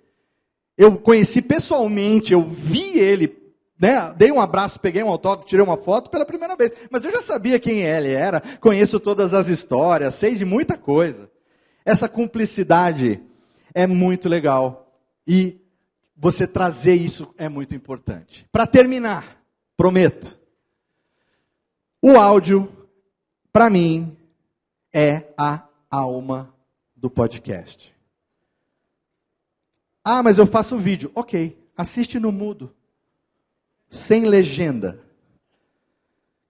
Eu 0.79 0.97
conheci 0.97 1.43
pessoalmente, 1.43 2.33
eu 2.33 2.41
vi 2.41 2.99
ele 2.99 3.37
né, 3.79 4.15
dei 4.17 4.33
um 4.33 4.41
abraço, 4.41 4.81
peguei 4.81 5.03
um 5.03 5.11
autógrafo, 5.11 5.47
tirei 5.47 5.63
uma 5.63 5.77
foto 5.77 6.09
pela 6.09 6.25
primeira 6.25 6.57
vez. 6.57 6.73
Mas 6.91 7.05
eu 7.05 7.11
já 7.11 7.21
sabia 7.21 7.61
quem 7.61 7.81
ele 7.83 8.15
era, 8.15 8.43
conheço 8.63 8.99
todas 8.99 9.35
as 9.35 9.47
histórias, 9.49 10.15
sei 10.15 10.37
de 10.37 10.47
muita 10.47 10.79
coisa. 10.79 11.31
Essa 11.85 12.09
cumplicidade 12.09 13.21
é 13.75 13.87
muito 13.87 14.27
legal. 14.27 14.91
E 15.27 15.60
você 16.21 16.47
trazer 16.47 16.95
isso 16.97 17.35
é 17.39 17.49
muito 17.49 17.75
importante. 17.75 18.47
Para 18.53 18.67
terminar, 18.67 19.43
prometo. 19.75 20.39
O 22.03 22.19
áudio, 22.19 22.71
para 23.51 23.71
mim, 23.71 24.15
é 24.93 25.33
a 25.35 25.67
alma 25.91 26.55
do 26.95 27.09
podcast. 27.09 27.97
Ah, 30.05 30.23
mas 30.23 30.37
eu 30.37 30.45
faço 30.45 30.77
vídeo. 30.77 31.11
Ok, 31.15 31.59
assiste 31.75 32.21
no 32.21 32.31
mudo 32.31 32.75
sem 33.91 34.27
legenda. 34.27 35.03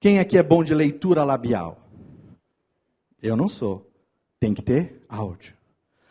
Quem 0.00 0.18
aqui 0.18 0.36
é 0.36 0.42
bom 0.42 0.64
de 0.64 0.74
leitura 0.74 1.22
labial? 1.22 1.80
Eu 3.22 3.36
não 3.36 3.46
sou. 3.46 3.88
Tem 4.40 4.52
que 4.52 4.62
ter 4.62 5.04
áudio. 5.08 5.54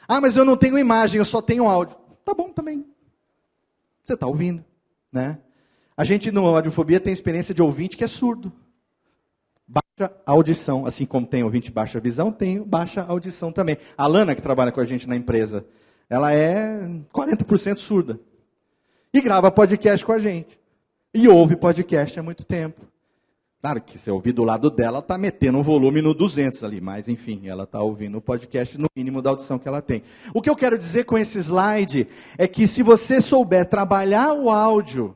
Ah, 0.08 0.22
mas 0.22 0.38
eu 0.38 0.46
não 0.46 0.56
tenho 0.56 0.80
imagem, 0.80 1.20
eu 1.20 1.26
só 1.26 1.42
tenho 1.42 1.68
áudio. 1.68 1.98
Tá 2.24 2.34
bom 2.34 2.54
também. 2.54 2.86
Você 4.10 4.16
está 4.16 4.26
ouvindo, 4.26 4.66
né? 5.12 5.38
A 5.96 6.04
gente 6.04 6.32
no 6.32 6.44
Audiofobia 6.48 7.00
tem 7.00 7.14
experiência 7.14 7.54
de 7.54 7.62
ouvinte 7.62 7.96
que 7.96 8.04
é 8.04 8.08
surdo. 8.08 8.52
Baixa 9.68 10.12
audição, 10.26 10.84
assim 10.84 11.06
como 11.06 11.28
tem 11.28 11.44
ouvinte 11.44 11.70
baixa 11.70 12.00
visão, 12.00 12.32
tem 12.32 12.60
baixa 12.60 13.04
audição 13.04 13.52
também. 13.52 13.78
A 13.96 14.08
Lana, 14.08 14.34
que 14.34 14.42
trabalha 14.42 14.72
com 14.72 14.82
a 14.82 14.86
gente 14.86 15.08
na 15.08 15.16
empresa, 15.16 15.64
ela 16.10 16.34
é 16.34 16.90
40% 17.14 17.78
surda. 17.78 18.20
E 19.14 19.22
grava 19.22 19.52
podcast 19.52 20.04
com 20.04 20.12
a 20.12 20.18
gente 20.18 20.60
e 21.14 21.28
ouve 21.28 21.56
podcast 21.56 22.20
há 22.20 22.24
muito 22.24 22.44
tempo. 22.44 22.82
Claro 23.62 23.82
que 23.82 24.00
se 24.00 24.10
ouvir 24.10 24.32
do 24.32 24.46
lado 24.46 24.70
dela, 24.70 25.00
está 25.00 25.18
metendo 25.18 25.58
um 25.58 25.62
volume 25.62 26.02
no 26.02 26.14
200 26.14 26.64
ali, 26.64 26.80
mas 26.80 27.10
enfim, 27.10 27.42
ela 27.44 27.66
está 27.66 27.82
ouvindo 27.82 28.18
o 28.18 28.22
podcast 28.22 28.78
no 28.78 28.88
mínimo 28.96 29.22
da 29.22 29.32
audição 29.32 29.60
que 29.60 29.68
ela 29.68 29.82
tem. 29.82 30.02
O 30.34 30.42
que 30.42 30.50
eu 30.50 30.56
quero 30.56 30.78
dizer 30.78 31.04
com 31.04 31.18
esse 31.18 31.38
slide 31.40 32.08
é 32.38 32.48
que 32.48 32.66
se 32.66 32.82
você 32.82 33.20
souber 33.20 33.66
trabalhar 33.66 34.32
o 34.32 34.50
áudio 34.50 35.14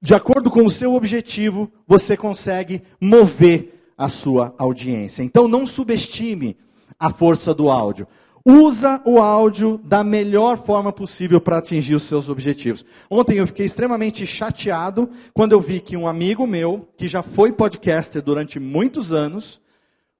de 0.00 0.14
acordo 0.14 0.48
com 0.48 0.64
o 0.64 0.70
seu 0.70 0.94
objetivo, 0.94 1.72
você 1.88 2.16
consegue 2.16 2.82
mover 3.00 3.92
a 3.98 4.08
sua 4.08 4.54
audiência. 4.56 5.24
Então 5.24 5.48
não 5.48 5.66
subestime 5.66 6.56
a 6.98 7.10
força 7.10 7.52
do 7.52 7.68
áudio. 7.68 8.06
Usa 8.44 9.00
o 9.04 9.20
áudio 9.20 9.78
da 9.84 10.02
melhor 10.02 10.58
forma 10.58 10.92
possível 10.92 11.40
para 11.40 11.58
atingir 11.58 11.94
os 11.94 12.02
seus 12.02 12.28
objetivos. 12.28 12.84
Ontem 13.08 13.38
eu 13.38 13.46
fiquei 13.46 13.64
extremamente 13.64 14.26
chateado 14.26 15.08
quando 15.32 15.52
eu 15.52 15.60
vi 15.60 15.80
que 15.80 15.96
um 15.96 16.08
amigo 16.08 16.46
meu, 16.46 16.88
que 16.96 17.06
já 17.06 17.22
foi 17.22 17.52
podcaster 17.52 18.20
durante 18.20 18.58
muitos 18.58 19.12
anos, 19.12 19.60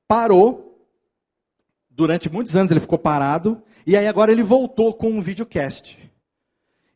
parou. 0.06 0.86
Durante 1.90 2.30
muitos 2.30 2.56
anos 2.56 2.70
ele 2.70 2.80
ficou 2.80 2.98
parado, 2.98 3.62
e 3.86 3.96
aí 3.96 4.06
agora 4.06 4.32
ele 4.32 4.42
voltou 4.42 4.94
com 4.94 5.10
um 5.10 5.20
videocast. 5.20 5.98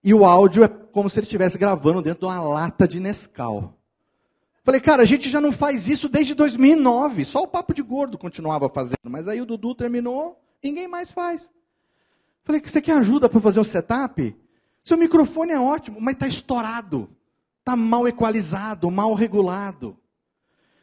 E 0.03 0.14
o 0.14 0.24
áudio 0.24 0.62
é 0.62 0.68
como 0.68 1.11
se 1.11 1.18
ele 1.18 1.24
estivesse 1.24 1.59
gravando 1.59 2.01
dentro 2.01 2.20
de 2.20 2.27
uma 2.27 2.41
lata 2.41 2.87
de 2.87 3.01
Nescau. 3.01 3.74
Falei, 4.64 4.81
cara, 4.81 5.03
a 5.03 5.05
gente 5.05 5.29
já 5.29 5.41
não 5.41 5.53
faz 5.53 5.89
isso 5.89 6.09
desde 6.09 6.35
2009. 6.35 7.24
Só 7.24 7.43
o 7.43 7.47
Papo 7.47 7.74
de 7.74 7.83
Gordo 7.83 8.16
continuava 8.16 8.68
fazendo. 8.68 8.99
Mas 9.05 9.29
aí 9.29 9.41
o 9.41 9.47
Dudu 9.47 9.74
terminou, 9.74 10.41
Ninguém 10.62 10.88
mais 10.88 11.11
faz. 11.11 11.50
Falei, 12.44 12.62
você 12.64 12.80
quer 12.80 12.92
ajuda 12.92 13.28
para 13.28 13.40
fazer 13.40 13.59
o 13.59 13.64
setup? 13.64 14.36
Seu 14.84 14.96
microfone 14.96 15.52
é 15.52 15.59
ótimo, 15.59 16.00
mas 16.00 16.14
está 16.14 16.28
estourado. 16.28 17.11
Está 17.59 17.74
mal 17.74 18.07
equalizado, 18.07 18.88
mal 18.88 19.14
regulado. 19.14 19.98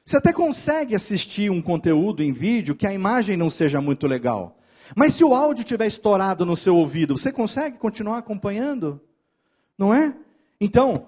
Você 0.03 0.17
até 0.17 0.34
consegue 0.34 0.93
assistir 0.93 1.49
um 1.49 1.61
conteúdo 1.61 2.21
em 2.21 2.34
vídeo 2.34 2.76
que 2.76 2.86
a 2.86 2.93
imagem 2.93 3.38
não 3.38 3.49
seja 3.49 3.80
muito 3.80 4.05
legal. 4.05 4.57
Mas 4.93 5.13
se 5.13 5.24
o 5.24 5.34
áudio 5.34 5.61
estiver 5.61 5.88
estourado 5.88 6.45
no 6.45 6.57
seu 6.57 6.76
ouvido, 6.76 7.17
você 7.17 7.32
consegue 7.32 7.78
continuar 7.78 8.17
acompanhando? 8.17 8.99
Não 9.78 9.93
é? 9.93 10.13
Então, 10.59 11.07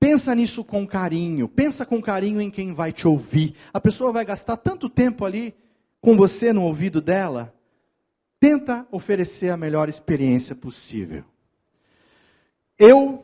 pensa 0.00 0.34
nisso 0.34 0.64
com 0.64 0.84
carinho. 0.84 1.48
Pensa 1.48 1.86
com 1.86 2.02
carinho 2.02 2.40
em 2.40 2.50
quem 2.50 2.74
vai 2.74 2.92
te 2.92 3.06
ouvir. 3.06 3.54
A 3.72 3.80
pessoa 3.80 4.10
vai 4.10 4.24
gastar 4.24 4.56
tanto 4.56 4.90
tempo 4.90 5.24
ali 5.24 5.54
com 6.00 6.16
você 6.16 6.52
no 6.52 6.64
ouvido 6.64 7.00
dela 7.00 7.54
tenta 8.40 8.86
oferecer 8.90 9.50
a 9.50 9.56
melhor 9.56 9.90
experiência 9.90 10.56
possível. 10.56 11.22
Eu, 12.78 13.22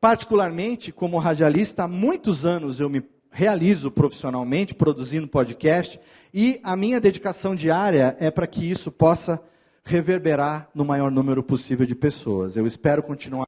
particularmente, 0.00 0.90
como 0.90 1.18
radialista, 1.18 1.84
há 1.84 1.88
muitos 1.88 2.46
anos 2.46 2.80
eu 2.80 2.88
me 2.88 3.04
realizo 3.30 3.90
profissionalmente 3.90 4.74
produzindo 4.74 5.28
podcast 5.28 6.00
e 6.32 6.58
a 6.64 6.74
minha 6.74 6.98
dedicação 6.98 7.54
diária 7.54 8.16
é 8.18 8.30
para 8.30 8.46
que 8.46 8.68
isso 8.68 8.90
possa 8.90 9.40
reverberar 9.84 10.70
no 10.74 10.84
maior 10.84 11.10
número 11.10 11.42
possível 11.42 11.84
de 11.84 11.94
pessoas. 11.94 12.56
Eu 12.56 12.66
espero 12.66 13.02
continuar 13.02 13.46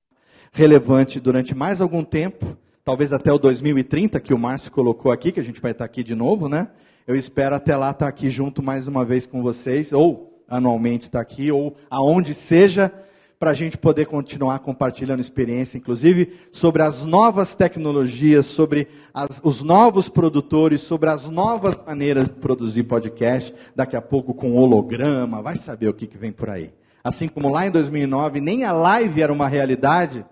relevante 0.52 1.18
durante 1.18 1.54
mais 1.54 1.80
algum 1.80 2.04
tempo, 2.04 2.56
talvez 2.84 3.12
até 3.12 3.32
o 3.32 3.38
2030 3.38 4.20
que 4.20 4.34
o 4.34 4.38
Márcio 4.38 4.70
colocou 4.70 5.10
aqui, 5.10 5.32
que 5.32 5.40
a 5.40 5.44
gente 5.44 5.62
vai 5.62 5.72
estar 5.72 5.84
aqui 5.84 6.02
de 6.02 6.14
novo, 6.14 6.48
né? 6.48 6.68
Eu 7.06 7.16
espero 7.16 7.54
até 7.54 7.74
lá 7.74 7.90
estar 7.90 8.08
aqui 8.08 8.28
junto 8.28 8.62
mais 8.62 8.86
uma 8.86 9.04
vez 9.04 9.24
com 9.26 9.42
vocês 9.42 9.92
ou 9.92 10.39
anualmente 10.50 11.06
está 11.06 11.20
aqui, 11.20 11.52
ou 11.52 11.76
aonde 11.88 12.34
seja, 12.34 12.92
para 13.40 13.52
a 13.52 13.54
gente 13.54 13.78
poder 13.78 14.04
continuar 14.04 14.58
compartilhando 14.58 15.20
experiência, 15.20 15.78
inclusive 15.78 16.34
sobre 16.52 16.82
as 16.82 17.06
novas 17.06 17.56
tecnologias, 17.56 18.44
sobre 18.44 18.86
as, 19.14 19.40
os 19.42 19.62
novos 19.62 20.10
produtores, 20.10 20.82
sobre 20.82 21.08
as 21.08 21.30
novas 21.30 21.80
maneiras 21.86 22.28
de 22.28 22.34
produzir 22.34 22.82
podcast, 22.82 23.54
daqui 23.74 23.96
a 23.96 24.02
pouco 24.02 24.34
com 24.34 24.56
holograma, 24.56 25.40
vai 25.40 25.56
saber 25.56 25.88
o 25.88 25.94
que, 25.94 26.06
que 26.06 26.18
vem 26.18 26.32
por 26.32 26.50
aí. 26.50 26.70
Assim 27.02 27.28
como 27.28 27.50
lá 27.50 27.66
em 27.66 27.70
2009 27.70 28.42
nem 28.42 28.64
a 28.64 28.72
live 28.72 29.22
era 29.22 29.32
uma 29.32 29.48
realidade, 29.48 30.22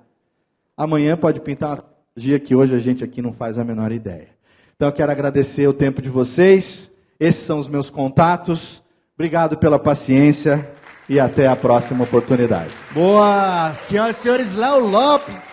amanhã 0.77 1.17
pode 1.17 1.41
pintar 1.41 1.79
um 1.79 2.21
dia 2.21 2.39
que 2.39 2.55
hoje 2.55 2.75
a 2.75 2.79
gente 2.79 3.03
aqui 3.03 3.23
não 3.23 3.33
faz 3.33 3.57
a 3.57 3.65
menor 3.65 3.91
ideia. 3.91 4.29
Então 4.77 4.89
eu 4.89 4.93
quero 4.93 5.11
agradecer 5.11 5.67
o 5.67 5.73
tempo 5.73 6.03
de 6.03 6.11
vocês, 6.11 6.91
esses 7.19 7.43
são 7.43 7.59
os 7.59 7.71
meus 7.71 7.89
contatos, 7.89 8.83
obrigado 9.19 9.57
pela 9.57 9.81
paciência 9.81 10.65
e 11.09 11.19
até 11.19 11.49
a 11.49 11.57
próxima 11.57 12.05
oportunidade. 12.05 12.71
Boa! 12.93 13.75
Senhoras 13.75 14.17
e 14.17 14.23
senhores, 14.23 14.53
Léo 14.53 14.79
Lopes! 14.79 15.48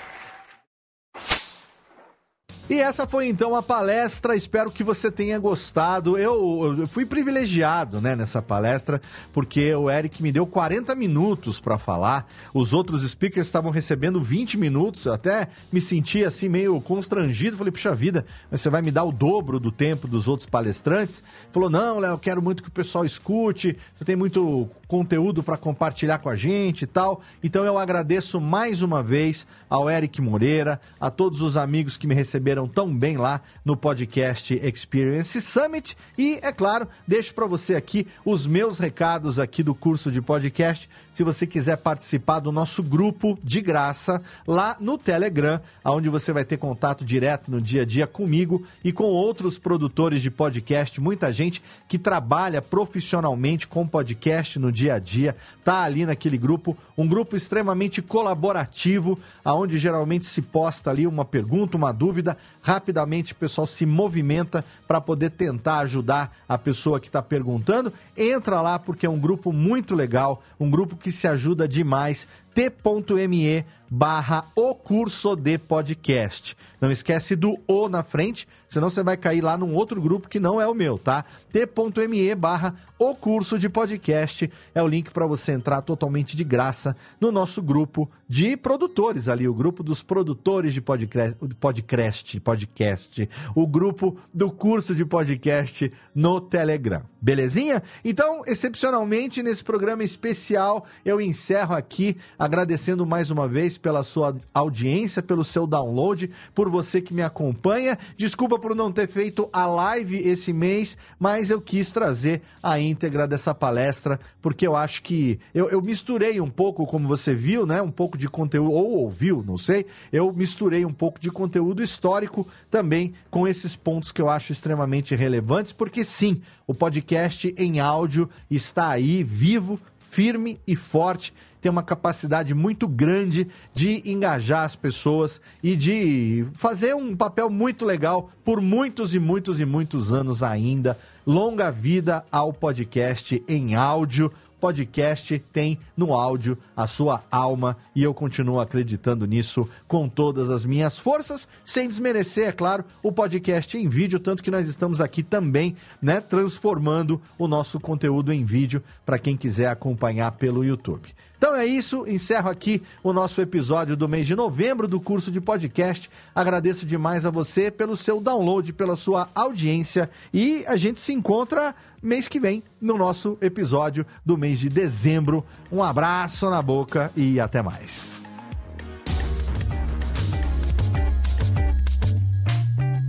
E 2.67 2.79
essa 2.79 3.05
foi 3.05 3.27
então 3.27 3.53
a 3.53 3.61
palestra. 3.61 4.35
Espero 4.35 4.71
que 4.71 4.83
você 4.83 5.11
tenha 5.11 5.37
gostado. 5.37 6.17
Eu, 6.17 6.75
eu 6.79 6.87
fui 6.87 7.05
privilegiado, 7.05 8.01
né, 8.01 8.15
nessa 8.15 8.41
palestra, 8.41 8.99
porque 9.31 9.75
o 9.75 9.87
Eric 9.87 10.23
me 10.23 10.31
deu 10.31 10.47
40 10.47 10.95
minutos 10.95 11.59
para 11.59 11.77
falar. 11.77 12.27
Os 12.55 12.73
outros 12.73 13.07
speakers 13.07 13.45
estavam 13.45 13.69
recebendo 13.69 14.19
20 14.19 14.57
minutos. 14.57 15.05
Eu 15.05 15.13
até 15.13 15.47
me 15.71 15.79
senti 15.79 16.23
assim 16.23 16.49
meio 16.49 16.81
constrangido. 16.81 17.55
Falei, 17.55 17.71
puxa 17.71 17.93
vida, 17.93 18.25
mas 18.49 18.61
você 18.61 18.69
vai 18.71 18.81
me 18.81 18.89
dar 18.89 19.03
o 19.03 19.11
dobro 19.11 19.59
do 19.59 19.71
tempo 19.71 20.07
dos 20.07 20.27
outros 20.27 20.49
palestrantes? 20.49 21.21
Falou, 21.51 21.69
não, 21.69 21.99
Léo, 21.99 22.13
eu 22.13 22.19
quero 22.19 22.41
muito 22.41 22.63
que 22.63 22.69
o 22.69 22.71
pessoal 22.71 23.05
escute. 23.05 23.77
Você 23.93 24.03
tem 24.03 24.15
muito 24.15 24.67
conteúdo 24.87 25.43
para 25.43 25.57
compartilhar 25.57 26.19
com 26.19 26.29
a 26.29 26.35
gente 26.35 26.83
e 26.83 26.87
tal. 26.87 27.21
Então 27.43 27.63
eu 27.63 27.77
agradeço 27.77 28.39
mais 28.39 28.81
uma 28.81 29.01
vez 29.01 29.45
ao 29.69 29.89
Eric 29.89 30.21
Moreira, 30.21 30.79
a 30.99 31.09
todos 31.09 31.41
os 31.41 31.57
amigos 31.57 31.97
que 31.97 32.07
me 32.07 32.13
receberam 32.15 32.67
tão 32.67 32.95
bem 32.95 33.17
lá 33.17 33.41
no 33.63 33.75
podcast 33.75 34.53
Experience 34.53 35.41
Summit 35.41 35.97
e, 36.17 36.39
é 36.41 36.51
claro, 36.51 36.87
deixo 37.07 37.33
para 37.33 37.45
você 37.45 37.75
aqui 37.75 38.07
os 38.23 38.45
meus 38.45 38.79
recados 38.79 39.39
aqui 39.39 39.63
do 39.63 39.73
curso 39.73 40.11
de 40.11 40.21
podcast. 40.21 40.89
Se 41.13 41.23
você 41.23 41.47
quiser 41.47 41.77
participar 41.77 42.39
do 42.39 42.51
nosso 42.51 42.83
grupo 42.83 43.39
de 43.43 43.61
graça 43.61 44.21
lá 44.45 44.75
no 44.79 44.97
Telegram, 44.97 45.61
onde 45.83 46.09
você 46.09 46.33
vai 46.33 46.43
ter 46.43 46.57
contato 46.57 47.05
direto 47.05 47.49
no 47.49 47.61
dia 47.61 47.83
a 47.83 47.85
dia 47.85 48.05
comigo 48.05 48.65
e 48.83 48.91
com 48.91 49.05
outros 49.05 49.57
produtores 49.57 50.21
de 50.21 50.29
podcast, 50.29 50.99
muita 50.99 51.31
gente 51.31 51.61
que 51.87 51.97
trabalha 51.97 52.61
profissionalmente 52.61 53.67
com 53.67 53.87
podcast 53.87 54.59
no 54.59 54.71
dia 54.75 54.95
a 54.95 54.99
dia, 54.99 55.35
tá 55.63 55.83
ali 55.83 56.05
naquele 56.05 56.37
grupo, 56.37 56.77
um 56.97 57.07
grupo 57.07 57.35
extremamente 57.35 58.01
colaborativo, 58.01 59.17
aonde 59.43 59.77
geralmente 59.77 60.25
se 60.25 60.41
posta 60.41 60.89
ali 60.89 61.07
uma 61.07 61.23
pergunta, 61.23 61.77
uma 61.77 61.93
dúvida, 61.93 62.37
rapidamente 62.61 63.31
o 63.31 63.37
pessoal 63.37 63.65
se 63.65 63.85
movimenta 63.85 64.63
para 64.85 64.99
poder 64.99 65.31
tentar 65.31 65.79
ajudar 65.79 66.35
a 66.47 66.57
pessoa 66.57 66.99
que 66.99 67.07
está 67.07 67.21
perguntando. 67.21 67.91
Entra 68.17 68.61
lá 68.61 68.77
porque 68.77 69.05
é 69.05 69.09
um 69.09 69.19
grupo 69.19 69.53
muito 69.53 69.95
legal, 69.95 70.43
um 70.59 70.69
grupo 70.69 70.97
que 70.97 71.11
se 71.11 71.27
ajuda 71.27 71.67
demais 71.67 72.27
t.me 72.55 73.65
barra 73.89 74.45
o 74.55 74.73
curso 74.73 75.35
de 75.35 75.57
podcast. 75.57 76.57
Não 76.79 76.89
esquece 76.89 77.35
do 77.35 77.59
O 77.67 77.89
na 77.89 78.01
frente, 78.01 78.47
senão 78.69 78.89
você 78.89 79.03
vai 79.03 79.17
cair 79.17 79.41
lá 79.41 79.57
num 79.57 79.73
outro 79.73 80.01
grupo 80.01 80.29
que 80.29 80.39
não 80.39 80.59
é 80.59 80.67
o 80.67 80.73
meu, 80.73 80.97
tá? 80.97 81.25
t.me 81.51 82.33
barra 82.35 82.75
o 82.97 83.13
curso 83.13 83.59
de 83.59 83.67
podcast 83.67 84.49
é 84.73 84.81
o 84.81 84.87
link 84.87 85.11
para 85.11 85.27
você 85.27 85.51
entrar 85.51 85.81
totalmente 85.81 86.35
de 86.35 86.45
graça 86.45 86.95
no 87.19 87.29
nosso 87.29 87.61
grupo 87.61 88.09
de 88.27 88.55
produtores 88.55 89.27
ali, 89.27 89.47
o 89.47 89.53
grupo 89.53 89.83
dos 89.83 90.01
produtores 90.01 90.73
de 90.73 90.79
podcast, 90.79 91.37
podcast, 91.59 92.39
podcast, 92.39 93.29
o 93.53 93.67
grupo 93.67 94.17
do 94.33 94.49
curso 94.49 94.95
de 94.95 95.05
podcast 95.05 95.91
no 96.13 96.39
Telegram. 96.39 97.01
Belezinha? 97.21 97.83
Então, 98.03 98.43
excepcionalmente 98.45 99.43
nesse 99.43 99.63
programa 99.63 100.03
especial, 100.03 100.85
eu 101.03 101.19
encerro 101.19 101.75
aqui 101.75 102.15
agradecendo 102.45 103.05
mais 103.05 103.31
uma 103.31 103.47
vez 103.47 103.77
pela 103.77 104.03
sua 104.03 104.35
audiência, 104.53 105.21
pelo 105.21 105.43
seu 105.43 105.65
download, 105.65 106.29
por 106.53 106.69
você 106.69 107.01
que 107.01 107.13
me 107.13 107.21
acompanha. 107.21 107.97
Desculpa 108.15 108.59
por 108.59 108.75
não 108.75 108.91
ter 108.91 109.07
feito 109.07 109.49
a 109.51 109.65
live 109.65 110.17
esse 110.17 110.53
mês, 110.53 110.97
mas 111.19 111.49
eu 111.49 111.59
quis 111.59 111.91
trazer 111.91 112.41
a 112.61 112.79
íntegra 112.79 113.27
dessa 113.27 113.53
palestra, 113.53 114.19
porque 114.41 114.67
eu 114.67 114.75
acho 114.75 115.01
que 115.01 115.39
eu, 115.53 115.69
eu 115.69 115.81
misturei 115.81 116.39
um 116.39 116.49
pouco, 116.49 116.85
como 116.85 117.07
você 117.07 117.33
viu, 117.33 117.65
né? 117.65 117.81
Um 117.81 117.91
pouco 117.91 118.17
de 118.17 118.29
conteúdo, 118.29 118.71
ou 118.71 118.97
ouviu, 118.99 119.43
não 119.45 119.57
sei. 119.57 119.85
Eu 120.11 120.31
misturei 120.31 120.85
um 120.85 120.93
pouco 120.93 121.19
de 121.19 121.31
conteúdo 121.31 121.81
histórico 121.81 122.47
também 122.69 123.13
com 123.29 123.47
esses 123.47 123.75
pontos 123.75 124.11
que 124.11 124.21
eu 124.21 124.29
acho 124.29 124.51
extremamente 124.51 125.15
relevantes, 125.15 125.73
porque 125.73 126.05
sim, 126.05 126.41
o 126.67 126.73
podcast 126.73 127.53
em 127.57 127.79
áudio 127.79 128.29
está 128.49 128.89
aí, 128.89 129.23
vivo, 129.23 129.79
firme 130.09 130.59
e 130.65 130.75
forte 130.75 131.33
tem 131.65 131.71
uma 131.71 131.81
capacidade 131.81 132.53
muito 132.53 132.87
grande 132.87 133.47
de 133.73 133.99
engajar 134.05 134.65
as 134.65 134.75
pessoas 134.75 135.41
e 135.63 135.75
de 135.75 136.45
fazer 136.53 136.93
um 136.93 137.15
papel 137.15 137.49
muito 137.49 137.83
legal 137.83 138.29
por 138.43 138.61
muitos 138.61 139.15
e 139.15 139.19
muitos 139.19 139.59
e 139.59 139.65
muitos 139.65 140.13
anos 140.13 140.43
ainda. 140.43 140.95
Longa 141.25 141.71
vida 141.71 142.23
ao 142.31 142.53
podcast 142.53 143.43
em 143.47 143.73
áudio 143.73 144.31
podcast 144.65 145.37
tem 145.53 145.77
no 145.95 146.13
áudio 146.13 146.57
a 146.75 146.87
sua 146.87 147.23
alma 147.29 147.77
e 147.95 148.01
eu 148.01 148.15
continuo 148.15 148.59
acreditando 148.59 149.27
nisso 149.27 149.69
com 149.87 150.09
todas 150.09 150.49
as 150.49 150.65
minhas 150.65 150.97
forças, 150.97 151.47
sem 151.63 151.87
desmerecer, 151.87 152.47
é 152.47 152.51
claro, 152.51 152.83
o 153.03 153.11
podcast 153.11 153.77
em 153.77 153.87
vídeo, 153.87 154.19
tanto 154.19 154.41
que 154.41 154.49
nós 154.49 154.67
estamos 154.67 154.99
aqui 154.99 155.21
também, 155.21 155.75
né, 156.01 156.19
transformando 156.19 157.21
o 157.37 157.47
nosso 157.47 157.79
conteúdo 157.79 158.33
em 158.33 158.43
vídeo 158.43 158.81
para 159.05 159.19
quem 159.19 159.37
quiser 159.37 159.67
acompanhar 159.67 160.31
pelo 160.31 160.63
YouTube. 160.63 161.13
Então 161.45 161.55
é 161.55 161.63
isso, 161.63 162.07
encerro 162.07 162.49
aqui 162.49 162.81
o 163.03 163.13
nosso 163.13 163.39
episódio 163.39 163.95
do 163.95 164.09
mês 164.09 164.25
de 164.25 164.35
novembro 164.35 164.87
do 164.87 164.99
curso 164.99 165.29
de 165.29 165.39
podcast. 165.39 166.09
Agradeço 166.33 166.87
demais 166.87 167.23
a 167.23 167.29
você 167.29 167.69
pelo 167.69 167.95
seu 167.95 168.19
download, 168.19 168.73
pela 168.73 168.95
sua 168.95 169.29
audiência 169.35 170.09
e 170.33 170.65
a 170.65 170.75
gente 170.75 170.99
se 170.99 171.13
encontra 171.13 171.75
mês 172.01 172.27
que 172.27 172.39
vem 172.39 172.63
no 172.81 172.97
nosso 172.97 173.37
episódio 173.39 174.07
do 174.25 174.35
mês 174.35 174.59
de 174.59 174.69
dezembro. 174.69 175.45
Um 175.71 175.83
abraço 175.83 176.49
na 176.49 176.63
boca 176.63 177.11
e 177.15 177.39
até 177.39 177.61
mais. 177.61 178.19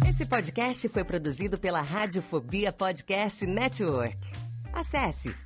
Esse 0.06 0.26
podcast 0.26 0.86
foi 0.90 1.04
produzido 1.04 1.56
pela 1.56 1.80
Radiofobia 1.80 2.70
Podcast 2.70 3.46
Network. 3.46 4.18
Acesse 4.74 5.45